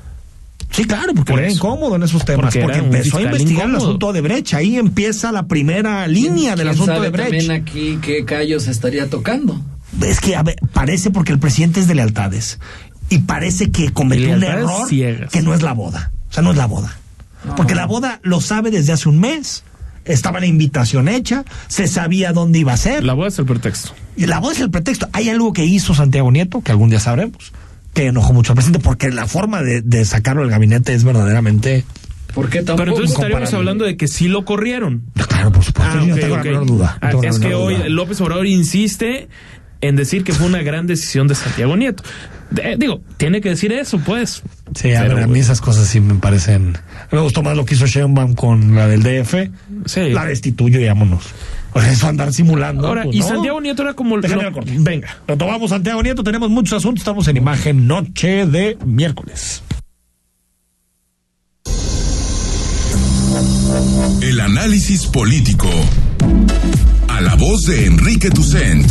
Sí, 0.73 0.85
claro, 0.85 1.12
porque 1.14 1.33
Por 1.33 1.40
era 1.40 1.49
eso. 1.49 1.57
incómodo 1.57 1.97
en 1.97 2.03
esos 2.05 2.25
temas, 2.25 2.55
Porque 2.57 2.79
empezó 2.79 3.19
a 3.19 3.23
investigar 3.23 3.69
el 3.69 3.77
asunto 3.77 4.12
de 4.12 4.21
Brecht. 4.21 4.55
Ahí 4.55 4.77
empieza 4.77 5.33
la 5.33 5.47
primera 5.49 6.07
línea 6.07 6.51
del 6.55 6.69
¿Quién 6.69 6.75
asunto 6.75 6.93
sabe 6.95 7.07
de 7.07 7.11
Brecht. 7.11 7.31
también 7.31 7.51
aquí 7.51 7.99
qué 8.03 8.25
callos 8.25 8.69
estaría 8.69 9.09
tocando. 9.09 9.61
Es 10.03 10.21
que 10.21 10.37
a 10.37 10.43
ver, 10.45 10.57
parece 10.73 11.11
porque 11.11 11.33
el 11.33 11.38
presidente 11.40 11.81
es 11.81 11.88
de 11.88 11.95
lealtades. 11.97 12.61
Y 13.09 13.19
parece 13.21 13.73
que 13.73 13.93
cometió 13.93 14.33
un 14.33 14.45
error 14.45 14.88
ciegas. 14.88 15.31
que 15.33 15.43
no 15.43 15.55
es 15.55 15.62
la 15.62 15.73
boda. 15.73 16.12
O 16.31 16.33
sea, 16.33 16.43
no 16.45 16.53
es 16.53 16.57
la 16.57 16.66
boda. 16.66 16.97
Porque 17.57 17.75
la 17.75 17.87
boda 17.87 18.21
lo 18.23 18.40
sabe 18.40 18.71
desde 18.71 18.93
hace 18.93 19.09
un 19.09 19.19
mes. 19.19 19.64
Estaba 20.04 20.40
la 20.40 20.46
invitación 20.46 21.08
hecha, 21.08 21.44
se 21.68 21.86
sabía 21.86 22.32
dónde 22.32 22.58
iba 22.60 22.72
a 22.72 22.76
ser. 22.76 23.04
La 23.04 23.12
voy 23.14 23.26
a 23.26 23.28
hacer 23.28 23.44
pretexto. 23.44 23.92
Y 24.16 24.26
la 24.26 24.38
boda 24.38 24.54
es 24.54 24.60
el 24.60 24.70
pretexto. 24.70 25.08
Hay 25.12 25.28
algo 25.28 25.52
que 25.52 25.64
hizo 25.64 25.94
Santiago 25.94 26.30
Nieto, 26.32 26.62
que 26.62 26.72
algún 26.72 26.90
día 26.90 27.00
sabremos, 27.00 27.52
que 27.94 28.06
enojó 28.06 28.32
mucho 28.32 28.52
al 28.52 28.56
presidente, 28.56 28.82
porque 28.82 29.10
la 29.10 29.26
forma 29.26 29.62
de, 29.62 29.82
de 29.82 30.04
sacarlo 30.04 30.42
del 30.42 30.50
gabinete 30.50 30.94
es 30.94 31.04
verdaderamente. 31.04 31.84
¿Por 32.34 32.48
qué 32.48 32.58
tampoco? 32.58 32.76
Pero 32.78 32.90
entonces 32.92 33.16
estaríamos 33.16 33.52
hablando 33.54 33.84
de 33.84 33.96
que 33.96 34.08
sí 34.08 34.28
lo 34.28 34.44
corrieron. 34.44 35.02
Claro, 35.28 35.52
por 35.52 35.64
supuesto. 35.64 35.92
Ah, 35.98 36.00
yo 36.00 36.14
no 36.14 36.20
tengo 36.20 36.36
la 36.36 36.42
menor 36.44 36.66
duda. 36.66 36.98
no 37.02 37.08
Ah, 37.20 37.26
es 37.26 37.38
que 37.38 37.54
hoy. 37.54 37.76
López 37.88 38.20
Obrador 38.20 38.46
insiste 38.46 39.28
en 39.80 39.96
decir 39.96 40.24
que 40.24 40.32
fue 40.32 40.46
una 40.46 40.62
gran 40.62 40.86
decisión 40.86 41.28
de 41.28 41.34
Santiago 41.34 41.76
Nieto. 41.76 42.02
De- 42.50 42.76
digo, 42.76 43.00
tiene 43.16 43.40
que 43.40 43.50
decir 43.50 43.72
eso, 43.72 43.98
pues. 43.98 44.42
Sí, 44.74 44.92
a 44.94 45.02
Pero, 45.02 45.14
ver, 45.16 45.24
a 45.24 45.26
mí 45.26 45.38
esas 45.38 45.60
cosas 45.60 45.86
sí 45.86 46.00
me 46.00 46.14
parecen. 46.14 46.76
Me 47.12 47.20
gustó 47.20 47.42
más 47.42 47.56
lo 47.56 47.64
que 47.64 47.74
hizo 47.74 47.86
Sheinbaum 47.86 48.34
con 48.34 48.74
la 48.74 48.86
del 48.88 49.02
DF. 49.02 49.50
Sí. 49.86 50.10
La 50.10 50.24
destituyo 50.26 50.80
y 50.80 50.86
vámonos. 50.86 51.24
O 51.72 51.80
sea, 51.80 51.92
eso 51.92 52.08
andar 52.08 52.32
simulando. 52.32 52.88
Ahora, 52.88 53.04
pues, 53.04 53.14
y 53.16 53.20
no. 53.20 53.28
Santiago 53.28 53.60
Nieto 53.60 53.82
era 53.82 53.94
como... 53.94 54.18
Déjame 54.20 54.42
lo- 54.42 54.52
corte. 54.52 54.72
Venga. 54.78 55.08
Retomamos 55.28 55.70
Santiago 55.70 56.02
Nieto, 56.02 56.24
tenemos 56.24 56.50
muchos 56.50 56.72
asuntos, 56.78 57.02
estamos 57.02 57.28
en 57.28 57.36
imagen 57.36 57.86
noche 57.86 58.46
de 58.46 58.76
miércoles. 58.84 59.62
El 64.22 64.40
análisis 64.40 65.06
político. 65.06 65.68
A 67.08 67.20
la 67.20 67.34
voz 67.36 67.62
de 67.62 67.86
Enrique 67.86 68.30
Tucent. 68.30 68.90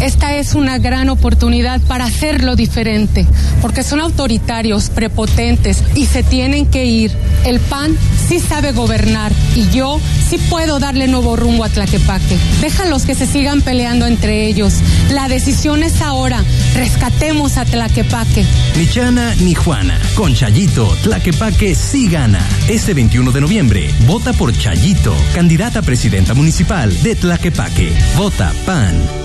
Esta 0.00 0.36
es 0.36 0.54
una 0.54 0.76
gran 0.78 1.08
oportunidad 1.08 1.80
para 1.80 2.04
hacerlo 2.04 2.56
diferente, 2.56 3.26
porque 3.62 3.82
son 3.82 4.00
autoritarios, 4.00 4.90
prepotentes 4.90 5.82
y 5.94 6.04
se 6.04 6.22
tienen 6.22 6.66
que 6.66 6.84
ir. 6.84 7.10
El 7.46 7.58
PAN 7.58 7.96
sí 8.28 8.38
sabe 8.38 8.72
gobernar 8.72 9.32
y 9.54 9.68
yo 9.70 9.98
sí 10.28 10.38
puedo 10.50 10.78
darle 10.78 11.06
nuevo 11.08 11.36
rumbo 11.36 11.64
a 11.64 11.68
Tlaquepaque. 11.68 12.36
Déjalos 12.60 13.04
que 13.04 13.14
se 13.14 13.26
sigan 13.26 13.62
peleando 13.62 14.06
entre 14.06 14.46
ellos. 14.46 14.74
La 15.10 15.28
decisión 15.28 15.82
es 15.82 16.02
ahora. 16.02 16.44
Rescatemos 16.74 17.56
a 17.56 17.64
Tlaquepaque. 17.64 18.44
Ni 18.76 18.86
Chana 18.86 19.34
ni 19.36 19.54
Juana. 19.54 19.98
Con 20.16 20.34
Chayito, 20.34 20.86
Tlaquepaque 21.02 21.74
sí 21.74 22.08
gana. 22.08 22.46
Este 22.68 22.92
21 22.92 23.32
de 23.32 23.40
noviembre, 23.40 23.90
vota 24.06 24.34
por 24.34 24.52
Chayito, 24.52 25.14
candidata 25.34 25.78
a 25.78 25.82
presidenta 25.82 26.34
municipal 26.34 27.02
de 27.02 27.14
Tlaquepaque. 27.16 27.90
Vota 28.16 28.52
PAN. 28.66 29.23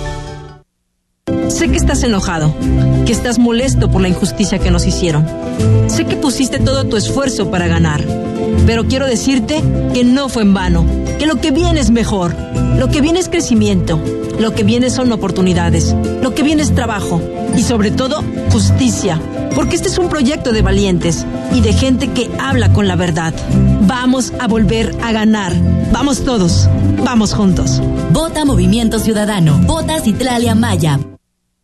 Sé 1.50 1.68
que 1.68 1.76
estás 1.76 2.02
enojado, 2.04 2.54
que 3.04 3.12
estás 3.12 3.38
molesto 3.38 3.90
por 3.90 4.00
la 4.00 4.08
injusticia 4.08 4.58
que 4.58 4.70
nos 4.70 4.86
hicieron. 4.86 5.26
Sé 5.88 6.06
que 6.06 6.16
pusiste 6.16 6.58
todo 6.58 6.84
tu 6.84 6.96
esfuerzo 6.96 7.50
para 7.50 7.66
ganar, 7.66 8.02
pero 8.66 8.86
quiero 8.86 9.06
decirte 9.06 9.62
que 9.92 10.04
no 10.04 10.28
fue 10.28 10.42
en 10.42 10.54
vano, 10.54 10.86
que 11.18 11.26
lo 11.26 11.36
que 11.40 11.50
viene 11.50 11.80
es 11.80 11.90
mejor, 11.90 12.34
lo 12.78 12.88
que 12.88 13.00
viene 13.00 13.18
es 13.18 13.28
crecimiento, 13.28 14.00
lo 14.38 14.54
que 14.54 14.62
viene 14.62 14.88
son 14.88 15.12
oportunidades, 15.12 15.94
lo 16.22 16.34
que 16.34 16.42
viene 16.42 16.62
es 16.62 16.74
trabajo 16.74 17.20
y 17.56 17.62
sobre 17.62 17.90
todo 17.90 18.24
justicia, 18.52 19.20
porque 19.54 19.76
este 19.76 19.88
es 19.88 19.98
un 19.98 20.08
proyecto 20.08 20.52
de 20.52 20.62
valientes 20.62 21.26
y 21.52 21.60
de 21.60 21.72
gente 21.72 22.08
que 22.08 22.30
habla 22.38 22.72
con 22.72 22.88
la 22.88 22.96
verdad. 22.96 23.34
Vamos 23.82 24.32
a 24.38 24.46
volver 24.46 24.94
a 25.02 25.12
ganar. 25.12 25.52
Vamos 25.92 26.24
todos, 26.24 26.68
vamos 27.04 27.34
juntos. 27.34 27.82
Vota 28.12 28.44
Movimiento 28.44 29.00
Ciudadano. 29.00 29.58
Vota 29.66 30.00
Citlalia 30.00 30.54
Maya. 30.54 31.00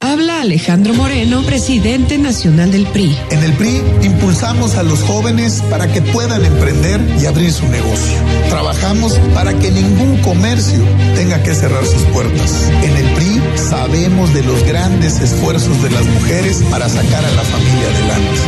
Habla 0.01 0.43
Alejandro 0.43 0.93
Moreno, 0.93 1.43
presidente 1.43 2.19
nacional 2.19 2.71
del 2.71 2.87
PRI. 2.87 3.17
En 3.31 3.43
el 3.43 3.53
PRI 3.55 3.81
impulsamos 4.03 4.77
a 4.77 4.83
los 4.83 5.03
jóvenes 5.03 5.63
para 5.71 5.91
que 5.91 6.03
puedan 6.03 6.45
emprender 6.45 7.01
y 7.19 7.25
abrir 7.25 7.51
su 7.51 7.67
negocio. 7.67 8.19
Trabajamos 8.51 9.15
para 9.35 9.59
que 9.59 9.71
ningún 9.71 10.19
comercio 10.19 10.79
tenga 11.15 11.43
que 11.43 11.55
cerrar 11.55 11.85
sus 11.87 12.03
puertas. 12.13 12.71
En 12.83 12.95
el 12.95 13.07
PRI 13.15 13.41
sabemos 13.57 14.35
de 14.35 14.43
los 14.43 14.63
grandes 14.65 15.19
esfuerzos 15.21 15.83
de 15.83 15.91
las 15.91 16.05
mujeres 16.05 16.63
para 16.71 16.91
sacar 16.91 17.25
a 17.25 17.31
la 17.31 17.43
familia 17.43 17.89
adelante. 17.89 18.41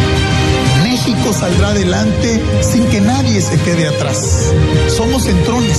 México 0.83 1.33
saldrá 1.33 1.69
adelante 1.69 2.41
sin 2.61 2.85
que 2.89 3.01
nadie 3.01 3.41
se 3.41 3.59
quede 3.61 3.89
atrás. 3.89 4.53
Somos 4.95 5.23
centrones. 5.25 5.79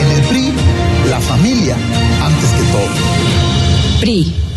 En 0.00 0.10
el 0.12 0.22
PRI, 0.28 0.52
la 1.10 1.20
familia 1.20 1.74
antes 2.22 2.50
que 2.50 2.72
todo. 2.72 4.00
PRI. 4.00 4.49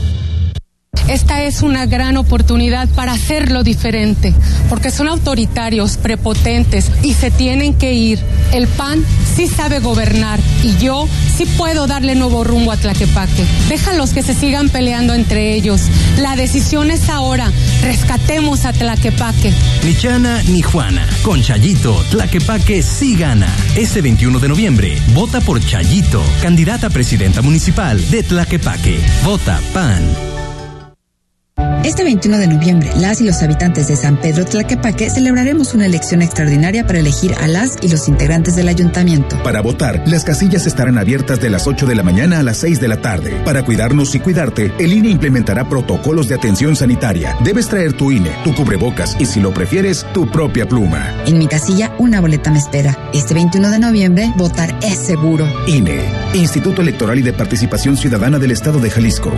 Esta 1.08 1.44
es 1.44 1.62
una 1.62 1.86
gran 1.86 2.18
oportunidad 2.18 2.88
para 2.89 3.12
hacerlo 3.12 3.63
diferente, 3.63 4.34
porque 4.70 4.89
son 4.89 5.10
autoritarios, 5.10 5.98
prepotentes 5.98 6.89
y 7.04 7.13
se 7.13 7.30
tienen 7.30 7.74
que 7.74 7.94
ir. 7.94 8.20
El 8.54 8.68
PAN 8.68 9.04
sí 9.36 9.48
sabe 9.48 9.80
gobernar 9.80 10.39
y 10.63 10.78
yo 10.78 11.08
sí 11.36 11.46
puedo 11.58 11.88
darle 11.88 12.16
nuevo 12.16 12.44
rumbo 12.44 12.72
a 12.72 12.78
Tlaquepaque. 12.78 13.44
Déjalos 13.68 14.12
que 14.12 14.24
se 14.24 14.34
sigan 14.34 14.70
peleando 14.70 15.13
entre 15.13 15.54
ellos. 15.54 15.82
La 16.20 16.36
decisión 16.36 16.89
es 16.89 17.10
ahora. 17.10 17.52
Rescatemos 17.84 18.66
a 18.66 18.74
Tlaquepaque. 18.74 19.54
Ni 19.84 19.96
Chana 19.96 20.42
ni 20.44 20.62
Juana. 20.62 21.08
Con 21.22 21.42
Chayito, 21.42 22.04
Tlaquepaque 22.12 22.82
sí 22.82 23.16
gana. 23.16 23.54
Este 23.76 24.02
21 24.02 24.39
de 24.39 24.48
noviembre, 24.48 25.02
vota 25.13 25.42
por 25.42 25.60
Chayito, 25.63 26.24
candidata 26.42 26.88
a 26.88 26.89
presidenta 26.89 27.42
municipal 27.42 28.10
de 28.10 28.24
Tlaquepaque. 28.24 29.00
Vota 29.24 29.60
PAN. 29.74 30.33
Este 31.84 32.06
21 32.06 32.38
de 32.38 32.48
noviembre, 32.48 32.89
las 32.98 33.19
y 33.19 33.26
los 33.26 33.43
habitantes 33.43 33.89
de 33.89 33.98
San 33.98 34.15
Pedro 34.15 34.46
Tlaquepaque 34.46 35.10
celebraremos 35.10 35.74
una 35.74 35.86
elección 35.86 36.22
extraordinaria 36.22 36.88
para 36.88 37.00
elegir 37.00 37.36
a 37.41 37.48
las 37.50 37.78
y 37.82 37.89
los 37.89 38.08
integrantes 38.08 38.56
del 38.56 38.69
ayuntamiento. 38.69 39.38
Para 39.43 39.60
votar, 39.60 40.02
las 40.06 40.24
casillas 40.24 40.65
estarán 40.65 40.98
abiertas 40.98 41.41
de 41.41 41.50
las 41.50 41.67
8 41.67 41.86
de 41.86 41.96
la 41.96 42.04
mañana 42.04 42.39
a 42.39 42.43
las 42.43 42.60
6 42.60 42.80
de 42.80 42.88
la 42.88 43.02
tarde. 43.02 43.32
Para 43.43 43.65
cuidarnos 43.65 44.15
y 44.15 44.22
cuidarte, 44.22 44.72
el 44.80 44.93
INE 44.93 45.10
implementará 45.10 45.67
protocolos 45.67 46.30
de 46.30 46.36
atención 46.36 46.78
sanitaria. 46.78 47.36
Debes 47.43 47.67
traer 47.67 47.91
tu 47.91 48.12
INE, 48.12 48.32
tu 48.46 48.56
cubrebocas 48.56 49.17
y 49.19 49.26
si 49.26 49.41
lo 49.41 49.54
prefieres, 49.54 50.06
tu 50.13 50.32
propia 50.32 50.65
pluma. 50.65 51.13
En 51.26 51.38
mi 51.38 51.48
casilla, 51.48 51.93
una 52.00 52.22
boleta 52.22 52.50
me 52.50 52.60
espera. 52.60 52.98
Este 53.13 53.34
21 53.34 53.72
de 53.72 53.80
noviembre, 53.80 54.34
votar 54.38 54.74
es 54.84 55.00
seguro. 55.00 55.46
INE, 55.67 56.00
Instituto 56.34 56.82
Electoral 56.82 57.19
y 57.19 57.24
de 57.24 57.34
Participación 57.34 57.98
Ciudadana 57.98 58.39
del 58.39 58.52
Estado 58.52 58.80
de 58.80 58.89
Jalisco. 58.89 59.34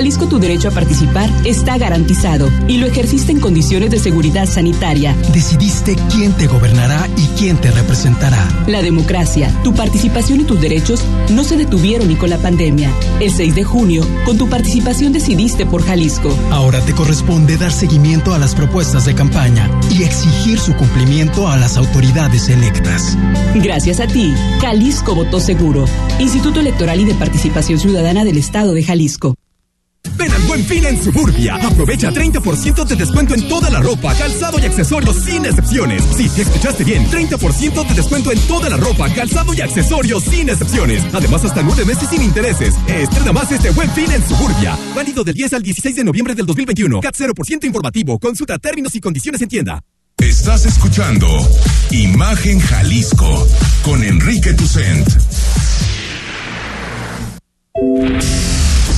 Jalisco 0.00 0.28
tu 0.28 0.38
derecho 0.38 0.68
a 0.68 0.70
participar 0.70 1.28
está 1.44 1.76
garantizado 1.76 2.50
y 2.66 2.78
lo 2.78 2.86
ejerciste 2.86 3.32
en 3.32 3.38
condiciones 3.38 3.90
de 3.90 3.98
seguridad 3.98 4.46
sanitaria. 4.46 5.14
Decidiste 5.34 5.94
quién 6.10 6.32
te 6.32 6.46
gobernará 6.46 7.06
y 7.18 7.26
quién 7.38 7.58
te 7.58 7.70
representará. 7.70 8.48
La 8.66 8.80
democracia, 8.80 9.54
tu 9.62 9.74
participación 9.74 10.40
y 10.40 10.44
tus 10.44 10.58
derechos 10.58 11.04
no 11.28 11.44
se 11.44 11.58
detuvieron 11.58 12.08
ni 12.08 12.14
con 12.14 12.30
la 12.30 12.38
pandemia. 12.38 12.90
El 13.20 13.30
6 13.30 13.54
de 13.54 13.62
junio, 13.62 14.02
con 14.24 14.38
tu 14.38 14.48
participación 14.48 15.12
decidiste 15.12 15.66
por 15.66 15.82
Jalisco. 15.82 16.34
Ahora 16.50 16.80
te 16.80 16.94
corresponde 16.94 17.58
dar 17.58 17.70
seguimiento 17.70 18.32
a 18.32 18.38
las 18.38 18.54
propuestas 18.54 19.04
de 19.04 19.14
campaña 19.14 19.70
y 19.90 20.04
exigir 20.04 20.58
su 20.58 20.74
cumplimiento 20.76 21.46
a 21.46 21.58
las 21.58 21.76
autoridades 21.76 22.48
electas. 22.48 23.18
Gracias 23.56 24.00
a 24.00 24.06
ti, 24.06 24.32
Jalisco 24.62 25.14
votó 25.14 25.40
seguro. 25.40 25.84
Instituto 26.18 26.60
Electoral 26.60 27.00
y 27.00 27.04
de 27.04 27.14
Participación 27.16 27.78
Ciudadana 27.78 28.24
del 28.24 28.38
Estado 28.38 28.72
de 28.72 28.82
Jalisco. 28.82 29.34
Ven 30.16 30.30
al 30.32 30.42
buen 30.42 30.64
fin 30.64 30.84
en 30.84 31.02
Suburbia. 31.02 31.56
Aprovecha 31.56 32.10
30% 32.10 32.84
de 32.84 32.96
descuento 32.96 33.34
en 33.34 33.48
toda 33.48 33.70
la 33.70 33.80
ropa, 33.80 34.14
calzado 34.14 34.58
y 34.58 34.66
accesorios 34.66 35.16
sin 35.16 35.44
excepciones. 35.44 36.02
Sí, 36.16 36.28
te 36.28 36.42
escuchaste 36.42 36.84
bien. 36.84 37.06
30% 37.06 37.88
de 37.88 37.94
descuento 37.94 38.30
en 38.32 38.38
toda 38.40 38.68
la 38.68 38.76
ropa, 38.76 39.08
calzado 39.12 39.54
y 39.54 39.60
accesorios 39.60 40.24
sin 40.24 40.48
excepciones. 40.48 41.02
Además, 41.12 41.44
hasta 41.44 41.62
nueve 41.62 41.84
meses 41.84 42.08
sin 42.08 42.22
intereses. 42.22 42.74
Estrena 42.86 43.32
más 43.32 43.50
este 43.52 43.70
buen 43.70 43.90
fin 43.90 44.10
en 44.10 44.26
Suburbia. 44.26 44.78
Válido 44.94 45.24
del 45.24 45.34
10 45.34 45.54
al 45.54 45.62
16 45.62 45.96
de 45.96 46.04
noviembre 46.04 46.34
del 46.34 46.46
2021. 46.46 47.00
CAT 47.00 47.16
0% 47.16 47.64
informativo. 47.64 48.18
Consulta 48.18 48.58
términos 48.58 48.94
y 48.94 49.00
condiciones 49.00 49.40
en 49.42 49.48
tienda. 49.48 49.82
Estás 50.18 50.66
escuchando 50.66 51.26
Imagen 51.90 52.60
Jalisco 52.60 53.48
con 53.82 54.02
Enrique 54.02 54.52
Tucent. 54.52 55.08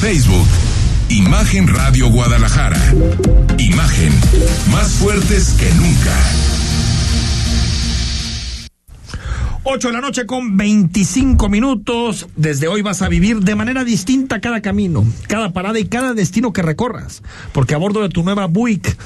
Facebook 0.00 0.48
Imagen 1.12 1.68
Radio 1.68 2.08
Guadalajara. 2.08 2.80
Imagen 3.58 4.12
más 4.70 4.92
fuertes 4.92 5.54
que 5.60 5.68
nunca. 5.74 6.16
8 9.64 9.88
de 9.88 9.92
la 9.92 10.00
noche 10.00 10.24
con 10.24 10.56
25 10.56 11.50
minutos. 11.50 12.28
Desde 12.36 12.66
hoy 12.66 12.80
vas 12.80 13.02
a 13.02 13.10
vivir 13.10 13.40
de 13.40 13.54
manera 13.54 13.84
distinta 13.84 14.40
cada 14.40 14.62
camino, 14.62 15.04
cada 15.28 15.52
parada 15.52 15.78
y 15.78 15.84
cada 15.84 16.14
destino 16.14 16.54
que 16.54 16.62
recorras. 16.62 17.22
Porque 17.52 17.74
a 17.74 17.78
bordo 17.78 18.00
de 18.00 18.08
tu 18.08 18.22
nueva 18.22 18.46
Buick 18.46 18.96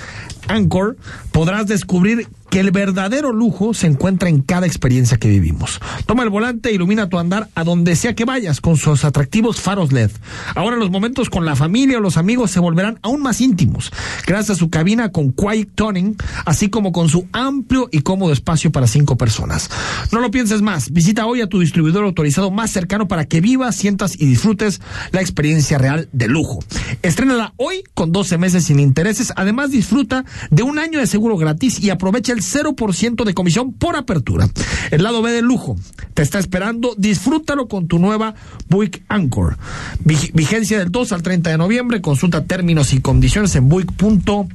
Anchor 0.48 0.96
podrás 1.32 1.66
descubrir 1.66 2.28
que 2.50 2.60
el 2.60 2.70
verdadero 2.70 3.32
lujo 3.32 3.74
se 3.74 3.86
encuentra 3.86 4.28
en 4.28 4.40
cada 4.40 4.66
experiencia 4.66 5.18
que 5.18 5.28
vivimos. 5.28 5.80
Toma 6.06 6.22
el 6.22 6.30
volante 6.30 6.70
e 6.70 6.74
ilumina 6.74 7.08
tu 7.08 7.18
andar 7.18 7.48
a 7.54 7.64
donde 7.64 7.96
sea 7.96 8.14
que 8.14 8.24
vayas 8.24 8.60
con 8.60 8.76
sus 8.76 9.04
atractivos 9.04 9.60
faros 9.60 9.92
LED. 9.92 10.10
Ahora 10.54 10.76
los 10.76 10.90
momentos 10.90 11.28
con 11.28 11.44
la 11.44 11.56
familia 11.56 11.98
o 11.98 12.00
los 12.00 12.16
amigos 12.16 12.50
se 12.50 12.60
volverán 12.60 12.98
aún 13.02 13.22
más 13.22 13.40
íntimos, 13.40 13.92
gracias 14.26 14.56
a 14.56 14.58
su 14.58 14.70
cabina 14.70 15.10
con 15.10 15.32
Quiet 15.32 15.70
Toning, 15.74 16.16
así 16.44 16.68
como 16.68 16.92
con 16.92 17.08
su 17.08 17.26
amplio 17.32 17.88
y 17.90 18.00
cómodo 18.00 18.32
espacio 18.32 18.70
para 18.72 18.86
cinco 18.86 19.16
personas. 19.16 19.70
No 20.12 20.20
lo 20.20 20.30
pienses 20.30 20.62
más, 20.62 20.92
visita 20.92 21.26
hoy 21.26 21.40
a 21.40 21.48
tu 21.48 21.60
distribuidor 21.60 22.04
autorizado 22.04 22.50
más 22.50 22.70
cercano 22.70 23.08
para 23.08 23.24
que 23.26 23.40
vivas, 23.40 23.76
sientas 23.76 24.18
y 24.18 24.26
disfrutes 24.26 24.80
la 25.10 25.20
experiencia 25.20 25.78
real 25.78 26.08
de 26.12 26.28
lujo. 26.28 26.60
Estrénala 27.02 27.54
hoy 27.56 27.82
con 27.94 28.12
12 28.12 28.38
meses 28.38 28.64
sin 28.64 28.80
intereses, 28.80 29.32
además 29.36 29.70
disfruta 29.70 30.24
de 30.50 30.62
un 30.62 30.78
año 30.78 30.98
de 30.98 31.06
seguro 31.06 31.36
gratis 31.36 31.80
y 31.80 31.90
aprovecha 31.90 32.32
el 32.32 32.42
0% 32.42 33.24
de 33.24 33.34
comisión 33.34 33.72
por 33.72 33.96
apertura. 33.96 34.48
El 34.90 35.02
lado 35.02 35.22
B 35.22 35.32
del 35.32 35.44
lujo 35.44 35.76
te 36.14 36.22
está 36.22 36.38
esperando. 36.38 36.94
Disfrútalo 36.96 37.68
con 37.68 37.88
tu 37.88 37.98
nueva 37.98 38.34
Buick 38.68 39.02
Anchor. 39.08 39.56
vigencia 40.00 40.78
del 40.78 40.90
2 40.90 41.12
al 41.12 41.22
30 41.22 41.50
de 41.50 41.58
noviembre. 41.58 42.00
Consulta 42.00 42.44
términos 42.44 42.92
y 42.92 43.00
condiciones 43.00 43.54
en 43.56 43.68
buick.mx. 43.68 44.48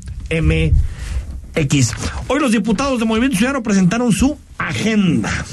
Hoy 2.27 2.39
los 2.39 2.51
diputados 2.51 2.99
de 2.99 3.05
Movimiento 3.05 3.37
Ciudadano 3.37 3.63
presentaron 3.63 4.11
su 4.11 4.37
agenda 4.57 5.45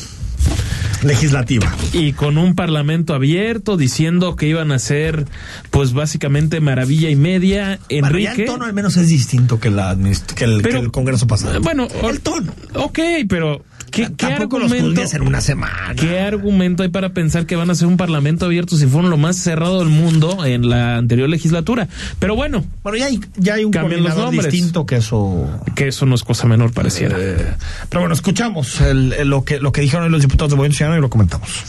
legislativa. 1.02 1.74
Y 1.92 2.12
con 2.12 2.38
un 2.38 2.54
parlamento 2.54 3.14
abierto 3.14 3.76
diciendo 3.76 4.36
que 4.36 4.46
iban 4.46 4.72
a 4.72 4.78
ser, 4.78 5.26
pues 5.70 5.92
básicamente 5.92 6.60
maravilla 6.60 7.10
y 7.10 7.16
media. 7.16 7.78
Enrique. 7.88 8.42
el 8.42 8.46
tono 8.46 8.64
al 8.64 8.72
menos 8.72 8.96
es 8.96 9.08
distinto 9.08 9.60
que, 9.60 9.70
la, 9.70 9.96
que, 10.34 10.44
el, 10.44 10.62
que 10.62 10.70
el 10.70 10.90
Congreso 10.90 11.26
pasado. 11.26 11.60
Bueno, 11.60 11.88
el 12.08 12.20
tono. 12.20 12.52
Ok, 12.74 12.98
pero 13.28 13.64
¿Qué, 13.90 14.08
¿qué 14.16 14.26
argumento, 14.26 15.02
en 15.12 15.22
una 15.22 15.40
semana. 15.40 15.94
¿Qué 15.96 16.20
argumento 16.20 16.82
hay 16.82 16.88
para 16.88 17.12
pensar 17.12 17.46
que 17.46 17.56
van 17.56 17.70
a 17.70 17.74
ser 17.74 17.88
un 17.88 17.96
parlamento 17.96 18.46
abierto 18.46 18.76
si 18.76 18.86
fueron 18.86 19.10
lo 19.10 19.16
más 19.16 19.36
cerrado 19.36 19.80
del 19.80 19.88
mundo 19.88 20.44
en 20.44 20.68
la 20.68 20.96
anterior 20.96 21.28
legislatura? 21.28 21.88
Pero 22.18 22.36
bueno. 22.36 22.64
Bueno, 22.82 22.98
ya 22.98 23.06
hay, 23.06 23.20
ya 23.36 23.54
hay 23.54 23.64
un 23.64 23.72
coordinador 23.72 24.30
distinto 24.30 24.86
que 24.86 24.96
eso... 24.96 25.48
Que 25.74 25.88
eso 25.88 26.06
no 26.06 26.14
es 26.14 26.22
cosa 26.22 26.46
menor, 26.46 26.72
pareciera. 26.72 27.16
Eh, 27.18 27.54
pero 27.88 28.00
bueno, 28.00 28.14
escuchamos 28.14 28.80
lo, 28.80 29.44
que, 29.44 29.60
lo 29.60 29.72
que 29.72 29.80
dijeron 29.80 30.10
los 30.10 30.22
diputados 30.22 30.50
de 30.50 30.56
Movimiento 30.56 30.78
Ciudadano 30.78 30.98
y 30.98 31.02
lo 31.02 31.10
comentamos 31.10 31.64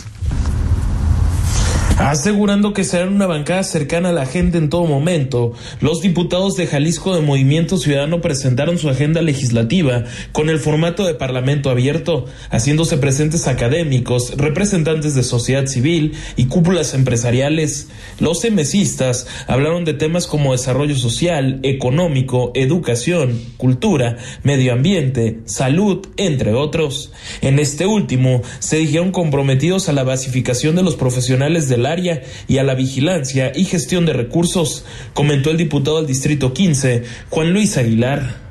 asegurando 2.00 2.74
que 2.74 2.84
serán 2.84 3.14
una 3.14 3.28
bancada 3.28 3.62
cercana 3.64 4.10
a 4.10 4.14
la 4.14 4.26
gente 4.26 4.58
en 4.58 4.70
todo 4.70 4.86
momento. 4.86 5.54
Los 5.82 6.02
diputados 6.02 6.56
de 6.56 6.66
Jalisco 6.66 7.14
de 7.14 7.22
Movimiento 7.22 7.78
Ciudadano 7.78 8.22
presentaron 8.22 8.78
su 8.78 8.90
agenda 8.90 9.22
legislativa 9.22 10.06
con 10.32 10.50
el 10.50 10.60
formato 10.60 11.06
de 11.06 11.14
Parlamento 11.14 11.70
abierto, 11.70 12.26
haciéndose 12.50 12.98
presentes 12.98 13.48
académicos, 13.48 14.34
representantes 14.38 15.14
de 15.14 15.24
sociedad 15.24 15.68
civil 15.68 16.14
y 16.36 16.46
cúpulas 16.46 16.94
empresariales. 16.94 17.90
Los 18.20 18.44
emesistas 18.44 19.28
hablaron 19.48 19.86
de 19.86 19.94
temas 19.94 20.26
como 20.26 20.54
desarrollo 20.54 20.96
social, 20.96 21.60
económico, 21.64 22.52
educación, 22.56 23.40
cultura, 23.58 24.18
medio 24.44 24.74
ambiente, 24.74 25.40
salud, 25.46 26.08
entre 26.18 26.54
otros. 26.54 27.12
En 27.42 27.60
este 27.60 27.86
último, 27.86 28.42
se 28.60 28.78
dijeron 28.78 29.12
comprometidos 29.12 29.90
a 29.90 29.94
la 29.94 30.04
basificación 30.04 30.76
de 30.76 30.84
los 30.84 30.96
profesionales 30.96 31.69
del 31.70 31.86
área 31.86 32.22
y 32.48 32.58
a 32.58 32.64
la 32.64 32.76
vigilancia 32.76 33.52
y 33.56 33.66
gestión 33.66 34.06
de 34.06 34.14
recursos, 34.14 34.86
comentó 35.14 35.52
el 35.52 35.58
diputado 35.58 35.98
del 35.98 36.08
Distrito 36.08 36.54
15, 36.54 37.04
Juan 37.30 37.54
Luis 37.54 37.78
Aguilar. 37.78 38.50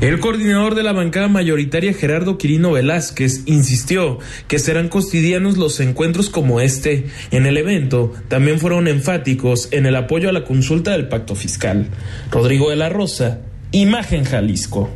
El 0.00 0.18
coordinador 0.18 0.74
de 0.74 0.82
la 0.82 0.92
bancada 0.92 1.28
mayoritaria, 1.28 1.92
Gerardo 1.92 2.38
Quirino 2.38 2.72
Velázquez, 2.72 3.42
insistió 3.44 4.18
que 4.48 4.58
serán 4.58 4.88
cotidianos 4.88 5.58
los 5.58 5.78
encuentros 5.78 6.30
como 6.30 6.60
este. 6.60 7.06
En 7.30 7.44
el 7.44 7.58
evento 7.58 8.12
también 8.28 8.58
fueron 8.58 8.88
enfáticos 8.88 9.68
en 9.72 9.84
el 9.84 9.96
apoyo 9.96 10.30
a 10.30 10.32
la 10.32 10.44
consulta 10.44 10.92
del 10.92 11.08
pacto 11.08 11.34
fiscal. 11.34 11.88
Rodrigo 12.30 12.70
de 12.70 12.76
la 12.76 12.88
Rosa, 12.88 13.40
Imagen 13.72 14.24
Jalisco. 14.24 14.90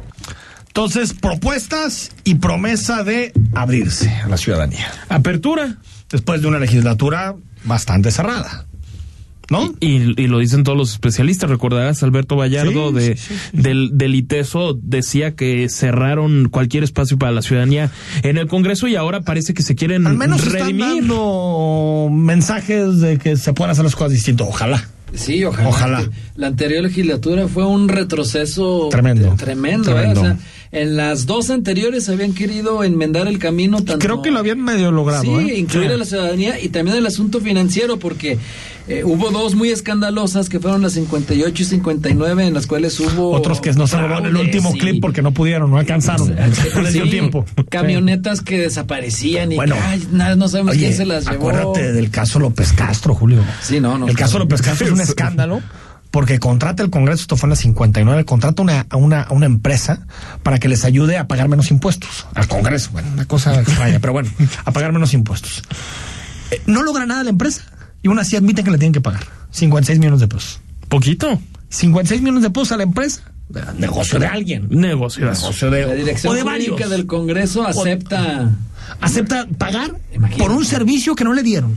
Entonces, 0.77 1.15
propuestas 1.15 2.11
y 2.25 2.35
promesa 2.35 3.05
de 3.05 3.33
abrirse 3.55 4.09
a 4.11 4.27
la 4.29 4.37
ciudadanía. 4.37 4.91
Apertura. 5.09 5.77
Después 6.11 6.43
de 6.43 6.49
una 6.49 6.59
legislatura 6.59 7.37
bastante 7.63 8.11
cerrada. 8.11 8.67
¿no? 9.51 9.73
Y, 9.79 10.21
y, 10.21 10.27
lo 10.27 10.41
dicen 10.41 10.65
todos 10.65 10.77
los 10.77 10.91
especialistas. 10.91 11.49
Recordarás, 11.49 12.03
Alberto 12.03 12.35
Vallardo 12.35 12.89
Sí, 12.89 12.95
de, 12.97 13.17
sí. 13.17 13.35
Del, 13.53 13.91
del 13.97 14.17
ITESO 14.17 14.77
decía 14.83 15.37
que 15.37 15.69
cerraron 15.69 16.49
cualquier 16.49 16.83
espacio 16.83 17.19
para 17.19 17.31
la 17.31 17.43
ciudadanía 17.43 17.93
en 18.25 18.37
el 18.37 18.49
Congreso 18.49 18.89
y 18.89 18.97
ahora 18.97 19.21
parece 19.21 19.55
que 19.55 19.63
se 19.63 19.77
quieren 19.77 20.09
Al 20.09 20.17
menos 20.17 20.43
están 20.45 20.61
redimir. 20.63 20.87
dando 21.03 22.09
mensajes 22.11 22.99
de 23.01 23.19
que 23.19 23.37
se 23.37 23.53
pueden 23.53 23.71
hacer 23.71 23.85
las 23.85 23.95
cosas 23.95 24.11
distintas. 24.11 24.49
Ojalá. 24.49 24.89
Sí, 25.15 25.45
ojalá. 25.45 25.69
Ojalá. 25.69 26.11
La 26.35 26.49
anterior 26.49 26.83
legislatura 26.83 27.47
fue 27.47 27.65
un 27.65 27.89
retroceso 27.89 28.89
Tremendo. 28.91 29.29
t- 29.37 29.45
tremendo, 29.45 29.93
¿eh? 29.93 29.95
Tremendo. 29.95 30.21
O 30.21 30.25
sea, 30.25 30.37
en 30.75 30.97
las 30.97 31.27
dos 31.27 31.51
anteriores 31.51 32.09
habían 32.09 32.35
querido 32.35 32.85
enmendar 32.85 33.29
el 33.29 33.39
camino 33.39 33.79
tanto 33.85 33.99
Creo 34.05 34.21
que 34.23 34.31
lo 34.31 34.41
habían 34.41 34.61
medio 34.63 34.91
logrado. 34.93 35.23
Sí, 35.23 35.31
¿eh? 35.31 35.59
incluir 35.59 35.89
Sí. 35.89 35.95
a 35.95 35.97
la 35.97 36.05
ciudadanía 36.05 36.61
y 36.61 36.69
también 36.69 36.97
el 36.97 37.07
asunto 37.07 37.41
financiero, 37.41 37.99
porque 37.99 38.39
eh, 38.89 39.03
hubo 39.05 39.31
dos 39.31 39.55
muy 39.55 39.71
escandalosas 39.71 40.49
que 40.49 40.61
fueron 40.61 40.83
las 40.83 40.93
58 40.95 41.63
y 41.63 41.65
59, 41.65 42.47
en 42.47 42.53
las 42.55 42.67
cuales 42.67 42.99
hubo. 43.01 43.31
Otros 43.31 43.61
que 43.61 43.73
no 43.73 43.87
se 43.87 43.97
robaron 43.99 44.27
el 44.27 44.37
último 44.37 44.73
y- 44.75 44.79
clip 44.79 45.01
porque 45.01 45.23
no 45.23 45.33
pudieron, 45.33 45.71
no 45.71 45.79
alcanzaron. 45.79 46.35
No 46.75 46.83
les 46.83 46.93
dio 46.93 47.05
Sí, 47.05 47.11
tiempo. 47.11 47.47
Camionetas 47.71 48.41
que 48.43 48.59
desaparecían 48.59 49.53
y 49.53 49.57
Bueno. 49.57 49.77
que, 49.77 49.81
ay, 49.81 50.09
nada, 50.13 50.37
no 50.37 50.49
sabemos 50.49 50.73
Oye, 50.73 50.81
quién 50.87 50.97
se 50.97 51.07
las 51.07 51.25
llevó. 51.25 51.49
acuérdate 51.51 51.93
del 51.93 52.11
caso 52.11 52.39
López 52.41 52.73
Castro, 52.73 53.15
Julio. 53.15 53.43
Sí, 53.63 53.81
no, 53.81 53.97
no. 53.97 54.09
El 54.09 54.17
caso 54.17 54.39
López 54.39 54.61
Castro 54.61 54.87
es 54.89 54.93
un 54.93 55.01
escándalo 55.09 55.63
porque 56.15 56.39
contrata 56.39 56.81
el 56.85 56.91
Congreso, 56.91 57.23
esto 57.23 57.37
fue 57.37 57.49
en 57.49 57.51
la 57.51 57.57
59, 57.57 58.25
contrata 58.25 58.63
una, 58.63 58.87
a, 58.89 58.97
una, 58.97 59.23
a 59.23 59.33
una 59.33 59.47
empresa 59.47 60.07
para 60.45 60.61
que 60.61 60.69
les 60.69 60.85
ayude 60.85 61.19
a 61.19 61.27
pagar 61.27 61.49
menos 61.49 61.73
impuestos 61.73 62.29
al 62.35 62.47
Congreso. 62.47 62.91
Bueno, 62.93 63.09
una 63.15 63.25
cosa 63.25 63.61
extraña, 63.61 63.99
pero 63.99 64.13
bueno, 64.13 64.31
a 64.65 64.71
pagar 64.71 64.93
menos 64.93 65.13
impuestos. 65.13 65.65
Eh, 66.53 66.63
no 66.67 66.85
logra 66.85 67.05
nada 67.05 67.25
la 67.25 67.31
empresa 67.31 67.63
y 68.01 68.07
aún 68.07 68.21
así 68.21 68.37
admiten 68.37 68.65
que 68.65 68.71
le 68.71 68.79
tienen 68.79 68.93
que 68.93 69.01
pagar 69.01 69.25
56 69.51 69.99
millones 69.99 70.21
de 70.21 70.29
pesos. 70.29 70.61
Poquito. 70.89 71.41
56 71.71 72.23
millones 72.23 72.45
de 72.45 72.51
pesos 72.51 72.71
a 72.71 72.77
la 72.77 72.85
empresa. 72.85 73.23
Negocio 73.77 74.21
de 74.21 74.27
alguien. 74.29 74.69
Negocio. 74.71 75.25
Negocio 75.25 75.69
de, 75.69 75.85
La 75.85 75.95
dirección 75.95 76.33
o 76.33 76.37
de 76.37 76.45
varios. 76.45 76.91
del 76.91 77.07
Congreso 77.07 77.67
acepta. 77.67 78.53
acepta 79.01 79.49
pagar 79.59 79.97
por 80.39 80.53
un 80.53 80.65
servicio 80.65 81.17
que 81.17 81.25
no 81.25 81.35
le 81.35 81.43
dieron. 81.43 81.77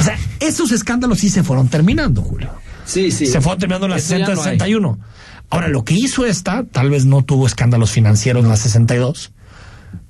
O 0.00 0.04
sea, 0.04 0.16
esos 0.38 0.70
escándalos 0.70 1.18
sí 1.18 1.30
se 1.30 1.42
fueron 1.42 1.66
terminando, 1.66 2.22
Julio. 2.22 2.52
Sí, 2.88 3.10
sí. 3.10 3.26
Se 3.26 3.40
fueron 3.42 3.58
terminando 3.58 3.86
en 3.86 3.90
la 3.90 3.96
Eso 3.98 4.16
ya 4.16 4.26
60 4.26 4.34
no 4.34 4.40
hay. 4.40 4.58
61. 4.58 4.98
Ahora, 5.50 5.68
lo 5.68 5.84
que 5.84 5.94
hizo 5.94 6.24
esta, 6.24 6.64
tal 6.64 6.90
vez 6.90 7.04
no 7.04 7.22
tuvo 7.22 7.46
escándalos 7.46 7.90
financieros 7.90 8.42
en 8.42 8.48
la 8.48 8.56
62, 8.56 9.32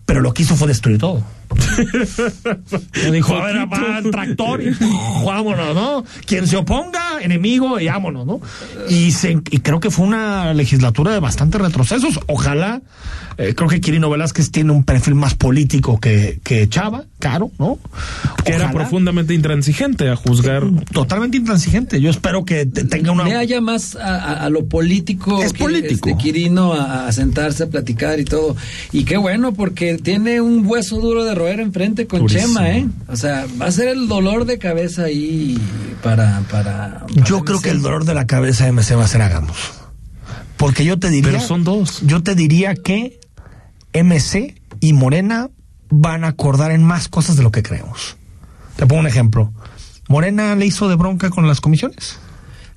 pero 0.07 0.21
lo 0.21 0.33
que 0.33 0.43
hizo 0.43 0.55
fue 0.57 0.69
destruir 0.69 0.99
todo. 0.99 1.23
Dijo, 3.13 3.37
a 3.37 3.47
ver, 3.47 3.57
va 3.73 3.99
el 3.99 4.11
tractor 4.11 4.63
y 4.63 4.71
vámonos, 5.27 5.75
¿no? 5.75 6.05
Quien 6.25 6.47
se 6.47 6.57
oponga, 6.57 7.08
enemigo, 7.21 7.79
y 7.81 7.87
vámonos, 7.87 8.27
¿no? 8.27 8.41
Y, 8.89 9.11
se, 9.13 9.33
y 9.51 9.59
creo 9.59 9.81
que 9.81 9.91
fue 9.91 10.07
una 10.07 10.53
legislatura 10.55 11.13
de 11.13 11.21
bastantes 11.21 11.61
retrocesos. 11.61 12.21
Ojalá, 12.27 12.83
eh, 13.37 13.55
creo 13.55 13.69
que 13.69 13.81
Quirino 13.81 14.11
Velázquez 14.11 14.51
tiene 14.51 14.73
un 14.73 14.85
perfil 14.85 15.15
más 15.15 15.35
político 15.35 15.99
que, 16.01 16.41
que 16.43 16.69
Chava, 16.69 17.05
caro, 17.19 17.51
¿no? 17.59 17.79
Que 18.45 18.53
era 18.53 18.71
profundamente 18.71 19.35
intransigente 19.35 20.09
a 20.09 20.17
juzgar. 20.17 20.63
Totalmente 20.93 21.37
intransigente. 21.37 22.01
Yo 22.01 22.11
espero 22.11 22.45
que 22.45 22.67
te- 22.67 22.85
tenga 22.85 23.13
una... 23.13 23.25
Le 23.25 23.35
haya 23.37 23.61
más 23.61 23.97
a, 23.97 24.15
a- 24.17 24.45
a 24.45 24.51
lo 24.51 24.67
político. 24.67 25.43
Es 25.43 25.53
que, 25.53 25.59
político. 25.65 26.09
este, 26.11 26.23
Quirino 26.23 26.73
a, 26.75 27.07
a 27.09 27.13
sentarse 27.13 27.65
a 27.65 27.67
platicar 27.69 28.19
y 28.21 28.25
todo. 28.25 28.57
Y 28.93 29.05
qué 29.05 29.17
bueno, 29.17 29.53
porque 29.55 29.99
tiene 29.99 30.41
un 30.41 30.65
hueso 30.67 31.01
duro 31.01 31.25
de 31.25 31.35
roer 31.35 31.61
enfrente 31.61 32.07
con 32.07 32.21
Durísimo. 32.21 32.47
Chema, 32.59 32.71
¿eh? 32.71 32.87
O 33.09 33.17
sea, 33.17 33.47
va 33.61 33.67
a 33.67 33.73
ser 33.73 33.89
el 33.89 34.09
dolor 34.09 34.45
de 34.45 34.59
cabeza 34.59 35.05
ahí 35.05 35.59
para. 36.03 36.41
para, 36.51 37.05
Yo 37.15 37.45
creo 37.45 37.61
que 37.61 37.71
el 37.71 37.83
dolor 37.83 38.05
de 38.05 38.15
la 38.15 38.27
cabeza 38.27 38.65
de 38.65 38.73
MC 38.73 38.97
va 38.97 39.05
a 39.05 39.09
ser 39.09 39.23
Hagamos. 39.23 39.57
Porque 40.57 40.85
yo 40.85 40.99
te 40.99 41.11
diría. 41.11 41.33
Pero 41.33 41.45
son 41.45 41.65
dos. 41.65 42.01
Yo 42.03 42.23
te 42.23 42.35
diría 42.35 42.75
que 42.75 43.21
MC 43.93 44.61
y 44.81 44.93
Morena 44.93 45.51
van 45.91 46.25
a 46.25 46.29
acordar 46.29 46.71
en 46.73 46.83
más 46.83 47.09
cosas 47.09 47.37
de 47.37 47.43
lo 47.43 47.51
que 47.51 47.63
creemos. 47.63 48.17
Te 48.77 48.87
pongo 48.87 49.01
un 49.01 49.07
ejemplo. 49.07 49.53
Morena 50.09 50.55
le 50.57 50.67
hizo 50.67 50.89
de 50.89 50.95
bronca 50.97 51.31
con 51.31 51.47
las 51.47 51.61
comisiones. 51.61 52.19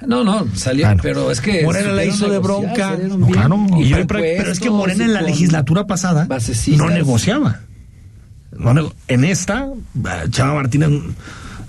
No, 0.05 0.23
no, 0.23 0.47
salió, 0.55 0.83
Claro. 0.85 0.99
pero 1.03 1.31
es 1.31 1.41
que. 1.41 1.63
Morena 1.63 1.91
le 1.93 2.11
supieron 2.11 2.15
hizo 2.15 2.29
de 2.29 2.39
bronca. 2.39 2.97
No, 2.97 3.27
claro. 3.27 3.65
Y 3.77 3.87
yo- 3.89 4.07
pero 4.07 4.51
es 4.51 4.59
que 4.59 4.69
Morena 4.69 5.05
en 5.05 5.13
la 5.13 5.21
legislatura 5.21 5.85
pasada 5.85 6.25
basecitas. 6.25 6.79
no 6.79 6.89
negociaba. 6.89 7.59
No 8.51 8.73
nego- 8.73 8.93
en 9.07 9.23
esta, 9.23 9.67
eh, 9.67 10.29
Chava 10.29 10.55
Martínez, 10.55 10.89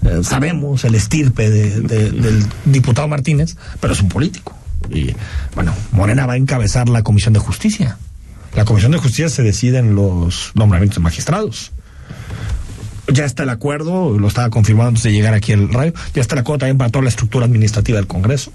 eh, 0.04 0.20
sabemos 0.22 0.84
el 0.84 0.94
estirpe 0.94 1.50
de- 1.50 1.80
de- 1.80 2.10
del 2.10 2.44
diputado 2.64 3.08
Martínez, 3.08 3.56
pero 3.80 3.92
es 3.92 4.00
un 4.02 4.08
político. 4.08 4.56
Y 4.90 5.14
bueno, 5.54 5.72
Morena 5.92 6.26
va 6.26 6.32
a 6.34 6.36
encabezar 6.36 6.88
la 6.88 7.02
Comisión 7.02 7.32
de 7.34 7.40
Justicia. 7.40 7.98
La 8.56 8.64
Comisión 8.64 8.92
de 8.92 8.98
Justicia 8.98 9.28
se 9.28 9.42
decide 9.42 9.78
en 9.78 9.94
los 9.94 10.52
nombramientos 10.54 10.96
de 10.96 11.02
magistrados. 11.02 11.72
Ya 13.12 13.24
está 13.24 13.42
el 13.42 13.50
acuerdo, 13.50 14.18
lo 14.18 14.28
estaba 14.28 14.48
confirmando 14.50 14.88
antes 14.90 15.02
de 15.02 15.12
llegar 15.12 15.34
aquí 15.34 15.52
el 15.52 15.72
radio, 15.72 15.92
ya 16.14 16.20
está 16.22 16.34
el 16.34 16.40
acuerdo 16.40 16.60
también 16.60 16.78
para 16.78 16.90
toda 16.90 17.02
la 17.02 17.08
estructura 17.08 17.46
administrativa 17.46 17.96
del 17.98 18.06
Congreso. 18.06 18.52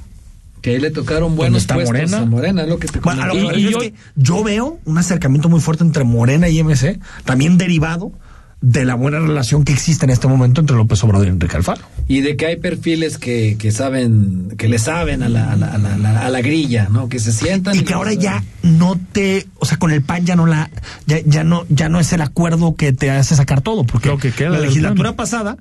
Que 0.61 0.71
ahí 0.71 0.79
le 0.79 0.89
tocaron 0.89 1.29
¿Dónde 1.29 1.37
buenos 1.37 1.61
está 1.61 1.75
puestos 1.75 1.93
Morena? 1.93 2.17
a 2.17 2.25
Morena, 2.25 2.61
es 2.63 2.69
lo 2.69 2.79
que 2.79 2.87
te 2.87 2.99
Bueno, 2.99 3.25
lo 3.27 3.33
que 3.33 3.67
es 3.69 3.75
que 3.77 3.93
yo 4.15 4.43
veo 4.43 4.79
un 4.85 4.97
acercamiento 4.97 5.49
muy 5.49 5.59
fuerte 5.59 5.83
entre 5.83 6.03
Morena 6.03 6.49
y 6.49 6.59
MC, 6.63 6.99
también 7.25 7.57
derivado 7.57 8.11
de 8.59 8.85
la 8.85 8.95
buena 8.95 9.19
relación 9.19 9.63
que 9.63 9.71
existe 9.71 10.05
en 10.05 10.09
este 10.09 10.27
momento 10.27 10.61
entre 10.61 10.75
López 10.75 11.03
Obrador 11.03 11.27
y 11.27 11.29
Enrique 11.29 11.55
Alfaro. 11.57 11.81
Y 12.07 12.21
de 12.21 12.35
que 12.35 12.47
hay 12.47 12.55
perfiles 12.57 13.17
que, 13.19 13.55
que 13.59 13.71
saben, 13.71 14.55
que 14.57 14.67
le 14.67 14.79
saben 14.79 15.21
a 15.21 15.29
la, 15.29 15.51
a 15.51 15.55
la, 15.55 15.67
a 15.73 15.77
la- 15.77 15.93
a 15.93 15.97
la- 15.97 16.25
a 16.25 16.29
la 16.29 16.41
grilla, 16.41 16.87
¿no? 16.91 17.07
Que 17.07 17.19
se 17.19 17.31
sientan. 17.31 17.75
Y 17.75 17.81
que 17.83 17.93
ahora 17.93 18.13
ya 18.13 18.43
no 18.63 18.99
te, 19.11 19.45
o 19.59 19.65
sea, 19.65 19.77
con 19.77 19.91
el 19.91 20.01
PAN 20.01 20.25
ya 20.25 20.35
no 20.35 20.47
la, 20.47 20.71
ya, 21.05 21.19
ya 21.23 21.43
no, 21.43 21.65
ya 21.69 21.87
no 21.89 21.99
es 21.99 22.11
el 22.13 22.21
acuerdo 22.21 22.75
que 22.75 22.93
te 22.93 23.11
hace 23.11 23.35
sacar 23.35 23.61
todo, 23.61 23.83
porque 23.83 24.09
Lo 24.09 24.17
que 24.17 24.31
queda 24.31 24.49
la 24.49 24.59
legislatura 24.59 25.15
pasada, 25.15 25.57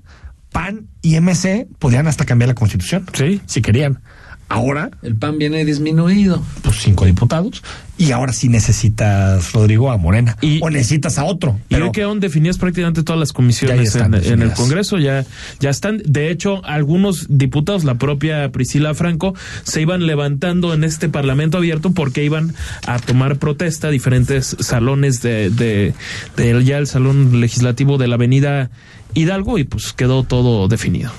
PAN 0.53 0.87
y 1.03 1.21
MC 1.21 1.67
podían 1.79 2.07
hasta 2.07 2.25
cambiar 2.25 2.49
la 2.49 2.55
constitución. 2.55 3.05
Sí. 3.13 3.43
Si 3.45 3.61
querían. 3.61 4.01
Ahora, 4.49 4.91
El 5.03 5.17
PAN 5.17 5.39
viene 5.39 5.65
disminuido. 5.65 6.41
pues 6.63 6.77
cinco 6.81 7.05
diputados, 7.05 7.63
y 7.99 8.13
ahora 8.13 8.33
sí 8.33 8.49
necesitas, 8.49 9.53
Rodrigo, 9.53 9.91
a 9.91 9.97
Morena. 9.97 10.37
Y- 10.41 10.61
o 10.63 10.71
necesitas 10.71 11.19
a 11.19 11.25
otro. 11.25 11.59
Y 11.69 11.75
hoy 11.77 11.91
quedaron 11.93 12.21
definidas 12.21 12.57
prácticamente 12.59 13.03
todas 13.03 13.19
las 13.19 13.33
comisiones 13.33 13.95
en, 13.97 14.15
en 14.15 14.43
el. 14.43 14.53
Congreso, 14.53 14.99
ya, 14.99 15.25
ya 15.59 15.71
están. 15.71 16.01
De 16.05 16.31
hecho, 16.31 16.65
algunos 16.65 17.27
diputados, 17.29 17.83
la 17.85 17.97
propia 17.97 18.51
Priscila 18.53 18.95
Franco, 18.95 19.35
se 19.65 19.81
iban 19.83 20.07
levantando 20.07 20.75
en 20.75 20.85
este 20.85 21.09
Parlamento 21.09 21.59
abierto 21.59 21.91
porque 21.91 22.23
iban 22.23 22.55
a 22.87 22.99
tomar 23.01 23.39
protesta 23.39 23.89
a 23.89 23.91
diferentes 23.91 24.57
salones 24.61 25.23
de, 25.23 25.51
de, 25.51 25.93
de 26.37 26.65
ya 26.65 26.79
el 26.79 26.87
salón 26.87 27.41
legislativo 27.41 27.99
de 27.99 28.07
la 28.09 28.15
Avenida 28.15 28.71
Hidalgo 29.15 29.59
y 29.59 29.65
pues 29.65 29.93
quedó 29.93 30.23
todo 30.23 30.69
definido. 30.69 31.11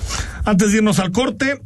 Antes 0.44 0.70
de 0.70 0.78
irnos 0.78 0.98
al 0.98 1.10
corte, 1.12 1.60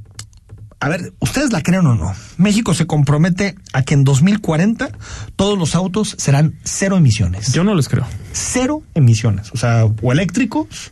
a 0.82 0.88
ver, 0.88 1.12
¿ustedes 1.20 1.52
la 1.52 1.62
creen 1.62 1.86
o 1.86 1.94
no? 1.94 2.12
México 2.38 2.74
se 2.74 2.86
compromete 2.86 3.54
a 3.72 3.82
que 3.82 3.94
en 3.94 4.02
2040 4.04 4.90
todos 5.36 5.56
los 5.58 5.74
autos 5.76 6.16
serán 6.18 6.54
cero 6.64 6.96
emisiones. 6.96 7.52
Yo 7.52 7.62
no 7.62 7.74
les 7.76 7.88
creo. 7.88 8.04
Cero 8.32 8.82
emisiones. 8.94 9.52
O 9.52 9.56
sea, 9.56 9.84
o 9.84 10.12
eléctricos 10.12 10.90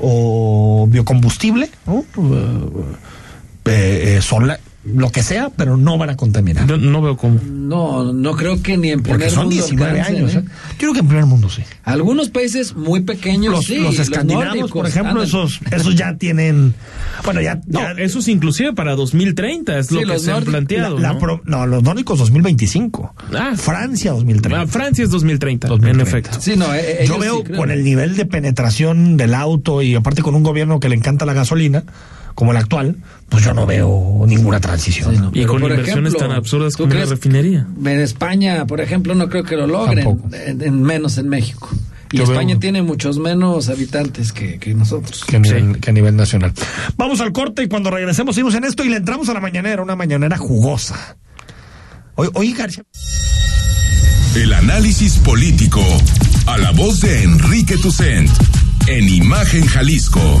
o 0.00 0.86
biocombustible, 0.90 1.70
¿no? 1.86 2.04
Eh, 3.64 4.16
eh, 4.16 4.22
sola- 4.22 4.60
lo 4.94 5.10
que 5.10 5.22
sea, 5.22 5.50
pero 5.56 5.76
no 5.76 5.98
van 5.98 6.10
a 6.10 6.16
contaminar. 6.16 6.66
Yo 6.66 6.76
no 6.76 7.02
veo 7.02 7.16
cómo. 7.16 7.40
No, 7.44 8.12
no 8.12 8.36
creo 8.36 8.62
que 8.62 8.76
ni 8.76 8.90
en 8.90 8.98
Porque 9.02 9.12
primer 9.14 9.30
son 9.30 9.44
mundo 9.46 9.54
19 9.54 9.90
alcancen, 10.00 10.16
años. 10.16 10.34
¿eh? 10.34 10.38
¿eh? 10.38 10.50
Yo 10.72 10.76
creo 10.78 10.92
que 10.92 11.00
en 11.00 11.08
primer 11.08 11.26
mundo 11.26 11.48
sí. 11.50 11.62
Algunos 11.84 12.28
países 12.28 12.74
muy 12.76 13.00
pequeños, 13.00 13.52
Los, 13.52 13.64
sí, 13.66 13.78
los 13.78 13.98
escandinavos, 13.98 14.46
nórdicos, 14.46 14.70
por 14.72 14.86
ejemplo, 14.86 15.10
ándale. 15.22 15.26
esos, 15.28 15.60
esos 15.72 15.94
ya 15.96 16.16
tienen. 16.16 16.74
Bueno, 17.24 17.40
ya. 17.40 17.60
No, 17.66 17.80
ya- 17.80 17.92
eso 17.92 18.20
es 18.20 18.28
inclusive 18.28 18.72
para 18.74 18.94
2030, 18.94 19.78
es 19.78 19.86
Sí, 19.88 19.94
lo 19.94 20.00
que 20.00 20.06
los 20.06 20.22
se 20.22 20.32
han 20.32 20.44
planteado. 20.44 20.98
la 20.98 21.14
¿no? 21.14 21.18
pro- 21.18 21.42
no, 21.44 21.66
los 21.66 21.82
nórdicos 21.82 22.18
2025. 22.18 23.14
Ah. 23.34 23.52
Francia 23.56 24.12
2030. 24.12 24.60
Ah, 24.62 24.66
Francia 24.66 25.04
es 25.04 25.10
2030, 25.10 25.68
2030. 25.68 26.02
en 26.02 26.06
efecto. 26.08 26.40
Sí, 26.40 26.56
no, 26.56 26.72
eh, 26.74 27.04
Yo 27.06 27.18
veo 27.18 27.42
sí 27.46 27.52
con 27.54 27.70
el 27.70 27.82
nivel 27.82 28.16
de 28.16 28.26
penetración 28.26 29.16
del 29.16 29.34
auto 29.34 29.82
y 29.82 29.94
aparte 29.94 30.22
con 30.22 30.34
un 30.34 30.42
gobierno 30.42 30.78
que 30.80 30.88
le 30.88 30.94
encanta 30.96 31.26
la 31.26 31.32
gasolina, 31.32 31.84
como 32.36 32.52
el 32.52 32.58
actual, 32.58 32.94
pues 33.28 33.42
yo 33.44 33.52
no 33.54 33.66
veo 33.66 34.24
ninguna 34.28 34.60
transición. 34.60 35.12
Sí, 35.14 35.20
no. 35.20 35.28
Y 35.30 35.40
Pero, 35.40 35.48
con 35.54 35.62
inversiones 35.64 36.12
ejemplo, 36.12 36.28
tan 36.28 36.30
absurdas 36.36 36.74
¿tú 36.74 36.84
como 36.84 36.90
crees- 36.92 37.08
refinería. 37.08 37.66
En 37.84 38.00
España, 38.00 38.64
por 38.66 38.80
ejemplo, 38.80 39.16
no 39.16 39.28
creo 39.28 39.42
que 39.42 39.56
lo 39.56 39.66
logren, 39.66 40.20
en, 40.32 40.62
en 40.62 40.82
menos 40.82 41.18
en 41.18 41.28
México. 41.28 41.68
Y 42.12 42.18
Yo 42.18 42.22
España 42.22 42.54
veo- 42.54 42.60
tiene 42.60 42.82
muchos 42.82 43.18
menos 43.18 43.68
habitantes 43.68 44.32
que, 44.32 44.58
que 44.60 44.72
nosotros. 44.74 45.24
Que 45.24 45.36
a, 45.36 45.40
nivel, 45.40 45.78
que 45.80 45.90
a 45.90 45.92
nivel 45.92 46.14
nacional. 46.14 46.52
Vamos 46.96 47.20
al 47.20 47.32
corte 47.32 47.64
y 47.64 47.68
cuando 47.68 47.90
regresemos 47.90 48.36
seguimos 48.36 48.54
en 48.54 48.62
esto 48.62 48.84
y 48.84 48.90
le 48.90 48.96
entramos 48.98 49.28
a 49.28 49.34
la 49.34 49.40
mañanera, 49.40 49.82
una 49.82 49.96
mañanera 49.96 50.36
jugosa. 50.36 51.16
Oye, 52.14 52.52
García. 52.52 52.84
El 54.36 54.52
análisis 54.52 55.16
político. 55.18 55.82
A 56.46 56.58
la 56.58 56.70
voz 56.70 57.00
de 57.00 57.22
Enrique 57.24 57.76
Tucent. 57.78 58.30
En 58.86 59.08
Imagen 59.08 59.66
Jalisco. 59.66 60.40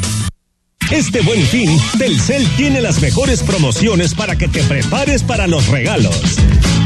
Este 0.93 1.21
buen 1.23 1.43
fin, 1.43 1.71
Telcel 1.99 2.47
tiene 2.57 2.81
las 2.81 3.01
mejores 3.01 3.43
promociones 3.43 4.15
para 4.15 4.37
que 4.37 4.49
te 4.49 4.63
prepares 4.63 5.23
para 5.23 5.47
los 5.47 5.67
regalos. 5.69 6.21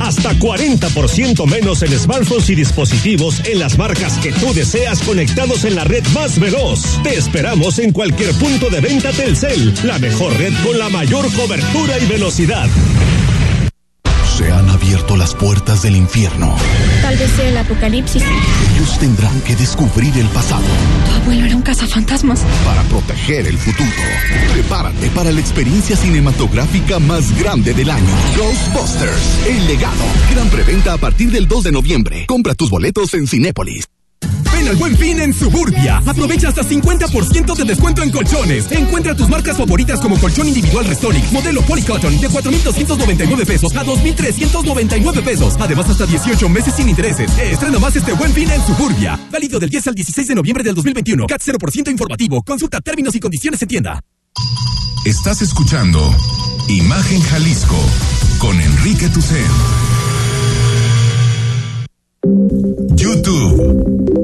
Hasta 0.01 0.33
40% 0.35 1.47
menos 1.47 1.83
en 1.83 1.99
smartphones 1.99 2.51
y 2.51 2.55
dispositivos 2.55 3.41
en 3.47 3.59
las 3.59 3.79
marcas 3.79 4.19
que 4.19 4.33
tú 4.33 4.53
deseas 4.53 5.01
conectados 5.01 5.65
en 5.65 5.75
la 5.75 5.85
red 5.85 6.05
más 6.15 6.39
veloz. 6.39 7.03
Te 7.03 7.17
esperamos 7.17 7.79
en 7.79 7.93
cualquier 7.93 8.35
punto 8.35 8.71
de 8.71 8.81
venta 8.81 9.11
Telcel, 9.13 9.75
la 9.85 9.99
mejor 9.99 10.37
red 10.39 10.53
con 10.65 10.79
la 10.79 10.89
mayor 10.89 11.31
cobertura 11.33 11.99
y 11.99 12.07
velocidad. 12.07 12.69
Se 14.37 14.51
han 14.51 14.69
abierto 14.85 15.17
las 15.17 15.35
puertas 15.35 15.81
del 15.81 15.97
infierno. 15.97 16.55
Tal 17.01 17.17
vez 17.17 17.31
sea 17.31 17.49
el 17.49 17.57
apocalipsis. 17.57 18.23
Ellos 18.23 18.99
tendrán 18.99 19.41
que 19.41 19.57
descubrir 19.57 20.15
el 20.19 20.27
pasado. 20.27 20.65
Tu 21.07 21.23
abuelo 21.23 21.47
era 21.47 21.57
un 21.57 21.63
cazafantasmas. 21.63 22.41
Para 22.67 22.83
proteger 22.83 23.47
el 23.47 23.57
futuro. 23.57 23.89
Prepárate 24.53 25.09
para 25.11 25.33
la 25.33 25.41
experiencia 25.41 25.97
cinematográfica 25.97 26.99
más 26.99 27.37
grande 27.39 27.73
del 27.73 27.89
año. 27.89 28.15
Ghostbusters, 28.37 29.47
El 29.49 29.67
Legado. 29.67 30.05
Gran 30.31 30.51
preventa 30.51 30.93
a 30.93 30.99
partir 30.99 31.31
del 31.31 31.49
2 31.49 31.65
de 31.65 31.73
noviembre. 31.73 32.27
Compra 32.27 32.55
tus 32.55 32.69
boletos 32.69 33.15
en 33.15 33.27
Cinépolis. 33.27 33.94
Ven 34.55 34.69
al 34.69 34.77
buen 34.77 34.97
fin 34.97 35.21
en 35.21 35.33
Suburbia. 35.33 36.01
Aprovecha 36.07 36.49
hasta 36.49 36.63
50% 36.63 37.57
de 37.57 37.65
descuento 37.65 38.03
en 38.03 38.11
colchones. 38.11 38.71
Encuentra 38.71 39.15
tus 39.17 39.29
marcas 39.29 39.57
favoritas 39.57 40.01
como 40.01 40.19
colchón 40.19 40.47
individual 40.47 40.85
Restonic, 40.87 41.31
modelo 41.33 41.61
Polycotton 41.63 42.21
de 42.21 42.29
4,299 42.29 43.47
pesos 43.47 43.75
a 43.75 43.83
2,399 43.83 45.23
pesos. 45.23 45.57
Además, 45.59 45.89
hasta 45.91 46.07
18 46.07 46.49
meses 46.49 46.75
sin 46.75 46.89
intereses. 46.89 47.31
Estrena 47.39 47.79
más 47.81 47.97
este 47.97 48.13
buen 48.13 48.33
fin 48.33 48.49
en 48.51 48.65
Suburbia. 48.65 49.19
Válido 49.33 49.59
del 49.59 49.71
10 49.71 49.89
al 49.89 49.95
16 49.95 50.29
de 50.29 50.35
noviembre 50.37 50.63
del 50.63 50.75
2021. 50.75 51.27
CAT 51.27 51.43
0% 51.43 51.91
informativo. 51.91 52.43
Consulta 52.43 52.81
términos 52.81 53.15
y 53.17 53.21
condiciones 53.21 53.61
en 53.63 53.69
tienda. 53.69 54.01
Estás 55.05 55.43
escuchando 55.43 56.01
Imagen 56.69 57.21
Jalisco 57.23 57.77
con 58.39 58.59
Enrique 58.61 59.09
Tucen. 59.09 59.45
YouTube. 62.97 64.24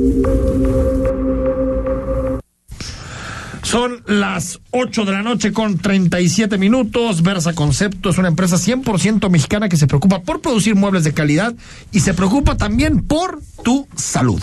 Son 3.71 4.03
las 4.05 4.59
8 4.71 5.05
de 5.05 5.13
la 5.13 5.21
noche 5.21 5.53
con 5.53 5.77
37 5.77 6.57
minutos. 6.57 7.21
Versa 7.21 7.53
Concepto 7.53 8.09
es 8.09 8.17
una 8.17 8.27
empresa 8.27 8.57
100% 8.57 9.29
mexicana 9.29 9.69
que 9.69 9.77
se 9.77 9.87
preocupa 9.87 10.23
por 10.23 10.41
producir 10.41 10.75
muebles 10.75 11.05
de 11.05 11.13
calidad 11.13 11.55
y 11.93 12.01
se 12.01 12.13
preocupa 12.13 12.57
también 12.57 13.07
por 13.07 13.39
tu 13.63 13.87
salud. 13.95 14.41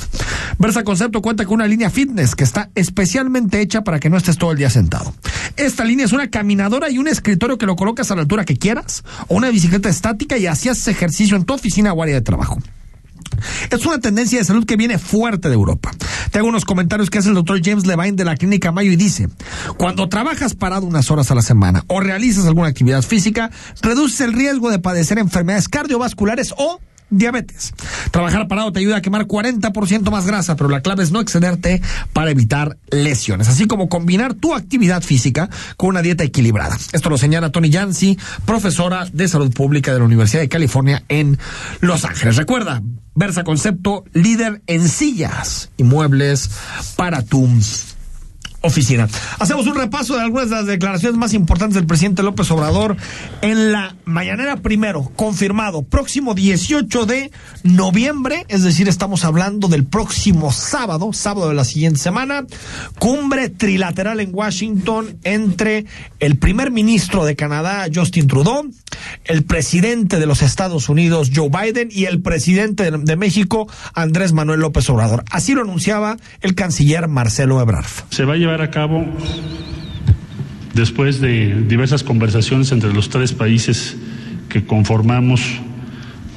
Versa 0.59 0.83
Concepto 0.83 1.20
cuenta 1.20 1.45
con 1.45 1.57
una 1.57 1.66
línea 1.66 1.91
fitness 1.91 2.35
que 2.35 2.45
está 2.45 2.70
especialmente 2.74 3.61
hecha 3.61 3.85
para 3.85 4.01
que 4.01 4.09
no 4.09 4.16
estés 4.16 4.39
todo 4.39 4.53
el 4.53 4.57
día 4.57 4.70
sentado. 4.70 5.12
Esta 5.59 5.85
línea 5.85 6.07
es 6.07 6.12
una 6.14 6.31
caminadora 6.31 6.89
y 6.89 6.97
un 6.97 7.07
escritorio 7.07 7.59
que 7.59 7.66
lo 7.66 7.76
colocas 7.76 8.11
a 8.11 8.14
la 8.14 8.22
altura 8.22 8.47
que 8.47 8.57
quieras 8.57 9.05
o 9.26 9.35
una 9.35 9.51
bicicleta 9.51 9.91
estática 9.91 10.39
y 10.39 10.47
así 10.47 10.70
haces 10.70 10.89
ejercicio 10.89 11.37
en 11.37 11.45
tu 11.45 11.53
oficina 11.53 11.93
o 11.93 12.03
área 12.03 12.14
de 12.14 12.22
trabajo. 12.22 12.57
Es 13.70 13.86
una 13.86 13.99
tendencia 13.99 14.39
de 14.39 14.45
salud 14.45 14.64
que 14.64 14.76
viene 14.76 14.99
fuerte 14.99 15.49
de 15.49 15.55
Europa. 15.55 15.91
Te 16.30 16.39
hago 16.39 16.49
unos 16.49 16.64
comentarios 16.64 17.11
que 17.11 17.18
hace 17.18 17.28
el 17.28 17.34
doctor 17.34 17.61
James 17.62 17.86
Levine 17.86 18.12
de 18.12 18.24
la 18.24 18.36
Clínica 18.36 18.72
Mayo 18.72 18.93
y 18.93 18.97
dice, 18.97 19.28
cuando 19.76 20.09
trabajas 20.09 20.55
parado 20.55 20.86
unas 20.86 21.11
horas 21.11 21.30
a 21.30 21.34
la 21.34 21.43
semana 21.43 21.84
o 21.86 22.01
realizas 22.01 22.47
alguna 22.47 22.68
actividad 22.68 23.03
física, 23.03 23.51
reduces 23.82 24.20
el 24.20 24.32
riesgo 24.32 24.70
de 24.70 24.78
padecer 24.78 25.18
enfermedades 25.18 25.68
cardiovasculares 25.68 26.55
o 26.57 26.80
diabetes. 27.11 27.74
Trabajar 28.11 28.48
parado 28.48 28.72
te 28.72 28.80
ayuda 28.80 28.96
a 28.96 29.02
quemar 29.02 29.26
40% 29.26 30.11
más 30.11 30.26
grasa, 30.26 30.56
pero 30.56 30.68
la 30.68 30.80
clave 30.80 31.02
es 31.02 31.11
no 31.11 31.20
excederte 31.20 31.82
para 32.12 32.30
evitar 32.30 32.78
lesiones, 32.90 33.48
así 33.48 33.66
como 33.66 33.88
combinar 33.88 34.34
tu 34.34 34.54
actividad 34.54 35.02
física 35.02 35.48
con 35.76 35.90
una 35.90 36.02
dieta 36.02 36.24
equilibrada. 36.24 36.76
Esto 36.92 37.11
lo 37.11 37.18
señala 37.18 37.50
Tony 37.50 37.70
Yancy, 37.70 38.18
profesora 38.44 39.06
de 39.12 39.28
salud 39.28 39.52
pública 39.52 39.92
de 39.92 39.98
la 39.98 40.04
Universidad 40.04 40.42
de 40.42 40.48
California 40.48 41.02
en 41.09 41.38
Los 41.80 42.04
Ángeles. 42.04 42.36
Recuerda, 42.36 42.82
Versa 43.14 43.44
Concepto, 43.44 44.04
líder 44.12 44.62
en 44.66 44.88
sillas 44.88 45.70
y 45.76 45.82
muebles 45.82 46.50
para 46.96 47.22
tu 47.22 47.38
oficina. 48.68 49.08
Hacemos 49.38 49.66
un 49.66 49.74
repaso 49.74 50.14
de 50.14 50.22
algunas 50.22 50.50
de 50.50 50.56
las 50.56 50.66
declaraciones 50.66 51.18
más 51.18 51.34
importantes 51.34 51.74
del 51.74 51.86
presidente 51.86 52.22
López 52.22 52.50
Obrador 52.50 52.96
en 53.42 53.72
la 53.72 53.96
mañanera 54.04 54.56
primero, 54.56 55.10
confirmado, 55.16 55.82
próximo 55.82 56.34
18 56.34 57.06
de 57.06 57.30
noviembre, 57.62 58.46
es 58.48 58.62
decir, 58.62 58.88
estamos 58.88 59.24
hablando 59.24 59.68
del 59.68 59.84
próximo 59.84 60.52
sábado, 60.52 61.12
sábado 61.12 61.48
de 61.48 61.54
la 61.54 61.64
siguiente 61.64 61.98
semana, 61.98 62.46
cumbre 62.98 63.48
trilateral 63.48 64.20
en 64.20 64.34
Washington 64.34 65.18
entre 65.24 65.86
el 66.20 66.36
primer 66.38 66.70
ministro 66.70 67.24
de 67.24 67.36
Canadá, 67.36 67.86
Justin 67.92 68.26
Trudeau, 68.26 68.70
el 69.24 69.44
presidente 69.44 70.18
de 70.18 70.26
los 70.26 70.42
Estados 70.42 70.88
Unidos, 70.88 71.30
Joe 71.34 71.48
Biden, 71.48 71.88
y 71.90 72.04
el 72.04 72.20
presidente 72.20 72.90
de, 72.90 73.16
México, 73.16 73.68
Andrés 73.94 74.32
Manuel 74.32 74.60
López 74.60 74.88
Obrador. 74.90 75.24
Así 75.30 75.54
lo 75.54 75.62
anunciaba 75.62 76.16
el 76.40 76.54
canciller 76.54 77.08
Marcelo 77.08 77.60
Ebrard. 77.60 77.86
Se 78.10 78.24
va 78.24 78.34
a 78.34 78.36
llevar 78.36 78.57
a 78.61 78.70
cabo 78.70 79.06
después 80.74 81.20
de 81.20 81.62
diversas 81.68 82.02
conversaciones 82.02 82.72
entre 82.72 82.92
los 82.92 83.09
tres 83.09 83.32
países 83.32 83.96
que 84.48 84.64
conformamos 84.64 85.42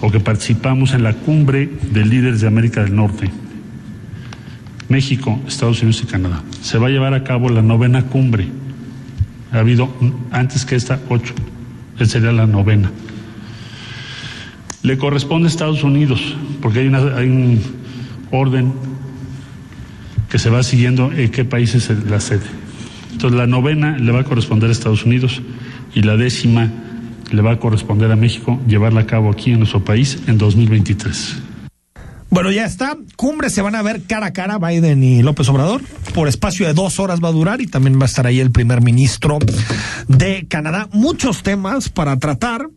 o 0.01 0.11
que 0.11 0.19
participamos 0.19 0.93
en 0.93 1.03
la 1.03 1.13
cumbre 1.13 1.69
de 1.91 2.05
líderes 2.05 2.41
de 2.41 2.47
América 2.47 2.84
del 2.84 2.95
Norte, 2.95 3.30
México, 4.89 5.39
Estados 5.47 5.82
Unidos 5.82 6.01
y 6.03 6.07
Canadá. 6.07 6.43
Se 6.61 6.78
va 6.78 6.88
a 6.88 6.89
llevar 6.89 7.13
a 7.13 7.24
cabo 7.24 7.49
la 7.49 7.61
novena 7.61 8.03
cumbre. 8.03 8.47
Ha 9.51 9.59
habido 9.59 9.93
antes 10.32 10.65
que 10.65 10.76
esta 10.76 10.99
ocho. 11.09 11.34
Esta 11.95 12.13
sería 12.13 12.32
la 12.32 12.47
novena. 12.47 12.91
Le 14.82 14.97
corresponde 14.97 15.47
a 15.47 15.49
Estados 15.49 15.84
Unidos, 15.84 16.36
porque 16.61 16.80
hay, 16.80 16.88
una, 16.88 17.15
hay 17.15 17.30
un 17.30 17.61
orden 18.32 18.74
que 20.32 20.39
se 20.39 20.49
va 20.49 20.63
siguiendo 20.63 21.11
en 21.11 21.29
qué 21.29 21.43
país 21.43 21.75
es 21.75 21.89
la 22.05 22.21
sede. 22.21 22.45
Entonces 23.11 23.38
la 23.38 23.47
novena 23.47 23.97
le 23.97 24.11
va 24.13 24.21
a 24.21 24.23
corresponder 24.23 24.69
a 24.69 24.71
Estados 24.71 25.03
Unidos 25.03 25.41
y 25.93 26.03
la 26.03 26.15
décima 26.15 26.71
le 27.32 27.41
va 27.41 27.51
a 27.51 27.59
corresponder 27.59 28.09
a 28.11 28.15
México 28.15 28.59
llevarla 28.65 29.01
a 29.01 29.05
cabo 29.05 29.29
aquí 29.29 29.51
en 29.51 29.59
nuestro 29.59 29.84
país 29.84 30.17
en 30.27 30.38
2023. 30.38 31.36
Bueno, 32.29 32.49
ya 32.49 32.65
está. 32.65 32.97
Cumbre 33.17 33.49
se 33.49 33.61
van 33.61 33.75
a 33.75 33.82
ver 33.82 34.03
cara 34.03 34.27
a 34.27 34.34
cara 34.34 34.57
Biden 34.57 35.03
y 35.03 35.21
López 35.21 35.49
Obrador. 35.49 35.82
Por 36.13 36.29
espacio 36.29 36.65
de 36.65 36.73
dos 36.73 36.97
horas 36.97 37.19
va 37.21 37.27
a 37.27 37.34
durar 37.34 37.59
y 37.59 37.67
también 37.67 37.99
va 37.99 38.03
a 38.03 38.05
estar 38.05 38.25
ahí 38.25 38.39
el 38.39 38.51
primer 38.51 38.82
ministro 38.82 39.38
de 40.07 40.47
Canadá. 40.47 40.88
Muchos 40.93 41.43
temas 41.43 41.89
para 41.89 42.17
tratar. 42.19 42.69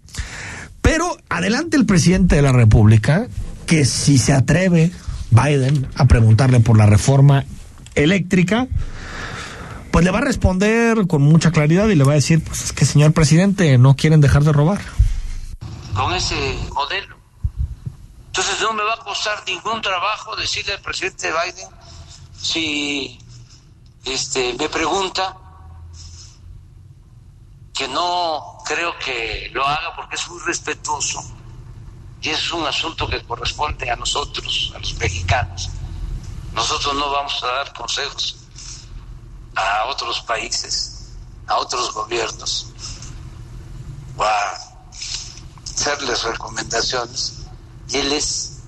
Pero 0.83 1.17
adelante 1.29 1.77
el 1.77 1.87
presidente 1.87 2.35
de 2.35 2.43
la 2.43 2.53
República, 2.53 3.29
que 3.67 3.85
si 3.85 4.19
se 4.19 4.33
atreve 4.33 4.91
Biden 5.35 5.89
a 5.97 6.07
preguntarle 6.07 6.61
por 6.61 6.79
la 6.79 6.87
reforma 6.87 7.45
eléctrica, 7.95 8.69
pues 9.91 10.05
le 10.05 10.11
va 10.11 10.19
a 10.19 10.23
responder 10.23 11.07
con 11.07 11.23
mucha 11.23 11.51
claridad 11.51 11.89
y 11.89 11.97
le 11.97 12.05
va 12.05 12.13
a 12.13 12.17
decir, 12.17 12.43
pues 12.43 12.65
es 12.65 12.73
que 12.73 12.85
señor 12.85 13.13
presidente, 13.13 13.77
no 13.79 13.97
quieren 13.97 14.21
dejar 14.21 14.45
de 14.45 14.53
robar. 14.53 14.81
Con 15.95 16.15
ese 16.15 16.37
modelo. 16.73 17.17
Entonces 18.27 18.61
no 18.61 18.73
me 18.73 18.83
va 18.83 18.95
a 18.95 19.05
costar 19.05 19.43
ningún 19.47 19.81
trabajo 19.83 20.35
decirle 20.37 20.75
al 20.75 20.81
presidente 20.81 21.29
Biden 21.29 21.69
si 22.37 23.19
este, 24.05 24.55
me 24.59 24.69
pregunta 24.69 25.37
que 27.73 27.89
no 27.89 28.59
creo 28.65 28.97
que 29.05 29.51
lo 29.53 29.67
haga 29.67 29.97
porque 29.97 30.15
es 30.17 30.29
muy 30.29 30.41
respetuoso 30.45 31.23
y 32.25 32.31
es 32.31 32.53
un 32.53 32.67
asunto 32.67 33.07
que 33.07 33.23
corresponde 33.23 33.91
a 33.91 33.97
nosotros, 33.97 34.73
a 34.75 34.79
los 34.79 34.95
mexicanos. 34.95 35.69
Nosotros 36.55 36.95
no 36.95 37.11
vamos 37.11 37.45
a 37.45 37.47
dar 37.49 37.73
consejos 37.75 38.37
a 39.55 39.85
otros 39.91 40.23
países, 40.23 41.11
a 41.47 41.59
otros 41.59 41.93
gobiernos, 41.93 42.69
o 44.17 44.25
a 44.25 44.59
hacerles 45.65 46.23
recomendaciones. 46.23 47.41
Y 47.91 47.99
él 47.99 48.11
es 48.15 48.61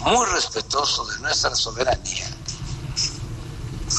muy 0.00 0.26
respetuoso 0.26 1.06
de 1.06 1.20
nuestra 1.20 1.54
soberanía, 1.54 2.28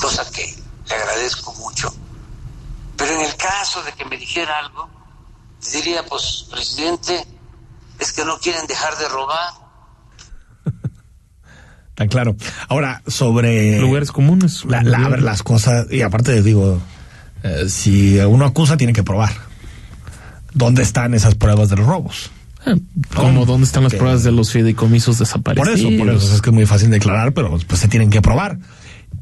cosa 0.02 0.30
que 0.32 0.62
le 0.86 0.96
agradezco 0.96 1.54
mucho. 1.54 1.96
Pero 2.98 3.14
en 3.14 3.22
el 3.22 3.38
caso 3.38 3.82
de 3.84 3.94
que 3.94 4.04
me 4.04 4.18
dijera 4.18 4.60
algo, 4.60 4.90
diría, 5.72 6.06
pues, 6.06 6.48
presidente, 6.52 7.26
es 8.02 8.12
que 8.12 8.26
no 8.26 8.38
quieren 8.40 8.68
dejar 8.68 8.98
de 8.98 9.08
robar. 9.08 9.54
Tan 11.96 12.08
claro. 12.08 12.36
Ahora, 12.68 13.02
sobre... 13.08 13.80
Lugares 13.80 14.12
comunes. 14.12 14.66
La, 14.66 14.82
la, 14.84 15.06
a 15.06 15.10
ver, 15.10 15.22
las 15.22 15.44
cosas, 15.44 15.88
y 15.92 16.02
aparte 16.02 16.42
digo, 16.42 16.82
eh, 17.44 17.66
si 17.70 18.18
uno 18.20 18.46
acusa, 18.46 18.78
tiene 18.78 18.94
que 18.94 19.04
probar. 19.04 19.32
¿Dónde 20.54 20.82
están 20.84 21.14
esas 21.14 21.36
pruebas 21.36 21.70
de 21.70 21.78
los 21.78 21.86
robos? 21.86 22.32
Eh, 22.66 22.76
como 23.16 23.46
dónde 23.46 23.66
están 23.66 23.84
las 23.84 23.92
que- 23.94 23.98
pruebas 23.98 24.24
de 24.24 24.32
los 24.32 24.52
fideicomisos 24.52 25.18
desaparecidos. 25.20 25.80
Por 25.80 25.80
eso, 25.80 25.98
por 25.98 26.10
eso 26.14 26.36
es 26.36 26.42
que 26.42 26.50
es 26.50 26.54
muy 26.54 26.66
fácil 26.66 26.90
declarar, 26.90 27.34
pero 27.34 27.58
pues 27.68 27.80
se 27.82 27.88
tienen 27.88 28.10
que 28.10 28.22
probar. 28.22 28.58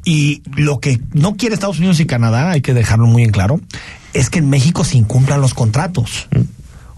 Y 0.04 0.42
lo 0.56 0.80
que 0.80 1.00
no 1.12 1.36
quiere 1.36 1.54
Estados 1.54 1.78
Unidos 1.78 2.00
y 2.00 2.06
Canadá, 2.06 2.50
hay 2.50 2.62
que 2.62 2.72
dejarlo 2.74 3.06
muy 3.06 3.22
en 3.22 3.30
claro, 3.30 3.60
es 4.14 4.30
que 4.30 4.38
en 4.38 4.48
México 4.48 4.84
se 4.84 4.96
incumplan 4.96 5.40
los 5.40 5.54
contratos. 5.54 6.28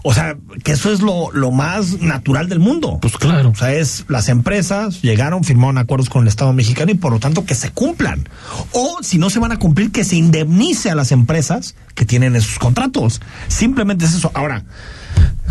O 0.05 0.13
sea, 0.13 0.35
que 0.63 0.73
eso 0.73 0.91
es 0.91 1.01
lo, 1.01 1.31
lo 1.31 1.51
más 1.51 2.01
natural 2.01 2.49
del 2.49 2.59
mundo. 2.59 2.99
Pues 3.01 3.15
claro. 3.17 3.51
O 3.51 3.55
sea, 3.55 3.73
es 3.73 4.03
las 4.09 4.27
empresas 4.27 5.01
llegaron, 5.01 5.45
firmaron 5.45 5.77
acuerdos 5.77 6.09
con 6.09 6.23
el 6.23 6.27
Estado 6.27 6.51
mexicano 6.51 6.91
y 6.91 6.95
por 6.95 7.13
lo 7.13 7.19
tanto 7.19 7.45
que 7.45 7.55
se 7.55 7.71
cumplan. 7.71 8.27
O 8.73 8.97
si 9.01 9.17
no 9.17 9.29
se 9.29 9.39
van 9.39 9.53
a 9.53 9.59
cumplir, 9.59 9.93
que 9.93 10.03
se 10.03 10.17
indemnice 10.17 10.91
a 10.91 10.95
las 10.95 11.13
empresas 11.13 11.75
que 11.95 12.03
tienen 12.05 12.35
esos 12.35 12.59
contratos. 12.59 13.21
Simplemente 13.47 14.03
es 14.03 14.13
eso. 14.13 14.29
Ahora, 14.33 14.65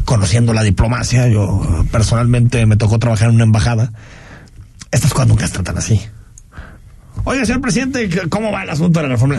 conociendo 0.05 0.53
la 0.53 0.62
diplomacia, 0.62 1.28
yo 1.28 1.86
personalmente 1.90 2.66
me 2.66 2.76
tocó 2.76 2.98
trabajar 2.98 3.30
en 3.30 3.36
una 3.36 3.44
embajada. 3.44 3.90
Estas 4.90 5.14
cosas 5.14 5.28
nunca 5.28 5.46
se 5.46 5.55
tratan 5.55 5.78
así. 5.78 5.98
Oiga, 7.24 7.46
señor 7.46 7.62
presidente, 7.62 8.28
¿cómo 8.28 8.53
va 8.53 8.64
el 8.64 8.70
asunto 8.70 9.00
de 9.00 9.07
la 9.07 9.14
reforma? 9.14 9.36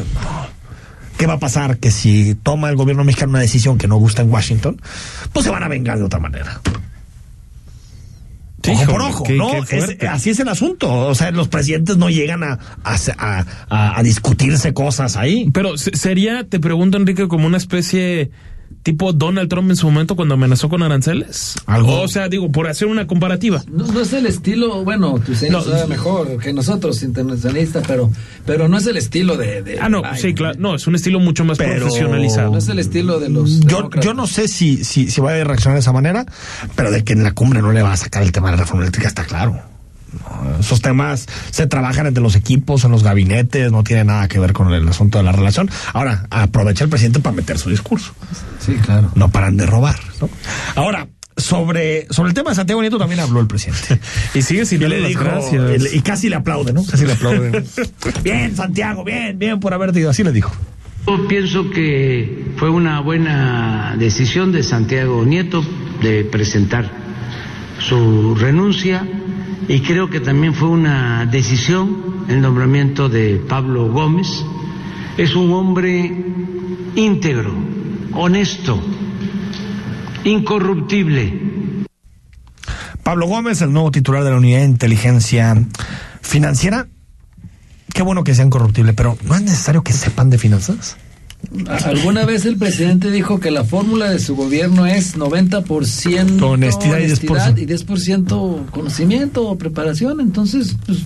¿Qué 1.17 1.27
va 1.27 1.33
a 1.33 1.39
pasar? 1.39 1.77
Que 1.77 1.91
si 1.91 2.35
toma 2.35 2.69
el 2.69 2.75
gobierno 2.75 3.03
mexicano 3.03 3.31
una 3.31 3.39
decisión 3.39 3.77
que 3.77 3.87
no 3.87 3.97
gusta 3.97 4.21
en 4.21 4.31
Washington, 4.31 4.81
pues 5.31 5.45
se 5.45 5.51
van 5.51 5.63
a 5.63 5.67
vengar 5.67 5.97
de 5.97 6.03
otra 6.05 6.19
manera. 6.19 6.59
Sí, 8.63 8.71
ojo 8.71 8.85
por 8.91 9.01
ojo, 9.01 9.23
qué- 9.25 9.33
¿no? 9.35 9.49
qué 9.51 9.57
Es- 9.77 9.85
fuerte. 9.85 10.07
así 10.07 10.29
es 10.29 10.39
el 10.39 10.47
asunto. 10.47 10.89
O 10.89 11.13
sea, 11.15 11.31
los 11.31 11.49
presidentes 11.49 11.97
no 11.97 12.09
llegan 12.09 12.43
a, 12.43 12.59
a, 12.83 12.95
a- 13.17 13.45
a- 13.69 13.99
a 13.99 14.03
discutirse 14.03 14.73
cosas 14.73 15.17
ahí. 15.17 15.49
Pero 15.53 15.77
se- 15.77 15.95
sería, 15.97 16.45
te 16.47 16.59
pregunto, 16.61 16.97
Enrique, 16.97 17.27
como 17.27 17.45
una 17.45 17.57
especie 17.57 18.31
tipo 18.83 19.13
Donald 19.13 19.49
Trump 19.49 19.69
en 19.69 19.75
su 19.77 19.87
momento 19.89 20.15
cuando 20.15 20.35
amenazó 20.35 20.69
con 20.69 20.83
aranceles. 20.83 21.55
Algo. 21.65 22.01
O 22.01 22.07
sea, 22.07 22.27
digo, 22.29 22.51
por 22.51 22.67
hacer 22.67 22.87
una 22.87 23.07
comparativa. 23.07 23.63
No, 23.71 23.87
no 23.87 24.01
es 24.01 24.13
el 24.13 24.25
estilo, 24.25 24.83
bueno, 24.83 25.19
tu 25.25 25.33
señor 25.35 25.65
No, 25.65 25.71
sabe 25.71 25.87
mejor 25.87 26.37
que 26.37 26.53
nosotros, 26.53 27.01
internacionalistas, 27.03 27.83
pero, 27.87 28.11
pero 28.45 28.67
no 28.67 28.77
es 28.77 28.85
el 28.87 28.97
estilo 28.97 29.37
de. 29.37 29.61
de 29.63 29.79
Ah, 29.79 29.89
no, 29.89 30.01
Biden. 30.01 30.17
sí, 30.17 30.33
claro. 30.33 30.55
No, 30.59 30.75
es 30.75 30.85
un 30.85 30.95
estilo 30.95 31.19
mucho 31.19 31.45
más 31.45 31.57
Pero- 31.57 31.77
profesionalizado. 31.85 32.51
No 32.51 32.57
es 32.57 32.67
el 32.67 32.79
estilo 32.79 33.19
de 33.19 33.29
los. 33.29 33.61
Yo, 33.61 33.89
yo 34.01 34.13
no 34.13 34.27
sé 34.27 34.47
si, 34.47 34.83
si, 34.83 35.09
si 35.09 35.21
va 35.21 35.31
a 35.31 35.43
reaccionar 35.43 35.75
de 35.75 35.79
esa 35.81 35.93
manera, 35.93 36.25
pero 36.75 36.91
de 36.91 37.03
que 37.03 37.13
en 37.13 37.23
la 37.23 37.31
cumbre 37.31 37.61
no 37.61 37.71
le 37.71 37.81
va 37.81 37.93
a 37.93 37.97
sacar 37.97 38.21
el 38.23 38.31
tema 38.31 38.51
de 38.51 38.57
la 38.57 38.63
reforma 38.63 38.83
eléctrica 38.83 39.07
está 39.07 39.23
claro. 39.23 39.59
Esos 40.59 40.81
temas 40.81 41.27
se 41.51 41.67
trabajan 41.67 42.07
entre 42.07 42.23
los 42.23 42.35
equipos, 42.35 42.83
en 42.83 42.91
los 42.91 43.03
gabinetes, 43.03 43.71
no 43.71 43.83
tiene 43.83 44.03
nada 44.03 44.27
que 44.27 44.39
ver 44.39 44.53
con 44.53 44.73
el 44.73 44.87
asunto 44.87 45.17
de 45.17 45.23
la 45.23 45.31
relación. 45.31 45.69
Ahora, 45.93 46.27
aprovecha 46.29 46.83
el 46.83 46.89
presidente 46.89 47.19
para 47.19 47.35
meter 47.35 47.57
su 47.57 47.69
discurso. 47.69 48.13
Sí, 48.59 48.73
claro. 48.75 49.11
No 49.15 49.29
paran 49.29 49.57
de 49.57 49.65
robar. 49.65 49.99
¿no? 50.21 50.29
Ahora, 50.75 51.07
sobre, 51.37 52.07
sobre 52.09 52.29
el 52.29 52.35
tema 52.35 52.51
de 52.51 52.55
Santiago 52.55 52.81
Nieto 52.81 52.97
también 52.97 53.19
habló 53.19 53.39
el 53.39 53.47
presidente. 53.47 53.99
Y 54.33 54.41
sigue 54.41 54.65
sin 54.65 54.79
darle 54.79 55.01
le 55.01 55.13
las 55.13 55.21
gracias. 55.21 55.93
y 55.93 56.01
casi 56.01 56.29
le 56.29 56.35
aplaude, 56.35 56.73
¿no? 56.73 56.85
Casi 56.85 57.05
le 57.05 57.13
aplaude. 57.13 57.63
bien, 58.23 58.55
Santiago, 58.55 59.03
bien, 59.03 59.37
bien 59.37 59.59
por 59.59 59.73
haberte 59.73 59.99
ido. 59.99 60.09
Así 60.09 60.23
le 60.23 60.31
dijo. 60.31 60.51
Yo 61.05 61.27
pienso 61.27 61.69
que 61.69 62.53
fue 62.55 62.69
una 62.69 63.01
buena 63.01 63.95
decisión 63.99 64.51
de 64.51 64.63
Santiago 64.63 65.25
Nieto 65.25 65.63
de 66.01 66.23
presentar 66.23 66.89
su 67.79 68.35
renuncia 68.35 69.05
y 69.67 69.81
creo 69.81 70.09
que 70.09 70.19
también 70.19 70.53
fue 70.53 70.69
una 70.69 71.25
decisión 71.25 72.25
el 72.27 72.41
nombramiento 72.41 73.09
de 73.09 73.41
Pablo 73.47 73.91
Gómez. 73.91 74.27
Es 75.17 75.35
un 75.35 75.51
hombre 75.53 76.11
íntegro, 76.95 77.53
honesto, 78.13 78.81
incorruptible. 80.23 81.85
Pablo 83.03 83.27
Gómez, 83.27 83.61
el 83.61 83.73
nuevo 83.73 83.91
titular 83.91 84.23
de 84.23 84.31
la 84.31 84.37
Unidad 84.37 84.59
de 84.59 84.65
Inteligencia 84.65 85.55
Financiera. 86.21 86.87
Qué 87.93 88.01
bueno 88.01 88.23
que 88.23 88.33
sean 88.33 88.49
corruptibles, 88.49 88.95
pero 88.95 89.17
¿no 89.25 89.35
es 89.35 89.41
necesario 89.41 89.83
que 89.83 89.93
sepan 89.93 90.29
de 90.29 90.37
finanzas? 90.37 90.97
Alguna 91.85 92.25
vez 92.25 92.45
el 92.45 92.57
presidente 92.57 93.11
dijo 93.11 93.39
que 93.39 93.51
la 93.51 93.63
fórmula 93.63 94.09
de 94.09 94.19
su 94.19 94.35
gobierno 94.35 94.85
es 94.85 95.15
90% 95.17 96.41
Honestidad 96.41 96.99
y 96.99 97.03
10%. 97.05 97.59
y 97.61 97.65
10% 97.67 98.69
conocimiento 98.71 99.47
o 99.47 99.57
preparación. 99.57 100.19
Entonces, 100.19 100.75
pues, 100.85 100.99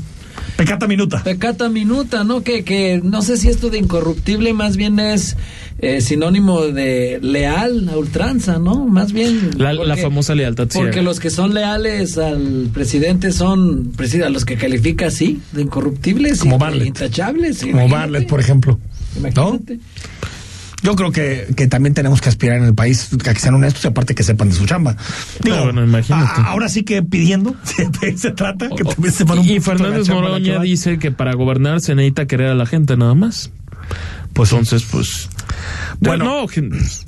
Pecata 0.55 0.88
minuta. 0.88 1.23
Pecata 1.23 1.69
minuta, 1.69 2.23
¿no? 2.23 2.41
Que, 2.41 2.63
que 2.63 2.99
no 3.03 3.21
sé 3.21 3.38
si 3.38 3.47
esto 3.49 3.69
de 3.69 3.77
incorruptible 3.77 4.53
más 4.53 4.75
bien 4.75 4.99
es 4.99 5.35
eh, 5.79 6.01
sinónimo 6.01 6.61
de 6.61 7.19
leal 7.21 7.88
a 7.89 7.97
ultranza, 7.97 8.57
¿no? 8.57 8.85
Más 8.88 9.11
bien. 9.13 9.51
La, 9.57 9.73
la 9.73 9.97
famosa 9.97 10.33
lealtad 10.33 10.67
Porque 10.73 10.93
ciega. 10.93 11.01
los 11.03 11.19
que 11.19 11.29
son 11.29 11.53
leales 11.53 12.17
al 12.17 12.69
presidente 12.73 13.31
son 13.31 13.91
a 14.25 14.29
los 14.29 14.45
que 14.45 14.55
califica 14.55 15.07
así, 15.07 15.39
de 15.51 15.61
incorruptibles, 15.63 16.39
Como 16.39 16.57
y- 16.73 16.88
intachables. 16.88 17.59
Como 17.59 17.71
imagínate. 17.73 17.95
Bartlett, 17.95 18.27
por 18.29 18.39
ejemplo. 18.39 18.79
¿No? 19.20 19.49
Imagínate. 19.49 19.80
Yo 20.84 20.95
creo 20.95 21.11
que, 21.11 21.47
que 21.57 21.68
también 21.68 21.95
tenemos 21.95 22.22
que 22.22 22.30
aspirar 22.30 22.57
en 22.57 22.63
el 22.65 22.76
país 22.76 23.09
a 23.28 23.34
que 23.34 23.39
sean 23.39 23.55
honestos 23.55 23.84
y 23.84 23.88
aparte 23.88 24.13
que 24.13 24.22
sepan 24.24 24.49
de 24.49 24.55
su 24.55 24.65
chamba. 24.68 24.95
Digo, 25.43 25.63
bueno, 25.63 25.84
imagínate. 25.84 26.39
a- 26.41 26.45
ahora 26.45 26.70
sí 26.70 26.84
que 26.84 27.01
pidiendo, 27.01 27.55
de 28.01 28.15
se 28.18 28.32
trata, 28.32 28.70
que 28.70 28.84
también 28.84 29.11
sepan 29.13 29.39
un 29.39 29.45
Y 29.45 29.59
Fernández 29.59 30.07
Moroña 30.07 30.59
dice 30.61 30.99
que 30.99 31.11
para 31.11 31.34
gobernar 31.34 31.82
se 31.82 31.95
necesita 31.95 32.28
querer 32.28 32.49
a 32.51 32.55
la 32.55 32.68
gente 32.68 32.95
nada 32.95 33.15
más. 33.15 33.49
Pues 34.38 34.51
entonces, 34.51 34.83
pues. 34.89 35.27
Bueno. 35.99 36.25
no, 36.25 36.45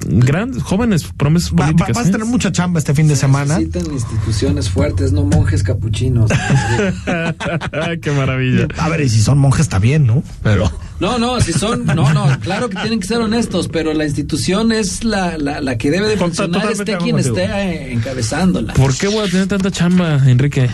grandes, 0.07 0.63
jóvenes 0.63 1.05
promesas 1.15 1.51
Va- 1.51 1.57
políticas. 1.67 1.95
vas 1.95 2.05
a 2.05 2.09
¿eh? 2.09 2.11
tener 2.11 2.25
mucha 2.25 2.51
chamba 2.51 2.80
este 2.80 2.93
fin 2.95 3.07
de 3.07 3.15
semana. 3.15 3.59
Necesitan 3.59 3.93
instituciones 3.93 4.69
fuertes, 4.69 5.11
no 5.11 5.23
monjes 5.23 5.61
capuchinos. 5.63 6.32
Qué 8.01 8.11
maravilla. 8.11 8.67
A 8.77 8.89
ver, 8.89 9.01
y 9.01 9.09
si 9.09 9.21
son 9.21 9.38
monjes 9.38 9.61
está 9.61 9.77
bien, 9.80 10.07
¿no? 10.07 10.23
Pero. 10.43 10.71
No, 10.99 11.17
no, 11.17 11.39
si 11.39 11.53
son, 11.53 11.86
no, 11.86 12.13
no, 12.13 12.39
claro 12.41 12.67
que 12.69 12.75
tienen 12.77 12.99
que 12.99 13.07
ser 13.07 13.19
honestos, 13.19 13.69
pero 13.69 13.93
la 13.93 14.03
institución 14.05 14.71
es 14.73 15.03
la, 15.05 15.38
la, 15.38 15.61
la 15.61 15.77
que 15.77 15.91
debe 15.91 16.07
de 16.09 16.17
funcionar, 16.17 16.61
totalmente 16.61 16.91
esté 16.91 17.03
quien 17.03 17.15
acuerdo 17.19 17.39
esté 17.39 17.47
contigo. 17.53 17.57
eh, 17.71 17.93
encabezándola. 17.93 18.73
¿Por 18.73 18.93
qué 18.97 19.07
voy 19.07 19.25
a 19.27 19.32
tener 19.32 19.47
tanta 19.47 19.71
chamba, 19.71 20.15
Enrique? 20.27 20.69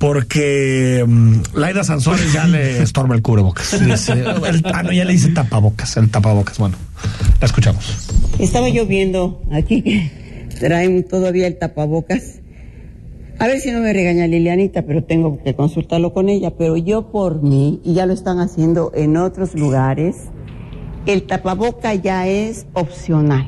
Porque 0.00 1.04
mm, 1.06 1.34
Laida 1.54 1.84
Sansores 1.84 2.32
ya 2.32 2.46
le 2.46 2.82
estorba 2.82 3.14
el 3.14 3.20
cubrebocas. 3.22 3.78
Dice, 3.84 4.12
el- 4.48 4.62
ah, 4.72 4.82
no, 4.82 4.92
ya 4.92 5.04
le 5.04 5.12
dice 5.12 5.28
tapabocas, 5.28 5.94
el 5.98 6.10
tapabocas. 6.10 6.58
Bueno, 6.58 6.76
la 7.38 7.46
escuchamos. 7.46 8.08
Estaba 8.38 8.70
yo 8.70 8.86
viendo 8.86 9.42
aquí 9.52 9.82
que 9.82 10.10
traen 10.58 11.06
todavía 11.06 11.46
el 11.46 11.58
tapabocas. 11.58 12.40
A 13.38 13.46
ver 13.46 13.60
si 13.60 13.70
no 13.72 13.80
me 13.80 13.92
regaña 13.92 14.26
Lilianita, 14.26 14.82
pero 14.82 15.04
tengo 15.04 15.42
que 15.42 15.54
consultarlo 15.54 16.14
con 16.14 16.30
ella. 16.30 16.52
Pero 16.56 16.78
yo 16.78 17.10
por 17.12 17.42
mí, 17.42 17.80
y 17.84 17.92
ya 17.94 18.06
lo 18.06 18.14
están 18.14 18.38
haciendo 18.38 18.92
en 18.94 19.18
otros 19.18 19.54
lugares, 19.54 20.16
el 21.06 21.24
tapaboca 21.24 21.94
ya 21.94 22.26
es 22.26 22.66
opcional. 22.72 23.46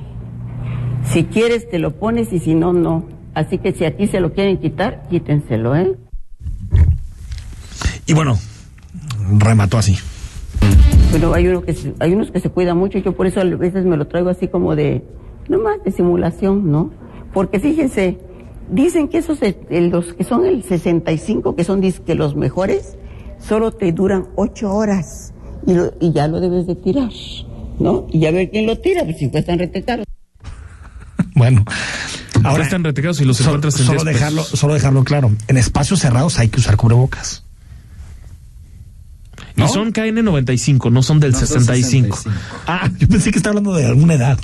Si 1.12 1.24
quieres 1.24 1.68
te 1.70 1.78
lo 1.78 1.98
pones 1.98 2.30
y 2.32 2.40
si 2.40 2.54
no, 2.54 2.74
no. 2.74 3.08
Así 3.34 3.56
que 3.56 3.72
si 3.72 3.86
aquí 3.86 4.06
se 4.06 4.20
lo 4.20 4.34
quieren 4.34 4.58
quitar, 4.58 5.02
quítenselo, 5.08 5.74
¿eh? 5.76 5.96
Y 8.06 8.12
bueno, 8.14 8.38
remató 9.38 9.78
así. 9.78 9.96
Pero 11.12 11.34
hay, 11.34 11.46
uno 11.48 11.62
que 11.62 11.74
se- 11.74 11.94
hay 12.00 12.12
unos 12.12 12.30
que 12.30 12.40
se 12.40 12.48
cuidan 12.50 12.78
mucho, 12.78 12.98
yo 12.98 13.12
por 13.14 13.26
eso 13.26 13.40
a 13.40 13.44
veces 13.44 13.84
me 13.84 13.96
lo 13.96 14.06
traigo 14.06 14.30
así 14.30 14.48
como 14.48 14.74
de, 14.74 15.04
nomás 15.48 15.82
de 15.84 15.92
simulación, 15.92 16.70
¿no? 16.70 16.90
Porque 17.34 17.60
fíjense, 17.60 18.18
dicen 18.70 19.08
que 19.08 19.18
esos, 19.18 19.40
eh, 19.42 19.56
los 19.90 20.14
que 20.14 20.24
son 20.24 20.44
el 20.46 20.62
65, 20.62 21.54
que 21.54 21.64
son 21.64 21.80
que 21.82 22.14
los 22.14 22.34
mejores, 22.34 22.96
solo 23.38 23.72
te 23.72 23.92
duran 23.92 24.26
ocho 24.36 24.72
horas 24.74 25.32
y, 25.66 25.74
lo- 25.74 25.92
y 26.00 26.12
ya 26.12 26.28
lo 26.28 26.40
debes 26.40 26.66
de 26.66 26.76
tirar, 26.76 27.10
¿no? 27.78 28.06
Y 28.10 28.24
a 28.26 28.30
ver 28.30 28.50
quién 28.50 28.66
lo 28.66 28.78
tira, 28.78 29.04
pues 29.04 29.18
si 29.18 29.30
cuestan 29.30 29.58
rete 29.58 29.82
caro. 29.82 30.04
Bueno, 31.34 31.64
Ahora 32.44 32.64
están 32.64 32.84
retecados 32.84 33.20
y 33.20 33.24
los 33.24 33.36
solo, 33.38 33.50
encuentras 33.50 33.78
en 33.80 33.86
solo 33.86 34.02
10 34.02 34.04
pesos. 34.04 34.20
dejarlo, 34.20 34.42
solo 34.44 34.74
dejarlo 34.74 35.04
claro. 35.04 35.30
En 35.48 35.56
espacios 35.56 36.00
cerrados 36.00 36.38
hay 36.38 36.48
que 36.48 36.58
usar 36.60 36.76
cubrebocas. 36.76 37.44
Y 39.56 39.68
son 39.68 39.92
KN95, 39.92 40.90
no 40.90 41.02
son 41.02 41.20
del 41.20 41.32
No, 41.32 41.38
son 41.38 41.48
65. 41.48 42.16
65. 42.16 42.42
Ah, 42.66 42.90
yo 42.98 43.08
pensé 43.08 43.30
que 43.30 43.38
estaba 43.38 43.58
hablando 43.58 43.74
de 43.74 43.86
alguna 43.86 44.14
edad. 44.14 44.38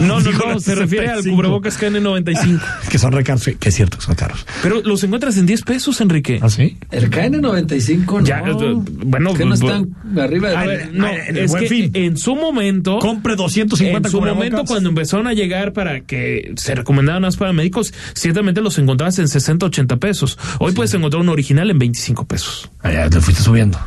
No, 0.00 0.20
no, 0.20 0.30
no, 0.54 0.60
se 0.60 0.74
refiere 0.74 1.08
al 1.08 1.16
65. 1.18 1.36
cubrebocas 1.36 1.80
KN95. 1.80 2.60
Que 2.90 2.98
son 2.98 3.12
recaros, 3.12 3.42
sí, 3.42 3.54
que 3.54 3.68
es 3.68 3.74
cierto, 3.74 3.98
que 3.98 4.04
son 4.04 4.14
caros. 4.14 4.46
Pero 4.62 4.80
los 4.82 5.02
encuentras 5.04 5.36
en 5.36 5.46
10 5.46 5.62
pesos, 5.62 6.00
Enrique. 6.00 6.40
¿Ah, 6.42 6.48
sí? 6.50 6.76
El 6.90 7.10
KN95 7.10 8.04
no. 8.06 8.24
Ya, 8.24 8.40
eh, 8.40 8.74
bueno, 9.06 9.34
que 9.34 9.44
no 9.44 9.54
están 9.54 9.94
arriba 10.18 10.50
de... 10.50 10.56
A 10.56 10.64
ver, 10.66 10.90
no, 10.92 11.08
en 11.08 11.36
el 11.36 11.44
es 11.44 11.54
que 11.54 11.66
Fin. 11.68 11.90
en 11.94 12.16
su 12.16 12.34
momento. 12.34 12.98
Compre 12.98 13.36
250 13.36 14.08
En 14.08 14.10
su 14.10 14.18
cubrebocas. 14.18 14.50
momento, 14.50 14.64
cuando 14.66 14.88
empezaron 14.88 15.26
a 15.26 15.32
llegar 15.34 15.72
para 15.72 16.00
que 16.00 16.52
se 16.56 16.74
recomendaban 16.74 17.22
más 17.22 17.36
para 17.36 17.52
médicos, 17.52 17.92
ciertamente 18.14 18.60
los 18.60 18.78
encontrabas 18.78 19.18
en 19.18 19.28
60, 19.28 19.66
80 19.66 19.96
pesos. 19.98 20.38
Hoy 20.58 20.72
puedes 20.72 20.92
encontrar 20.94 21.22
un 21.22 21.28
original 21.28 21.70
en 21.70 21.78
25 21.78 22.24
pesos. 22.26 22.70
Ah, 22.82 22.92
ya 22.92 23.10
te 23.10 23.20
fuiste 23.20 23.42
subiendo. 23.42 23.78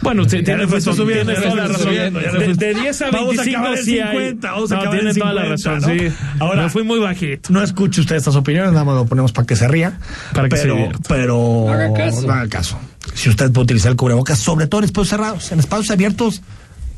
Bueno, 0.00 0.26
tienes 0.26 0.46
fuiste 0.68 0.90
razón, 0.90 0.96
subiendo, 0.96 1.32
toda 1.34 1.44
la 1.46 1.50
fuiste 1.52 1.68
razón. 1.72 1.86
subiendo, 1.88 2.20
De, 2.20 2.54
de 2.54 2.74
10 2.80 3.02
a 3.02 3.10
Vamos 3.10 3.20
a 3.38 3.42
25 3.42 3.58
acabar 3.58 3.78
en 3.78 3.84
sí 3.84 3.98
hay. 4.00 4.10
50, 4.18 4.50
vamos 4.52 4.70
a 4.70 4.74
no, 4.74 4.80
acabar 4.80 4.94
en 4.94 5.00
tienes 5.00 5.18
toda 5.18 5.32
la 5.34 5.42
50, 5.56 5.70
razón, 5.70 5.96
¿no? 5.96 6.02
sí. 6.10 6.16
Ahora- 6.38 6.62
Me 6.62 6.68
fui 6.70 6.82
muy 6.84 6.98
bajito. 7.00 7.52
No 7.52 7.62
escuche 7.62 8.00
usted 8.00 8.16
estas 8.16 8.36
opiniones, 8.36 8.72
nada 8.72 8.84
más 8.84 8.94
lo 8.94 9.06
ponemos 9.06 9.32
para 9.32 9.46
que 9.46 9.56
se 9.56 9.66
ría. 9.68 9.98
Para 10.34 10.48
que 10.48 10.56
se 10.56 10.62
pero, 10.62 10.74
divierta. 10.76 10.98
pero 11.08 11.64
No 11.66 11.72
haga 11.72 11.92
caso. 11.92 12.22
no 12.26 12.32
haga 12.32 12.48
caso. 12.48 12.78
Si 13.14 13.28
usted 13.28 13.50
puede 13.50 13.64
utilizar 13.64 13.90
el 13.90 13.96
cubrebocas, 13.96 14.38
sobre 14.38 14.66
todo 14.68 14.80
en 14.80 14.84
espacios 14.84 15.08
cerrados, 15.08 15.50
en 15.52 15.58
espacios 15.58 15.90
abiertos, 15.90 16.42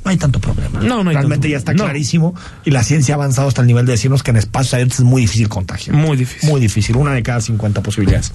no 0.05 0.11
hay 0.11 0.17
tanto 0.17 0.41
problema. 0.41 0.81
No, 0.81 1.03
no 1.05 1.11
hay 1.11 1.17
Realmente 1.17 1.43
tanto- 1.43 1.49
ya 1.49 1.57
está 1.59 1.73
no. 1.75 1.85
clarísimo 1.85 2.35
y 2.65 2.71
la 2.71 2.83
ciencia 2.83 3.15
ha 3.15 3.17
avanzado 3.17 3.49
hasta 3.49 3.61
el 3.63 3.67
nivel 3.67 3.87
de 3.87 3.93
decirnos 3.93 4.23
que 4.23 4.31
en 4.31 4.37
espacios 4.39 4.75
abiertos 4.75 4.99
es 4.99 5.05
muy 5.05 5.23
difícil 5.23 5.49
contagio. 5.49 5.93
Muy 5.95 6.17
difícil. 6.19 6.49
Muy 6.51 6.61
difícil, 6.61 6.97
una 6.97 7.13
de 7.13 7.23
cada 7.23 7.41
50 7.41 7.83
posibilidades. 7.83 8.33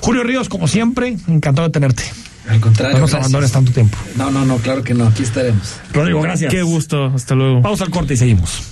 Julio 0.00 0.22
Ríos, 0.22 0.48
como 0.48 0.68
siempre, 0.68 1.16
encantado 1.28 1.68
de 1.68 1.72
tenerte. 1.72 2.02
Al 2.48 2.60
contrario, 2.60 2.94
No 2.96 3.00
nos 3.02 3.10
gracias. 3.10 3.20
abandones 3.32 3.52
tanto 3.52 3.72
tiempo. 3.72 3.96
No, 4.16 4.30
no, 4.30 4.44
no, 4.44 4.56
claro 4.58 4.82
que 4.82 4.94
no, 4.94 5.06
aquí 5.06 5.22
estaremos. 5.22 5.74
Rodrigo, 5.92 6.20
gracias. 6.20 6.50
Qué 6.50 6.62
gusto. 6.62 7.06
Hasta 7.14 7.34
luego. 7.34 7.60
Vamos 7.60 7.80
al 7.80 7.90
corte 7.90 8.14
y 8.14 8.16
seguimos. 8.16 8.62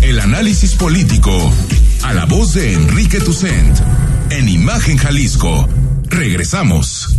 El 0.00 0.18
análisis 0.20 0.74
político. 0.74 1.52
A 2.02 2.14
la 2.14 2.24
voz 2.26 2.54
de 2.54 2.72
Enrique 2.74 3.20
Tucent. 3.20 3.78
En 4.30 4.48
Imagen 4.48 4.96
Jalisco. 4.96 5.68
Regresamos. 6.08 7.16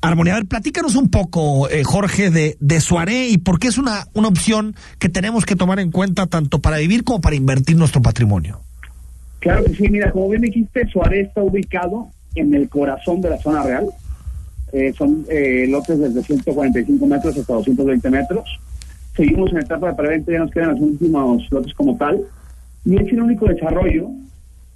armonía. 0.00 0.34
A 0.34 0.36
ver, 0.36 0.46
platícanos 0.46 0.96
un 0.96 1.10
poco, 1.10 1.68
eh, 1.68 1.84
Jorge, 1.84 2.30
de, 2.30 2.56
de 2.60 2.80
Suaré 2.80 3.28
y 3.28 3.36
por 3.36 3.58
qué 3.58 3.68
es 3.68 3.76
una, 3.76 4.06
una 4.14 4.28
opción 4.28 4.74
que 4.98 5.10
tenemos 5.10 5.44
que 5.44 5.54
tomar 5.54 5.80
en 5.80 5.90
cuenta 5.90 6.26
tanto 6.26 6.60
para 6.60 6.78
vivir 6.78 7.04
como 7.04 7.20
para 7.20 7.36
invertir 7.36 7.76
nuestro 7.76 8.00
patrimonio. 8.00 8.60
Claro 9.40 9.64
que 9.64 9.74
sí, 9.74 9.88
mira, 9.90 10.10
como 10.12 10.30
bien 10.30 10.40
dijiste, 10.40 10.88
Suaré 10.88 11.22
está 11.22 11.42
ubicado 11.42 12.10
en 12.34 12.54
el 12.54 12.68
corazón 12.68 13.20
de 13.20 13.30
la 13.30 13.38
zona 13.38 13.62
real. 13.62 13.86
Eh, 14.72 14.92
son 14.96 15.26
eh, 15.28 15.66
lotes 15.68 15.98
desde 15.98 16.22
145 16.22 17.06
metros 17.06 17.36
hasta 17.36 17.54
220 17.54 18.10
metros. 18.10 18.58
Seguimos 19.14 19.52
en 19.52 19.58
etapa 19.58 19.88
de 19.88 19.94
preventa, 19.94 20.32
ya 20.32 20.38
nos 20.38 20.50
quedan 20.50 20.70
los 20.70 20.80
últimos 20.80 21.50
lotes 21.50 21.74
como 21.74 21.96
tal. 21.96 22.22
Y 22.84 22.96
es 22.96 23.12
el 23.12 23.22
único 23.22 23.46
desarrollo 23.46 24.08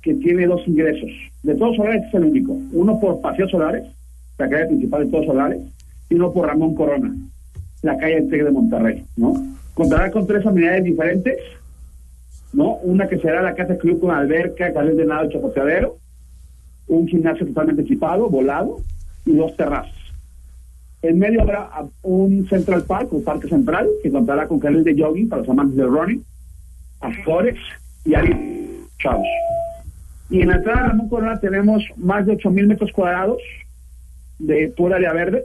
que 0.02 0.14
tiene 0.14 0.46
dos 0.46 0.62
ingresos. 0.66 1.10
De 1.42 1.54
todos 1.54 1.76
solares 1.76 2.04
es 2.06 2.14
el 2.14 2.24
único. 2.24 2.52
Uno 2.72 3.00
por 3.00 3.20
Paseo 3.20 3.48
Solares, 3.48 3.84
la 4.38 4.48
calle 4.48 4.66
principal 4.66 5.04
de 5.04 5.10
todos 5.10 5.26
solares, 5.26 5.60
y 6.08 6.14
uno 6.14 6.32
por 6.32 6.46
Ramón 6.46 6.74
Corona, 6.74 7.14
la 7.82 7.96
calle 7.96 8.22
Tec 8.22 8.44
de 8.44 8.50
Monterrey, 8.50 9.04
¿no? 9.16 9.34
Contará 9.74 10.10
con 10.10 10.26
tres 10.26 10.46
amenidades 10.46 10.84
diferentes, 10.84 11.38
¿no? 12.52 12.76
Una 12.82 13.08
que 13.08 13.18
será 13.18 13.42
la 13.42 13.54
casa 13.54 13.76
club 13.76 14.00
con 14.00 14.10
alberca, 14.10 14.72
calles 14.72 14.96
de 14.96 15.06
nado, 15.06 15.28
chapoteadero, 15.30 15.96
un 16.88 17.06
gimnasio 17.08 17.46
totalmente 17.46 17.82
equipado, 17.82 18.28
volado, 18.28 18.80
y 19.24 19.34
dos 19.34 19.56
terrazas. 19.56 19.92
En 21.02 21.18
medio 21.18 21.42
habrá 21.42 21.68
un 22.02 22.48
Central 22.48 22.84
Park, 22.84 23.12
un 23.12 23.24
parque 23.24 23.48
central, 23.48 23.86
que 24.02 24.10
contará 24.10 24.48
con 24.48 24.58
carriles 24.58 24.84
de 24.84 25.00
jogging 25.00 25.28
para 25.28 25.42
los 25.42 25.50
amantes 25.50 25.76
del 25.76 25.88
running, 25.88 26.24
afores 27.00 27.58
y 28.04 28.14
áreas 28.14 28.40
chavos. 28.98 29.26
Y 30.30 30.40
en 30.40 30.48
la 30.48 30.56
entrada 30.56 30.82
de 30.82 30.88
Ramón 30.88 31.08
Corona 31.08 31.38
tenemos 31.38 31.84
más 31.96 32.26
de 32.26 32.36
8.000 32.36 32.66
metros 32.66 32.92
cuadrados 32.92 33.38
de 34.38 34.72
pura 34.76 34.96
área 34.96 35.12
verde, 35.12 35.44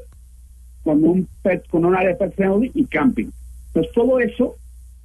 con 0.84 1.04
un 1.04 1.28
pet, 1.44 1.68
con 1.68 1.86
un 1.86 1.96
área 1.96 2.18
pet 2.18 2.34
friendly 2.36 2.72
y 2.74 2.86
camping. 2.86 3.28
Pues 3.74 3.92
todo 3.94 4.20
eso, 4.20 4.56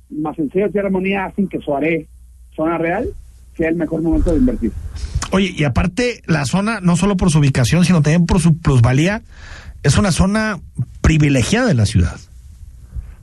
más 0.09 0.37
sello 0.37 0.69
de 0.69 0.81
armonía, 0.81 1.27
hacen 1.27 1.49
que 1.49 1.61
Suaré, 1.61 2.07
zona 2.55 2.79
real, 2.79 3.11
sea 3.57 3.69
el 3.69 3.77
mejor 3.77 4.03
momento 4.03 4.33
de 4.33 4.39
invertir. 4.39 4.73
Oye, 5.33 5.53
y 5.57 5.65
aparte, 5.65 6.23
la 6.27 6.45
zona, 6.45 6.81
no 6.81 6.97
solo 6.97 7.17
por 7.17 7.31
su 7.31 7.39
ubicación, 7.39 7.85
sino 7.85 8.03
también 8.03 8.27
por 8.27 8.41
su 8.41 8.59
plusvalía, 8.59 9.23
es 9.83 9.99
una 9.99 10.13
zona 10.13 10.61
privilegiada 11.01 11.67
de 11.67 11.75
la 11.75 11.87
ciudad. 11.87 12.17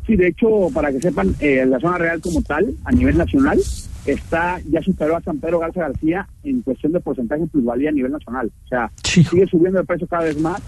Sí, 0.05 0.15
de 0.15 0.27
hecho, 0.27 0.69
para 0.73 0.91
que 0.91 0.99
sepan, 0.99 1.33
eh, 1.39 1.65
la 1.65 1.79
zona 1.79 1.97
real 1.97 2.19
como 2.19 2.41
tal, 2.41 2.73
a 2.83 2.91
nivel 2.91 3.17
nacional, 3.17 3.59
está 4.05 4.59
ya 4.69 4.81
superó 4.81 5.15
a 5.15 5.21
San 5.21 5.39
Pedro 5.39 5.59
Garza 5.59 5.81
García 5.81 6.27
en 6.43 6.61
cuestión 6.61 6.91
de 6.91 6.99
porcentaje 6.99 7.41
de 7.41 7.47
plusvalía 7.47 7.89
a 7.89 7.93
nivel 7.93 8.11
nacional. 8.11 8.51
O 8.65 8.67
sea, 8.67 8.91
sigue 9.03 9.47
subiendo 9.47 9.79
el 9.79 9.85
precio 9.85 10.07
cada 10.07 10.25
vez 10.25 10.37
más, 10.39 10.61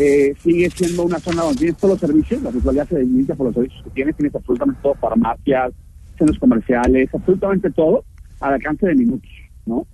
eh, 0.00 0.34
sigue 0.42 0.70
siendo 0.70 1.02
una 1.02 1.18
zona 1.18 1.42
donde 1.42 1.58
tienes 1.58 1.76
todos 1.76 1.92
los 1.92 2.00
servicios, 2.00 2.42
la 2.42 2.50
plusvalía 2.50 2.86
se 2.86 3.00
limita 3.00 3.34
por 3.34 3.46
los 3.46 3.54
servicios 3.54 3.84
que 3.84 3.90
tienes, 3.90 4.16
tienes 4.16 4.34
absolutamente 4.34 4.80
todo, 4.82 4.94
farmacias, 4.94 5.72
centros 6.16 6.38
comerciales, 6.38 7.10
absolutamente 7.12 7.70
todo 7.70 8.04
al 8.40 8.54
alcance 8.54 8.86
de 8.86 8.94
minutos, 8.94 9.30
¿no? 9.66 9.86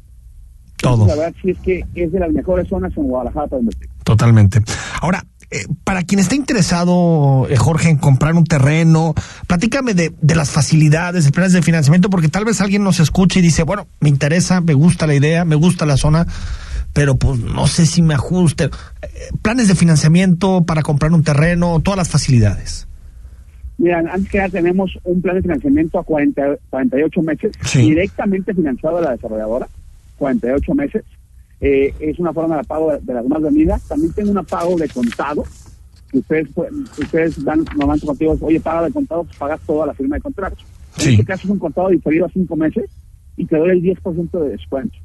Todo. 0.79 1.07
La 1.07 1.15
verdad 1.15 1.35
sí 1.43 1.51
es 1.51 1.59
que 1.59 1.85
es 1.95 2.13
de 2.13 2.21
las 2.21 2.31
mejores 2.33 2.69
zonas 2.69 2.93
en 2.97 3.05
Guadalajara 3.05 3.47
para 3.47 3.61
invertir. 3.61 3.89
Totalmente. 4.05 4.63
Ahora, 5.01 5.25
eh, 5.51 5.65
para 5.85 6.03
quien 6.03 6.19
está 6.19 6.35
interesado, 6.35 7.47
eh, 7.49 7.57
Jorge, 7.57 7.89
en 7.89 7.97
comprar 7.97 8.35
un 8.35 8.45
terreno, 8.45 9.15
platícame 9.47 9.95
de, 9.95 10.13
de 10.21 10.35
las 10.35 10.51
facilidades, 10.51 11.25
de 11.25 11.31
planes 11.31 11.53
de 11.53 11.63
financiamiento, 11.63 12.11
porque 12.11 12.29
tal 12.29 12.45
vez 12.45 12.61
alguien 12.61 12.83
nos 12.83 13.01
escuche 13.01 13.39
y 13.39 13.43
dice, 13.43 13.63
bueno, 13.63 13.87
me 14.01 14.09
interesa, 14.09 14.61
me 14.61 14.75
gusta 14.75 15.07
la 15.07 15.15
idea, 15.15 15.45
me 15.45 15.55
gusta 15.55 15.87
la 15.87 15.97
zona, 15.97 16.27
pero 16.93 17.17
pues 17.17 17.39
no 17.39 17.69
sé 17.69 17.87
si 17.87 18.03
me 18.03 18.15
ajuste. 18.15 18.65
Eh, 18.65 18.71
planes 19.41 19.69
de 19.69 19.77
financiamiento 19.77 20.65
para 20.65 20.83
comprar 20.83 21.13
un 21.13 21.23
terreno, 21.23 21.81
todas 21.81 21.99
las 21.99 22.09
facilidades. 22.09 22.89
Mira, 23.87 24.01
antes 24.01 24.29
que 24.29 24.39
nada 24.39 24.51
tenemos 24.51 24.99
un 25.05 25.23
plan 25.23 25.37
de 25.37 25.43
financiamiento 25.43 26.01
a 26.01 26.03
40, 26.03 26.59
48 26.71 27.23
meses, 27.23 27.53
directamente 27.73 28.53
financiado 28.53 28.99
a 28.99 29.01
la 29.01 29.13
desarrolladora, 29.13 29.69
48 30.19 30.75
meses. 30.75 31.05
Eh, 31.61 31.95
es 32.01 32.19
una 32.19 32.33
forma 32.33 32.57
de 32.57 32.65
pago 32.65 32.91
de, 32.91 32.99
de 32.99 33.15
las 33.15 33.25
más 33.27 33.41
vendidas. 33.41 33.81
También 33.87 34.13
tengo 34.13 34.33
un 34.33 34.45
pago 34.45 34.77
de 34.77 34.89
contado, 34.89 35.45
que 36.11 36.19
ustedes, 36.19 36.49
ustedes 36.99 37.45
dan 37.45 37.65
normalmente 37.77 38.07
contigo, 38.09 38.37
oye, 38.41 38.59
paga 38.59 38.87
de 38.87 38.93
contado, 38.93 39.23
pues 39.23 39.37
pagas 39.37 39.61
toda 39.61 39.87
la 39.87 39.95
firma 39.95 40.17
de 40.17 40.23
contrato. 40.23 40.57
En 40.99 41.11
este 41.11 41.25
caso 41.25 41.45
es 41.45 41.51
un 41.51 41.61
contado 41.61 41.89
diferido 41.91 42.27
a 42.27 42.31
cinco 42.31 42.57
meses 42.57 42.91
y 43.37 43.47
te 43.47 43.57
doy 43.57 43.71
el 43.71 43.83
10% 43.85 44.31
de 44.33 44.49
descuento. 44.49 44.97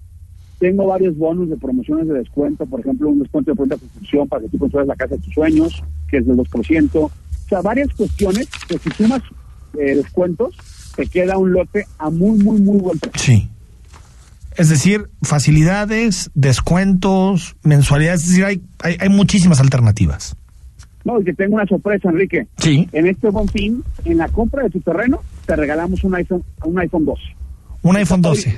Tengo 0.58 0.88
varios 0.88 1.16
bonos 1.16 1.52
de 1.52 1.58
promociones 1.58 2.08
de 2.08 2.16
descuento, 2.16 2.66
por 2.66 2.80
ejemplo, 2.80 3.10
un 3.10 3.20
descuento 3.20 3.52
de 3.52 3.58
pronta 3.58 3.78
construcción 3.78 4.28
para 4.28 4.42
que 4.42 4.50
tú 4.50 4.58
construyas 4.58 4.88
la 4.88 4.96
casa 4.96 5.18
de 5.18 5.22
tus 5.22 5.36
sueños, 5.36 5.84
que 6.10 6.18
es 6.18 6.26
del 6.26 6.38
2%. 6.38 7.12
Sea, 7.52 7.62
varias 7.62 7.90
cuestiones 7.98 8.48
que 8.66 8.78
si 8.78 8.90
sumas 8.92 9.22
eh, 9.74 9.96
descuentos, 9.96 10.56
te 10.96 11.06
queda 11.06 11.38
un 11.38 11.52
lote 11.52 11.86
a 11.98 12.10
muy, 12.10 12.42
muy, 12.42 12.62
muy 12.62 12.78
buen 12.78 12.98
precio. 12.98 13.20
Sí. 13.22 13.50
Es 14.56 14.70
decir, 14.70 15.10
facilidades, 15.22 16.32
descuentos, 16.34 17.58
mensualidades, 17.64 18.22
es 18.22 18.30
decir, 18.30 18.46
hay, 18.46 18.62
hay, 18.82 18.96
hay 19.02 19.10
muchísimas 19.10 19.60
alternativas. 19.60 20.38
No, 21.04 21.20
y 21.20 21.26
que 21.26 21.34
tengo 21.34 21.56
una 21.56 21.66
sorpresa, 21.66 22.08
Enrique. 22.08 22.48
Sí. 22.58 22.88
En 22.94 23.06
este 23.06 23.30
buen 23.30 23.50
fin, 23.50 23.84
en 24.06 24.20
la 24.20 24.30
compra 24.30 24.64
de 24.64 24.70
tu 24.70 24.80
terreno, 24.80 25.22
te 25.46 25.58
regalamos 25.58 26.06
un 26.06 26.16
iPhone, 26.16 26.46
un 26.64 26.80
iPhone 26.80 27.04
12. 27.04 27.22
Un 27.82 27.98
iPhone 27.98 28.22
12. 28.22 28.58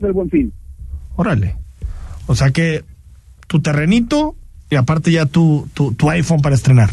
Del 0.00 0.12
buen 0.12 0.28
fin. 0.30 0.52
Órale. 1.14 1.54
O 2.26 2.34
sea 2.34 2.50
que 2.50 2.84
tu 3.46 3.62
terrenito 3.62 4.34
y 4.68 4.74
aparte 4.74 5.12
ya 5.12 5.26
tu, 5.26 5.68
tu, 5.74 5.94
tu 5.94 6.10
iPhone 6.10 6.42
para 6.42 6.56
estrenar. 6.56 6.90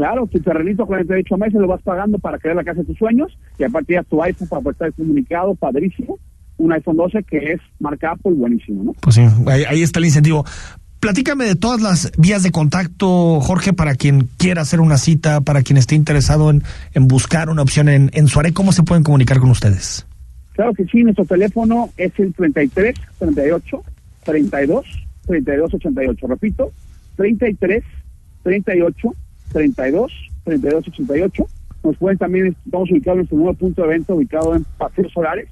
Claro, 0.00 0.26
tu 0.26 0.40
terrenito 0.40 0.86
48 0.86 1.36
meses 1.36 1.60
lo 1.60 1.66
vas 1.66 1.82
pagando 1.82 2.18
para 2.18 2.38
crear 2.38 2.56
la 2.56 2.64
casa 2.64 2.80
de 2.80 2.86
tus 2.86 2.96
sueños 2.96 3.36
y 3.58 3.64
aparte 3.64 3.92
ya 3.92 4.02
tu 4.02 4.22
iPhone 4.22 4.48
para 4.48 4.62
poder 4.62 4.72
estar 4.72 4.92
comunicado, 4.94 5.54
padrísimo. 5.54 6.18
Un 6.56 6.72
iPhone 6.72 6.96
12 6.96 7.22
que 7.24 7.52
es 7.52 7.60
marca 7.78 8.12
Apple, 8.12 8.32
buenísimo, 8.32 8.82
¿no? 8.82 8.92
Pues 8.94 9.16
sí, 9.16 9.20
ahí, 9.46 9.64
ahí 9.68 9.82
está 9.82 9.98
el 9.98 10.06
incentivo. 10.06 10.46
Platícame 11.00 11.44
de 11.44 11.54
todas 11.54 11.82
las 11.82 12.12
vías 12.16 12.42
de 12.42 12.50
contacto, 12.50 13.40
Jorge, 13.42 13.74
para 13.74 13.94
quien 13.94 14.30
quiera 14.38 14.62
hacer 14.62 14.80
una 14.80 14.96
cita, 14.96 15.42
para 15.42 15.60
quien 15.60 15.76
esté 15.76 15.96
interesado 15.96 16.48
en, 16.48 16.62
en 16.94 17.06
buscar 17.06 17.50
una 17.50 17.60
opción 17.60 17.90
en, 17.90 18.10
en 18.14 18.26
Suaré, 18.26 18.54
¿cómo 18.54 18.72
se 18.72 18.82
pueden 18.82 19.04
comunicar 19.04 19.38
con 19.38 19.50
ustedes? 19.50 20.06
Claro 20.54 20.72
que 20.72 20.86
sí, 20.86 21.02
nuestro 21.02 21.26
teléfono 21.26 21.90
es 21.98 22.18
el 22.18 22.32
33 22.32 22.94
38 23.18 23.82
32 24.24 24.86
32 25.26 25.74
88. 25.74 26.26
Repito, 26.26 26.72
33 27.16 27.84
38 28.42 29.14
32 29.52 30.12
32 30.44 30.88
88. 30.88 31.46
Nos 31.82 31.96
pueden 31.96 32.18
también, 32.18 32.56
estamos 32.64 32.90
ubicados 32.90 33.14
en 33.14 33.18
nuestro 33.18 33.38
nuevo 33.38 33.54
punto 33.54 33.82
de 33.82 33.88
venta, 33.88 34.14
ubicado 34.14 34.54
en 34.54 34.64
Paseo 34.76 35.08
Solares, 35.10 35.48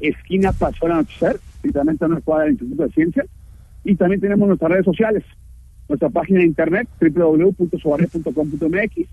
esquina 0.00 0.52
Paseo 0.52 0.90
Anochecer, 0.90 1.38
literalmente 1.62 2.04
en 2.04 2.12
una 2.12 2.20
cuadra 2.20 2.44
del 2.44 2.52
Instituto 2.52 2.84
de 2.84 2.92
Ciencias. 2.92 3.26
Y 3.84 3.94
también 3.94 4.20
tenemos 4.20 4.48
nuestras 4.48 4.70
redes 4.70 4.84
sociales, 4.84 5.22
nuestra 5.88 6.08
página 6.08 6.40
de 6.40 6.46
internet, 6.46 6.88
www.soare.com.mx, 7.00 9.08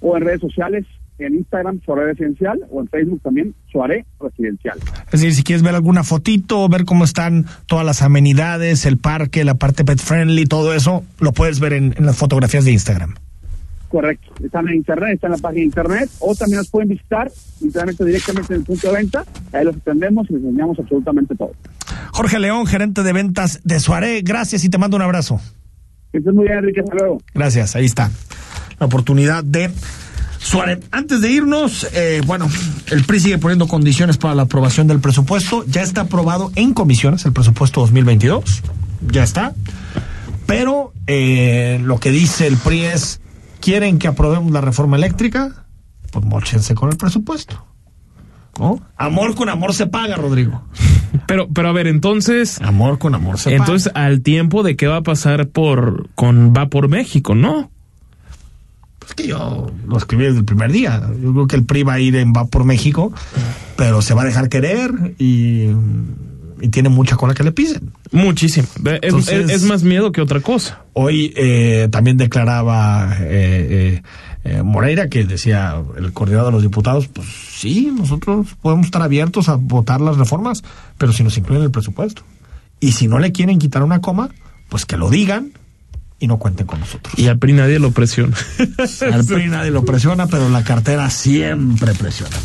o 0.00 0.16
en 0.16 0.22
redes 0.22 0.40
sociales, 0.40 0.86
en 1.18 1.34
Instagram, 1.36 1.80
Soare 1.84 2.06
Residencial, 2.06 2.60
o 2.70 2.80
en 2.80 2.88
Facebook 2.88 3.20
también, 3.22 3.54
Soare 3.70 4.04
Residencial. 4.20 4.78
Es 5.06 5.12
decir, 5.12 5.34
si 5.34 5.42
quieres 5.42 5.62
ver 5.62 5.74
alguna 5.74 6.04
fotito, 6.04 6.68
ver 6.68 6.84
cómo 6.84 7.04
están 7.04 7.46
todas 7.66 7.86
las 7.86 8.02
amenidades, 8.02 8.86
el 8.86 8.98
parque, 8.98 9.44
la 9.44 9.54
parte 9.54 9.84
pet 9.84 9.98
friendly, 9.98 10.46
todo 10.46 10.74
eso, 10.74 11.04
lo 11.20 11.32
puedes 11.32 11.58
ver 11.58 11.72
en 11.72 11.94
las 11.98 12.16
fotografías 12.16 12.64
de 12.64 12.72
Instagram. 12.72 13.14
Correcto. 13.92 14.32
Están 14.42 14.66
en 14.68 14.76
internet, 14.76 15.16
están 15.16 15.32
en 15.32 15.36
la 15.36 15.42
página 15.42 15.60
de 15.60 15.66
internet, 15.66 16.10
o 16.18 16.34
también 16.34 16.56
nos 16.60 16.70
pueden 16.70 16.88
visitar 16.88 17.30
literalmente 17.60 18.02
directamente 18.06 18.54
en 18.54 18.60
el 18.60 18.64
punto 18.64 18.88
de 18.88 18.94
venta. 18.94 19.22
Ahí 19.52 19.66
los 19.66 19.76
atendemos 19.76 20.30
y 20.30 20.32
les 20.32 20.44
enseñamos 20.44 20.78
absolutamente 20.78 21.34
todo. 21.34 21.52
Jorge 22.10 22.38
León, 22.38 22.66
gerente 22.66 23.02
de 23.02 23.12
ventas 23.12 23.60
de 23.64 23.78
Suaré, 23.80 24.22
gracias 24.22 24.64
y 24.64 24.70
te 24.70 24.78
mando 24.78 24.96
un 24.96 25.02
abrazo. 25.02 25.38
Que 26.10 26.18
estés 26.18 26.32
muy 26.32 26.46
bien, 26.46 26.56
Enrique. 26.56 26.80
Hasta 26.80 26.94
luego. 26.94 27.20
Gracias, 27.34 27.76
ahí 27.76 27.84
está. 27.84 28.10
La 28.80 28.86
oportunidad 28.86 29.44
de 29.44 29.70
Suárez. 30.38 30.78
Antes 30.90 31.20
de 31.20 31.30
irnos, 31.30 31.86
eh, 31.92 32.22
bueno, 32.26 32.48
el 32.90 33.04
PRI 33.04 33.20
sigue 33.20 33.36
poniendo 33.36 33.68
condiciones 33.68 34.16
para 34.16 34.34
la 34.34 34.44
aprobación 34.44 34.86
del 34.86 35.00
presupuesto. 35.00 35.66
Ya 35.66 35.82
está 35.82 36.02
aprobado 36.02 36.50
en 36.54 36.72
comisiones 36.72 37.26
el 37.26 37.34
presupuesto 37.34 37.82
2022. 37.82 38.62
Ya 39.12 39.22
está. 39.22 39.52
Pero 40.46 40.94
eh, 41.06 41.78
lo 41.82 42.00
que 42.00 42.10
dice 42.10 42.46
el 42.46 42.56
PRI 42.56 42.84
es, 42.86 43.21
¿quieren 43.62 43.98
que 43.98 44.08
aprobemos 44.08 44.52
la 44.52 44.60
reforma 44.60 44.98
eléctrica? 44.98 45.64
Pues 46.10 46.24
mochense 46.26 46.74
con 46.74 46.90
el 46.90 46.98
presupuesto. 46.98 47.64
¿No? 48.58 48.82
Amor 48.98 49.34
con 49.34 49.48
amor 49.48 49.72
se 49.72 49.86
paga, 49.86 50.16
Rodrigo. 50.16 50.62
Pero, 51.26 51.46
pero 51.48 51.68
a 51.68 51.72
ver, 51.72 51.88
entonces. 51.88 52.58
Amor 52.62 52.98
con 52.98 53.14
amor 53.14 53.38
se 53.38 53.54
Entonces, 53.54 53.92
al 53.94 54.22
tiempo 54.22 54.62
de 54.62 54.76
qué 54.76 54.86
va 54.86 54.96
a 54.96 55.02
pasar 55.02 55.46
por 55.48 56.08
con 56.14 56.54
Va 56.56 56.68
por 56.68 56.88
México, 56.88 57.34
¿no? 57.34 57.70
Pues 58.98 59.12
que 59.12 59.26
yo 59.26 59.70
lo 59.86 59.98
escribí 59.98 60.24
desde 60.24 60.38
el 60.38 60.46
primer 60.46 60.72
día. 60.72 61.02
Yo 61.22 61.34
creo 61.34 61.46
que 61.46 61.56
el 61.56 61.66
PRI 61.66 61.82
va 61.82 61.92
a 61.92 62.00
ir 62.00 62.16
en 62.16 62.32
Va 62.32 62.46
por 62.46 62.64
México, 62.64 63.12
pero 63.76 64.00
se 64.00 64.14
va 64.14 64.22
a 64.22 64.24
dejar 64.24 64.48
querer 64.48 65.14
y, 65.18 65.66
y 66.62 66.68
tiene 66.68 66.88
mucha 66.88 67.16
cola 67.16 67.34
que 67.34 67.42
le 67.44 67.52
pisen. 67.52 67.92
Muchísimo. 68.12 68.68
Es, 68.84 68.98
Entonces- 69.02 69.50
es- 69.50 69.56
es 69.56 69.62
más 69.64 69.82
miedo 69.82 70.12
que 70.12 70.20
otra 70.20 70.40
cosa. 70.40 70.80
Hoy 70.94 71.32
eh, 71.36 71.88
también 71.90 72.16
declaraba 72.16 73.16
eh, 73.20 74.00
eh, 74.00 74.02
eh, 74.44 74.62
Moreira 74.62 75.08
que 75.08 75.24
decía 75.24 75.74
el 75.96 76.12
coordinador 76.12 76.46
de 76.48 76.52
los 76.52 76.62
diputados, 76.62 77.08
pues 77.08 77.26
sí, 77.56 77.92
nosotros 77.96 78.48
podemos 78.62 78.86
estar 78.86 79.02
abiertos 79.02 79.48
a 79.48 79.56
votar 79.56 80.00
las 80.00 80.16
reformas, 80.16 80.62
pero 80.98 81.12
si 81.12 81.22
nos 81.24 81.36
incluyen 81.36 81.62
el 81.64 81.70
presupuesto. 81.70 82.22
Y 82.80 82.92
si 82.92 83.06
no 83.08 83.18
le 83.18 83.30
quieren 83.32 83.58
quitar 83.58 83.82
una 83.82 84.00
coma, 84.00 84.30
pues 84.68 84.84
que 84.86 84.96
lo 84.96 85.10
digan 85.10 85.52
y 86.18 86.26
no 86.26 86.38
cuenten 86.38 86.66
con 86.66 86.80
nosotros. 86.80 87.12
Y 87.18 87.26
al 87.28 87.38
PRI 87.38 87.52
nadie 87.52 87.78
lo 87.78 87.90
presiona. 87.92 88.36
Al 89.12 89.24
PRI 89.24 89.46
nadie 89.48 89.70
lo 89.70 89.84
presiona, 89.84 90.26
pero 90.28 90.48
la 90.48 90.62
cartera 90.64 91.08
siempre 91.10 91.92
presiona. 91.94 92.36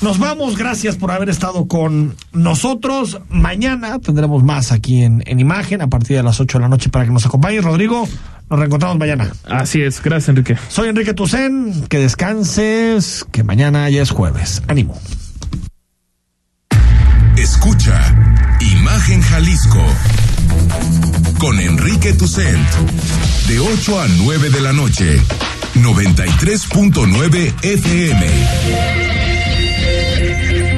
Nos 0.00 0.18
vamos, 0.18 0.56
gracias 0.56 0.96
por 0.96 1.10
haber 1.10 1.28
estado 1.28 1.66
con 1.66 2.14
nosotros. 2.32 3.20
Mañana 3.28 3.98
tendremos 3.98 4.42
más 4.42 4.72
aquí 4.72 5.02
en, 5.02 5.22
en 5.26 5.40
imagen 5.40 5.82
a 5.82 5.88
partir 5.88 6.16
de 6.16 6.22
las 6.22 6.40
8 6.40 6.58
de 6.58 6.62
la 6.62 6.68
noche 6.68 6.90
para 6.90 7.04
que 7.04 7.10
nos 7.10 7.24
acompañes. 7.26 7.64
Rodrigo, 7.64 8.06
nos 8.50 8.58
reencontramos 8.58 8.98
mañana. 8.98 9.32
Así 9.48 9.82
es, 9.82 10.02
gracias 10.02 10.28
Enrique. 10.28 10.56
Soy 10.68 10.88
Enrique 10.88 11.14
Tucen, 11.14 11.86
que 11.88 11.98
descanses, 11.98 13.24
que 13.32 13.42
mañana 13.44 13.88
ya 13.90 14.02
es 14.02 14.10
jueves. 14.10 14.62
Ánimo. 14.68 14.98
Escucha 17.36 18.14
Imagen 18.60 19.20
Jalisco 19.20 19.82
con 21.38 21.58
Enrique 21.58 22.12
Tucent 22.12 22.68
de 23.48 23.58
8 23.58 24.00
a 24.00 24.06
9 24.08 24.50
de 24.50 24.60
la 24.60 24.72
noche 24.72 25.20
93.9 25.74 27.54
FM 27.62 29.03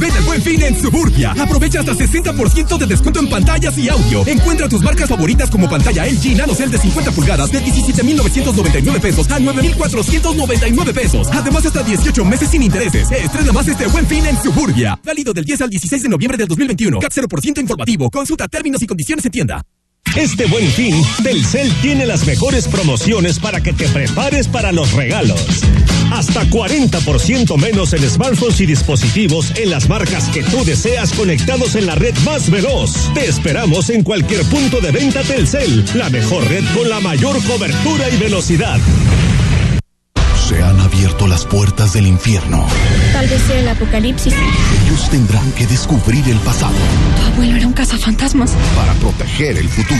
Ven 0.00 0.12
al 0.12 0.24
buen 0.24 0.40
fin 0.40 0.62
en 0.62 0.80
Suburbia. 0.80 1.32
Aprovecha 1.38 1.80
hasta 1.80 1.92
60% 1.92 2.78
de 2.78 2.86
descuento 2.86 3.20
en 3.20 3.28
pantallas 3.28 3.76
y 3.76 3.90
audio. 3.90 4.26
Encuentra 4.26 4.66
tus 4.66 4.82
marcas 4.82 5.10
favoritas 5.10 5.50
como 5.50 5.68
pantalla 5.68 6.06
LG 6.06 6.36
NanoCell 6.38 6.70
de 6.70 6.78
50 6.78 7.12
pulgadas 7.12 7.52
de 7.52 7.60
17,999 7.60 8.98
pesos 8.98 9.30
a 9.30 9.38
9,499 9.38 10.94
pesos. 10.94 11.28
Además, 11.32 11.66
hasta 11.66 11.82
18 11.82 12.24
meses 12.24 12.48
sin 12.48 12.62
intereses. 12.62 13.10
Estrena 13.10 13.52
más 13.52 13.68
este 13.68 13.86
buen 13.88 14.06
fin 14.06 14.24
en 14.24 14.42
Suburbia. 14.42 14.98
Válido 15.04 15.34
del 15.34 15.44
10 15.44 15.60
al 15.60 15.70
16 15.70 16.02
de 16.02 16.08
noviembre 16.08 16.38
del 16.38 16.48
2021. 16.48 16.98
CAT 16.98 17.12
0% 17.12 17.60
informativo. 17.60 18.10
Consulta 18.10 18.48
términos 18.48 18.82
y 18.82 18.86
condiciones 18.86 19.24
en 19.26 19.30
tienda. 19.30 19.62
Este 20.16 20.46
buen 20.46 20.66
fin, 20.66 20.94
Telcel 21.22 21.72
tiene 21.82 22.04
las 22.04 22.26
mejores 22.26 22.66
promociones 22.66 23.38
para 23.38 23.62
que 23.62 23.72
te 23.72 23.88
prepares 23.88 24.48
para 24.48 24.72
los 24.72 24.92
regalos. 24.92 25.40
Hasta 26.12 26.42
40% 26.46 27.56
menos 27.56 27.92
en 27.92 28.10
smartphones 28.10 28.60
y 28.60 28.66
dispositivos 28.66 29.52
en 29.56 29.70
las 29.70 29.88
marcas 29.88 30.28
que 30.30 30.42
tú 30.42 30.64
deseas 30.64 31.12
conectados 31.12 31.76
en 31.76 31.86
la 31.86 31.94
red 31.94 32.16
más 32.24 32.50
veloz. 32.50 32.92
Te 33.14 33.26
esperamos 33.26 33.88
en 33.90 34.02
cualquier 34.02 34.42
punto 34.46 34.80
de 34.80 34.90
venta 34.90 35.22
Telcel, 35.22 35.84
la 35.94 36.10
mejor 36.10 36.48
red 36.48 36.64
con 36.74 36.88
la 36.88 36.98
mayor 37.00 37.40
cobertura 37.44 38.10
y 38.10 38.16
velocidad. 38.16 38.80
Abierto 41.00 41.26
las 41.26 41.46
puertas 41.46 41.94
del 41.94 42.06
infierno. 42.06 42.66
Tal 43.14 43.26
vez 43.26 43.40
sea 43.44 43.58
el 43.58 43.68
apocalipsis. 43.68 44.34
Ellos 44.34 45.08
tendrán 45.08 45.50
que 45.52 45.66
descubrir 45.66 46.28
el 46.28 46.36
pasado 46.40 46.74
Tu 47.16 47.22
abuelo 47.22 47.56
era 47.56 47.66
un 47.66 47.72
cazafantasmas. 47.72 48.50
para 48.76 48.92
proteger 48.96 49.56
el 49.56 49.66
futuro. 49.70 49.98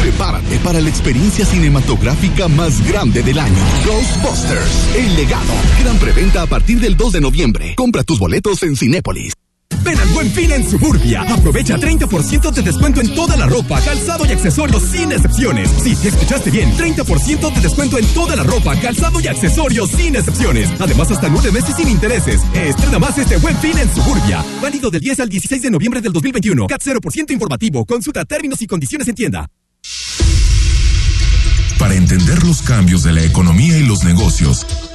Prepárate 0.00 0.58
para 0.58 0.80
la 0.80 0.88
experiencia 0.88 1.44
cinematográfica 1.44 2.46
más 2.46 2.86
grande 2.86 3.24
del 3.24 3.36
año. 3.36 3.58
Ghostbusters, 3.84 4.94
El 4.96 5.16
Legado. 5.16 5.52
Gran 5.82 5.98
preventa 5.98 6.42
a 6.42 6.46
partir 6.46 6.78
del 6.78 6.96
2 6.96 7.14
de 7.14 7.20
noviembre. 7.20 7.74
Compra 7.74 8.04
tus 8.04 8.20
boletos 8.20 8.62
en 8.62 8.76
Cinépolis. 8.76 9.32
Ven 9.84 9.98
al 9.98 10.08
buen 10.08 10.30
fin 10.30 10.52
en 10.52 10.68
Suburbia. 10.68 11.22
Aprovecha 11.22 11.76
30% 11.76 12.50
de 12.52 12.62
descuento 12.62 13.00
en 13.00 13.14
toda 13.14 13.36
la 13.36 13.46
ropa, 13.46 13.80
calzado 13.80 14.26
y 14.26 14.32
accesorios 14.32 14.82
sin 14.82 15.12
excepciones. 15.12 15.70
Sí, 15.82 15.96
escuchaste 16.02 16.50
bien. 16.50 16.72
30% 16.76 17.54
de 17.54 17.60
descuento 17.60 17.98
en 17.98 18.06
toda 18.14 18.36
la 18.36 18.42
ropa, 18.42 18.78
calzado 18.80 19.20
y 19.20 19.26
accesorios 19.28 19.90
sin 19.90 20.16
excepciones. 20.16 20.68
Además, 20.80 21.10
hasta 21.10 21.28
nueve 21.28 21.52
meses 21.52 21.74
sin 21.76 21.88
intereses. 21.88 22.40
Estrena 22.54 22.98
más 22.98 23.18
este 23.18 23.36
buen 23.36 23.56
fin 23.58 23.76
en 23.78 23.92
Suburbia. 23.94 24.44
Válido 24.60 24.90
del 24.90 25.00
10 25.00 25.20
al 25.20 25.28
16 25.28 25.62
de 25.62 25.70
noviembre 25.70 26.00
del 26.00 26.12
2021. 26.12 26.66
CAT 26.66 26.82
0% 26.82 27.30
informativo. 27.32 27.84
Consulta 27.84 28.24
términos 28.24 28.60
y 28.62 28.66
condiciones 28.66 29.08
en 29.08 29.14
tienda. 29.14 29.48
Para 31.78 31.94
entender 31.94 32.42
los 32.42 32.62
cambios 32.62 33.04
de 33.04 33.12
la 33.12 33.22
economía 33.22 33.78
y 33.78 33.86
los 33.86 34.02
negocios, 34.02 34.66